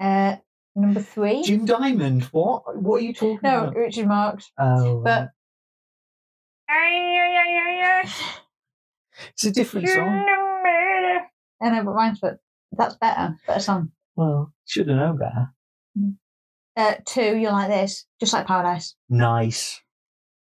Uh, 0.00 0.36
number 0.74 1.00
3. 1.00 1.42
Jim 1.42 1.64
Diamond. 1.64 2.24
What? 2.24 2.76
What 2.76 2.96
are 3.00 3.04
you 3.04 3.14
talking 3.14 3.40
No, 3.42 3.60
about? 3.64 3.74
No, 3.74 3.80
Richard 3.80 4.06
Marx. 4.06 4.50
Oh, 4.58 5.00
but- 5.02 5.30
it's 9.32 9.44
a 9.44 9.50
different 9.50 9.88
song. 9.88 10.26
I 11.62 11.70
know, 11.70 11.84
but 11.84 11.94
mine's 11.94 12.20
but 12.20 12.38
that's 12.72 12.96
better. 12.96 13.36
Better 13.46 13.60
song. 13.60 13.92
Well, 14.16 14.52
should 14.66 14.88
have 14.88 14.96
known 14.98 15.18
better. 15.18 15.48
Uh, 16.76 16.94
two, 17.06 17.36
you're 17.36 17.52
like 17.52 17.68
this, 17.68 18.04
just 18.20 18.32
like 18.34 18.46
Paradise. 18.46 18.94
Nice. 19.08 19.80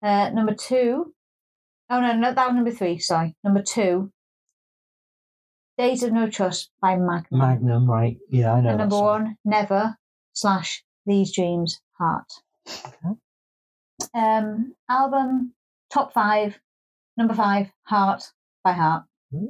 Uh, 0.03 0.29
number 0.29 0.53
two, 0.53 1.13
oh 1.89 1.99
no, 1.99 2.13
no, 2.15 2.33
that 2.33 2.45
was 2.47 2.55
number 2.55 2.71
three. 2.71 2.99
Sorry, 2.99 3.35
number 3.43 3.61
two. 3.63 4.11
Days 5.81 6.03
of 6.03 6.13
No 6.13 6.29
Trust 6.29 6.69
by 6.79 6.95
Magnum. 6.95 7.39
Magnum, 7.39 7.89
right? 7.89 8.15
Yeah, 8.29 8.53
I 8.53 8.61
know. 8.61 8.69
and 8.69 8.77
number 8.77 8.95
song. 8.95 9.03
one, 9.03 9.37
Never 9.43 9.97
slash 10.33 10.83
These 11.07 11.33
Dreams 11.33 11.81
Heart. 11.97 12.31
Um, 14.13 14.75
album 14.87 15.55
top 15.91 16.13
five. 16.13 16.59
Number 17.17 17.33
five, 17.33 17.71
Heart 17.85 18.23
by 18.63 18.73
Heart. 18.73 19.05
Mm. 19.33 19.47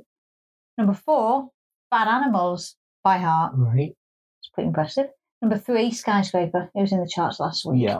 Number 0.77 0.93
four, 0.93 1.49
Bad 1.91 2.07
Animals 2.07 2.77
by 3.03 3.17
Heart. 3.17 3.51
Right. 3.57 3.93
It's 4.39 4.49
pretty 4.53 4.69
impressive. 4.69 5.07
Number 5.41 5.57
three, 5.57 5.91
Skyscraper. 5.91 6.71
It 6.73 6.79
was 6.79 6.93
in 6.93 7.01
the 7.01 7.09
charts 7.13 7.41
last 7.41 7.65
week. 7.65 7.83
Yeah. 7.83 7.99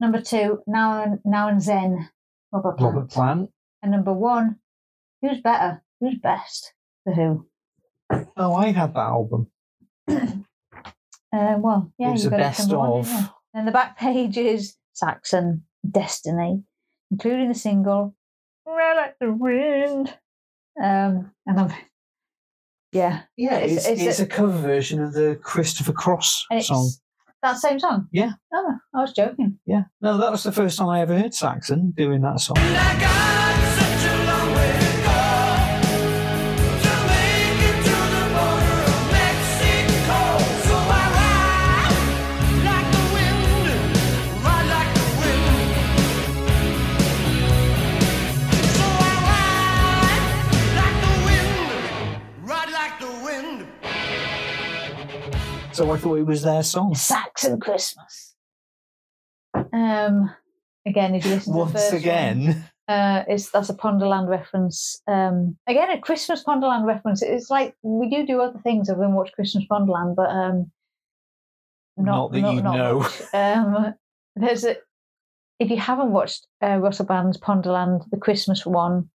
Number 0.00 0.20
two, 0.20 0.64
Now 0.66 1.00
and 1.04 1.20
Now 1.24 1.46
and 1.46 1.62
Zen, 1.62 2.08
Robert 2.50 2.76
Plant. 2.76 2.94
Robert 2.96 3.10
Plant. 3.10 3.50
And 3.84 3.92
number 3.92 4.12
one, 4.12 4.56
who's 5.22 5.40
better? 5.40 5.84
Who's 6.00 6.18
best? 6.18 6.72
The 7.06 7.14
Who. 7.14 7.46
Oh, 8.36 8.54
I 8.54 8.72
had 8.72 8.92
that 8.94 9.00
album. 9.00 9.50
Uh, 11.32 11.56
well, 11.58 11.92
yeah, 11.98 12.08
it 12.08 12.12
was 12.12 12.24
you 12.24 12.30
the 12.30 12.36
got 12.36 12.42
best 12.44 12.60
it 12.60 12.62
number 12.68 12.78
one, 12.78 13.00
of. 13.00 13.06
didn't? 13.06 13.28
And 13.52 13.68
the 13.68 13.72
back 13.72 13.98
page 13.98 14.38
is 14.38 14.76
Saxon 14.94 15.64
Destiny, 15.90 16.62
including 17.10 17.48
the 17.48 17.54
single 17.54 18.14
"Ride 18.64 19.14
the 19.20 19.32
Wind." 19.32 20.16
Um, 20.82 21.32
and 21.46 21.60
I'm 21.60 21.72
Yeah, 22.92 23.22
Yeah, 23.36 23.56
It's- 23.56 23.78
it's, 23.78 23.86
it's 23.86 24.02
it's, 24.02 24.20
a- 24.20 24.22
a, 24.22 24.26
cover 24.26 24.56
version 24.56 25.02
of 25.02 25.12
the 25.12 25.38
Christopher 25.42 25.92
Cross 25.92 26.46
song. 26.60 26.90
that 27.42 27.58
same 27.58 27.80
song. 27.80 28.08
Yeah. 28.12 28.32
Oh, 28.54 28.74
I 28.94 29.00
was 29.02 29.12
joking. 29.12 29.58
Yeah, 29.66 29.84
no, 30.00 30.16
that 30.18 30.30
was 30.30 30.44
the 30.44 30.52
first 30.52 30.78
time 30.78 30.88
I 30.88 31.00
ever 31.02 31.18
heard 31.18 31.34
Saxon 31.34 31.90
doing 31.90 32.22
that 32.22 32.40
song. 32.40 32.56
So 55.76 55.90
I 55.90 55.98
thought 55.98 56.14
it 56.14 56.26
was 56.26 56.40
their 56.40 56.62
song. 56.62 56.94
Saxon 56.94 57.60
Christmas. 57.60 58.34
Um, 59.74 60.34
again, 60.86 61.14
if 61.14 61.26
you 61.26 61.32
listen 61.32 61.52
to 61.52 61.58
the 61.58 61.64
Once 61.64 61.72
first 61.72 61.92
one, 61.92 62.00
again, 62.00 62.64
uh, 62.88 63.24
it's 63.28 63.50
that's 63.50 63.68
a 63.68 63.74
Ponderland 63.74 64.26
reference. 64.26 65.02
Um, 65.06 65.58
again, 65.66 65.90
a 65.90 66.00
Christmas 66.00 66.42
Ponderland 66.42 66.86
reference. 66.86 67.20
It's 67.20 67.50
like 67.50 67.74
we 67.82 68.08
do 68.08 68.26
do 68.26 68.40
other 68.40 68.58
things 68.60 68.88
other 68.88 69.00
than 69.00 69.12
watch 69.12 69.32
Christmas 69.32 69.64
Ponderland, 69.70 70.16
but 70.16 70.30
um, 70.30 70.72
Not 71.98 72.32
that 72.32 72.38
you 72.40 72.62
know. 72.62 73.00
much. 73.00 73.34
Um, 73.34 73.94
there's 74.34 74.64
a 74.64 74.76
if 75.58 75.68
you 75.68 75.76
haven't 75.76 76.12
watched 76.12 76.46
uh, 76.62 76.78
Russell 76.78 77.04
Brand's 77.04 77.36
Ponderland, 77.36 78.08
the 78.10 78.16
Christmas 78.16 78.64
one, 78.64 79.10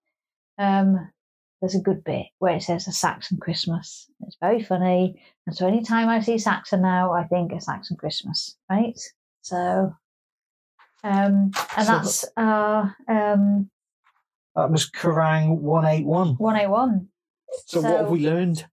um, 0.58 1.10
there's 1.62 1.76
a 1.76 1.82
good 1.82 2.04
bit 2.04 2.28
where 2.40 2.56
it 2.56 2.64
says 2.64 2.88
a 2.88 2.92
Saxon 2.92 3.38
Christmas. 3.38 4.08
It's 4.26 4.38
very 4.40 4.64
funny, 4.64 5.22
and 5.46 5.56
so 5.56 5.68
anytime 5.68 6.08
I 6.10 6.22
see 6.22 6.38
Saxon 6.38 6.82
now, 6.82 7.14
I 7.14 7.26
think 7.26 7.52
a 7.52 7.60
Saxon 7.62 7.98
Christmas, 7.98 8.56
right? 8.70 9.00
So. 9.42 9.94
Um, 11.02 11.52
and 11.78 11.86
So- 11.88 11.94
that's 11.94 12.26
uh, 12.36 12.90
um, 13.08 13.70
that 14.56 14.70
was 14.72 14.90
Kerrang 14.90 15.58
181. 15.60 16.36
181. 16.36 17.08
So, 17.66 17.82
what 17.82 18.00
have 18.02 18.10
we 18.10 18.26
learned? 18.26 18.66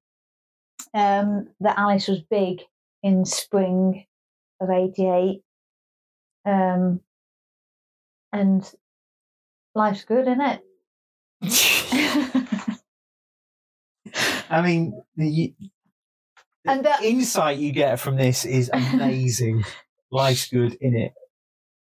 Um, 0.93 1.49
that 1.61 1.79
Alice 1.79 2.09
was 2.09 2.21
big 2.23 2.63
in 3.03 3.25
spring 3.25 4.07
of 4.61 4.71
88. 4.71 5.43
Um, 6.45 7.01
and 8.33 8.75
life's 9.75 10.05
good, 10.05 10.27
isn't 10.27 10.41
it? 10.41 10.63
I 14.51 14.63
mean, 14.63 15.03
the, 15.17 15.55
the 16.65 16.71
And 16.71 16.85
that- 16.85 17.03
insight 17.03 17.59
you 17.59 17.73
get 17.73 17.99
from 18.01 18.17
this 18.17 18.45
is 18.45 18.71
amazing. 18.73 19.65
Life's 20.11 20.49
good 20.49 20.75
in 20.81 20.97
it. 20.97 21.13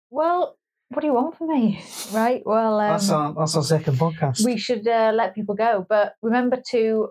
well, 0.10 0.58
what 0.90 1.02
do 1.02 1.08
you 1.08 1.14
want 1.14 1.36
from 1.36 1.48
me? 1.50 1.82
Right? 2.12 2.44
Well, 2.46 2.80
um, 2.80 2.92
That's 2.92 3.10
our 3.10 3.34
that's 3.34 3.56
our 3.56 3.64
second 3.64 3.96
podcast. 3.98 4.46
we 4.46 4.58
should 4.58 4.88
uh, 4.88 5.12
let 5.16 5.34
people 5.34 5.56
go. 5.56 5.84
But 5.90 6.14
remember 6.22 6.62
to 6.70 7.10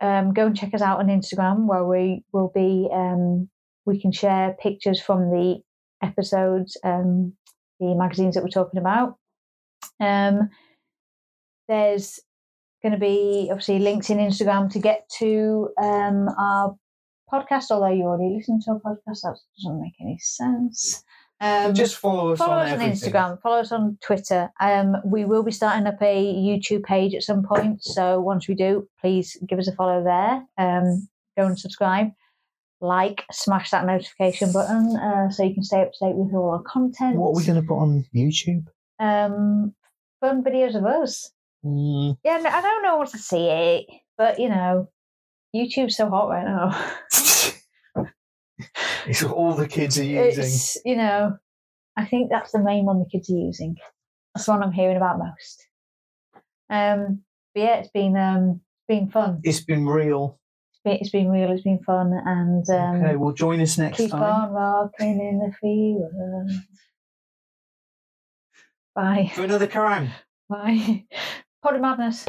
um, 0.00 0.32
go 0.32 0.46
and 0.46 0.56
check 0.56 0.72
us 0.72 0.80
out 0.80 1.00
on 1.00 1.08
Instagram, 1.08 1.66
where 1.66 1.84
we 1.84 2.24
will 2.32 2.50
be. 2.54 2.88
Um, 2.90 3.50
we 3.84 4.00
can 4.00 4.10
share 4.12 4.56
pictures 4.58 5.02
from 5.02 5.30
the 5.30 5.60
episodes, 6.02 6.78
um, 6.82 7.34
the 7.78 7.94
magazines 7.94 8.34
that 8.36 8.42
we're 8.42 8.48
talking 8.48 8.80
about. 8.80 9.16
Um, 10.00 10.48
there's 11.68 12.20
going 12.82 12.92
to 12.92 12.98
be 12.98 13.48
obviously 13.50 13.78
links 13.78 14.10
in 14.10 14.18
Instagram 14.18 14.70
to 14.72 14.78
get 14.78 15.08
to 15.18 15.70
um, 15.80 16.28
our 16.38 16.76
podcast. 17.32 17.70
Although 17.70 17.92
you 17.92 18.04
already 18.04 18.34
listen 18.36 18.60
to 18.62 18.70
our 18.72 18.80
podcast, 18.80 19.22
that 19.22 19.38
doesn't 19.58 19.80
make 19.80 19.94
any 20.00 20.18
sense. 20.18 21.04
Um, 21.42 21.72
just 21.72 21.96
follow 21.96 22.32
us 22.32 22.38
follow 22.38 22.52
on 22.52 22.66
us 22.66 22.72
on. 22.72 22.80
Instagram, 22.80 23.40
follow 23.40 23.60
us 23.60 23.72
on 23.72 23.96
Twitter. 24.02 24.50
Um, 24.60 24.96
we 25.06 25.24
will 25.24 25.42
be 25.42 25.52
starting 25.52 25.86
up 25.86 26.02
a 26.02 26.34
YouTube 26.34 26.84
page 26.84 27.14
at 27.14 27.22
some 27.22 27.42
point. 27.42 27.82
So 27.82 28.20
once 28.20 28.46
we 28.46 28.54
do, 28.54 28.86
please 29.00 29.38
give 29.48 29.58
us 29.58 29.66
a 29.66 29.72
follow 29.72 30.04
there. 30.04 30.44
Um, 30.58 31.08
go 31.38 31.46
and 31.46 31.58
subscribe, 31.58 32.08
like, 32.82 33.24
smash 33.32 33.70
that 33.70 33.86
notification 33.86 34.52
button 34.52 34.96
uh, 34.96 35.30
so 35.30 35.42
you 35.42 35.54
can 35.54 35.62
stay 35.62 35.80
up 35.80 35.92
to 35.92 36.08
date 36.08 36.14
with 36.14 36.34
all 36.34 36.50
our 36.50 36.62
content. 36.62 37.16
What 37.16 37.30
are 37.30 37.36
we 37.36 37.44
going 37.44 37.60
to 37.60 37.66
put 37.66 37.78
on 37.78 38.04
YouTube? 38.14 38.66
Um, 38.98 39.74
fun 40.20 40.44
videos 40.44 40.74
of 40.74 40.84
us. 40.84 41.30
Mm, 41.64 42.16
Yeah, 42.24 42.42
I 42.44 42.60
don't 42.60 42.82
know 42.82 42.96
what 42.96 43.10
to 43.10 43.18
see 43.18 43.46
it, 43.48 43.86
but 44.16 44.38
you 44.38 44.48
know, 44.48 44.88
YouTube's 45.54 45.96
so 45.96 46.08
hot 46.08 46.28
right 46.28 46.44
now. 46.44 46.92
it's 49.06 49.22
all 49.22 49.54
the 49.54 49.68
kids 49.68 49.98
are 49.98 50.04
using. 50.04 50.44
It's 50.44 50.78
you 50.84 50.96
know, 50.96 51.36
I 51.96 52.04
think 52.06 52.30
that's 52.30 52.52
the 52.52 52.60
main 52.60 52.84
one 52.86 52.98
the 52.98 53.08
kids 53.10 53.28
are 53.30 53.36
using. 53.36 53.76
That's 54.34 54.46
the 54.46 54.52
one 54.52 54.62
I'm 54.62 54.72
hearing 54.72 54.96
about 54.96 55.18
most. 55.18 55.66
Um, 56.70 57.22
but 57.54 57.60
yeah, 57.62 57.76
it's 57.76 57.90
been 57.90 58.16
um, 58.16 58.60
been 58.88 59.10
fun. 59.10 59.40
It's 59.42 59.60
been 59.60 59.86
real. 59.86 60.38
It's 60.72 60.80
been, 60.84 60.96
it's 61.00 61.10
been 61.10 61.28
real. 61.28 61.50
It's 61.50 61.62
been 61.64 61.82
fun, 61.84 62.12
and 62.24 62.64
um, 62.70 63.02
okay, 63.02 63.16
well, 63.16 63.32
join 63.34 63.60
us 63.60 63.76
next 63.76 63.98
keep 63.98 64.12
time. 64.12 64.22
on 64.22 64.52
rocking 64.52 65.20
in 65.20 65.38
the 65.40 65.52
field. 65.60 66.50
Bye, 68.94 69.30
For 69.34 69.44
another 69.44 69.66
Kerrang. 69.66 70.10
bye. 70.48 71.04
Potty 71.62 71.78
madness. 71.78 72.24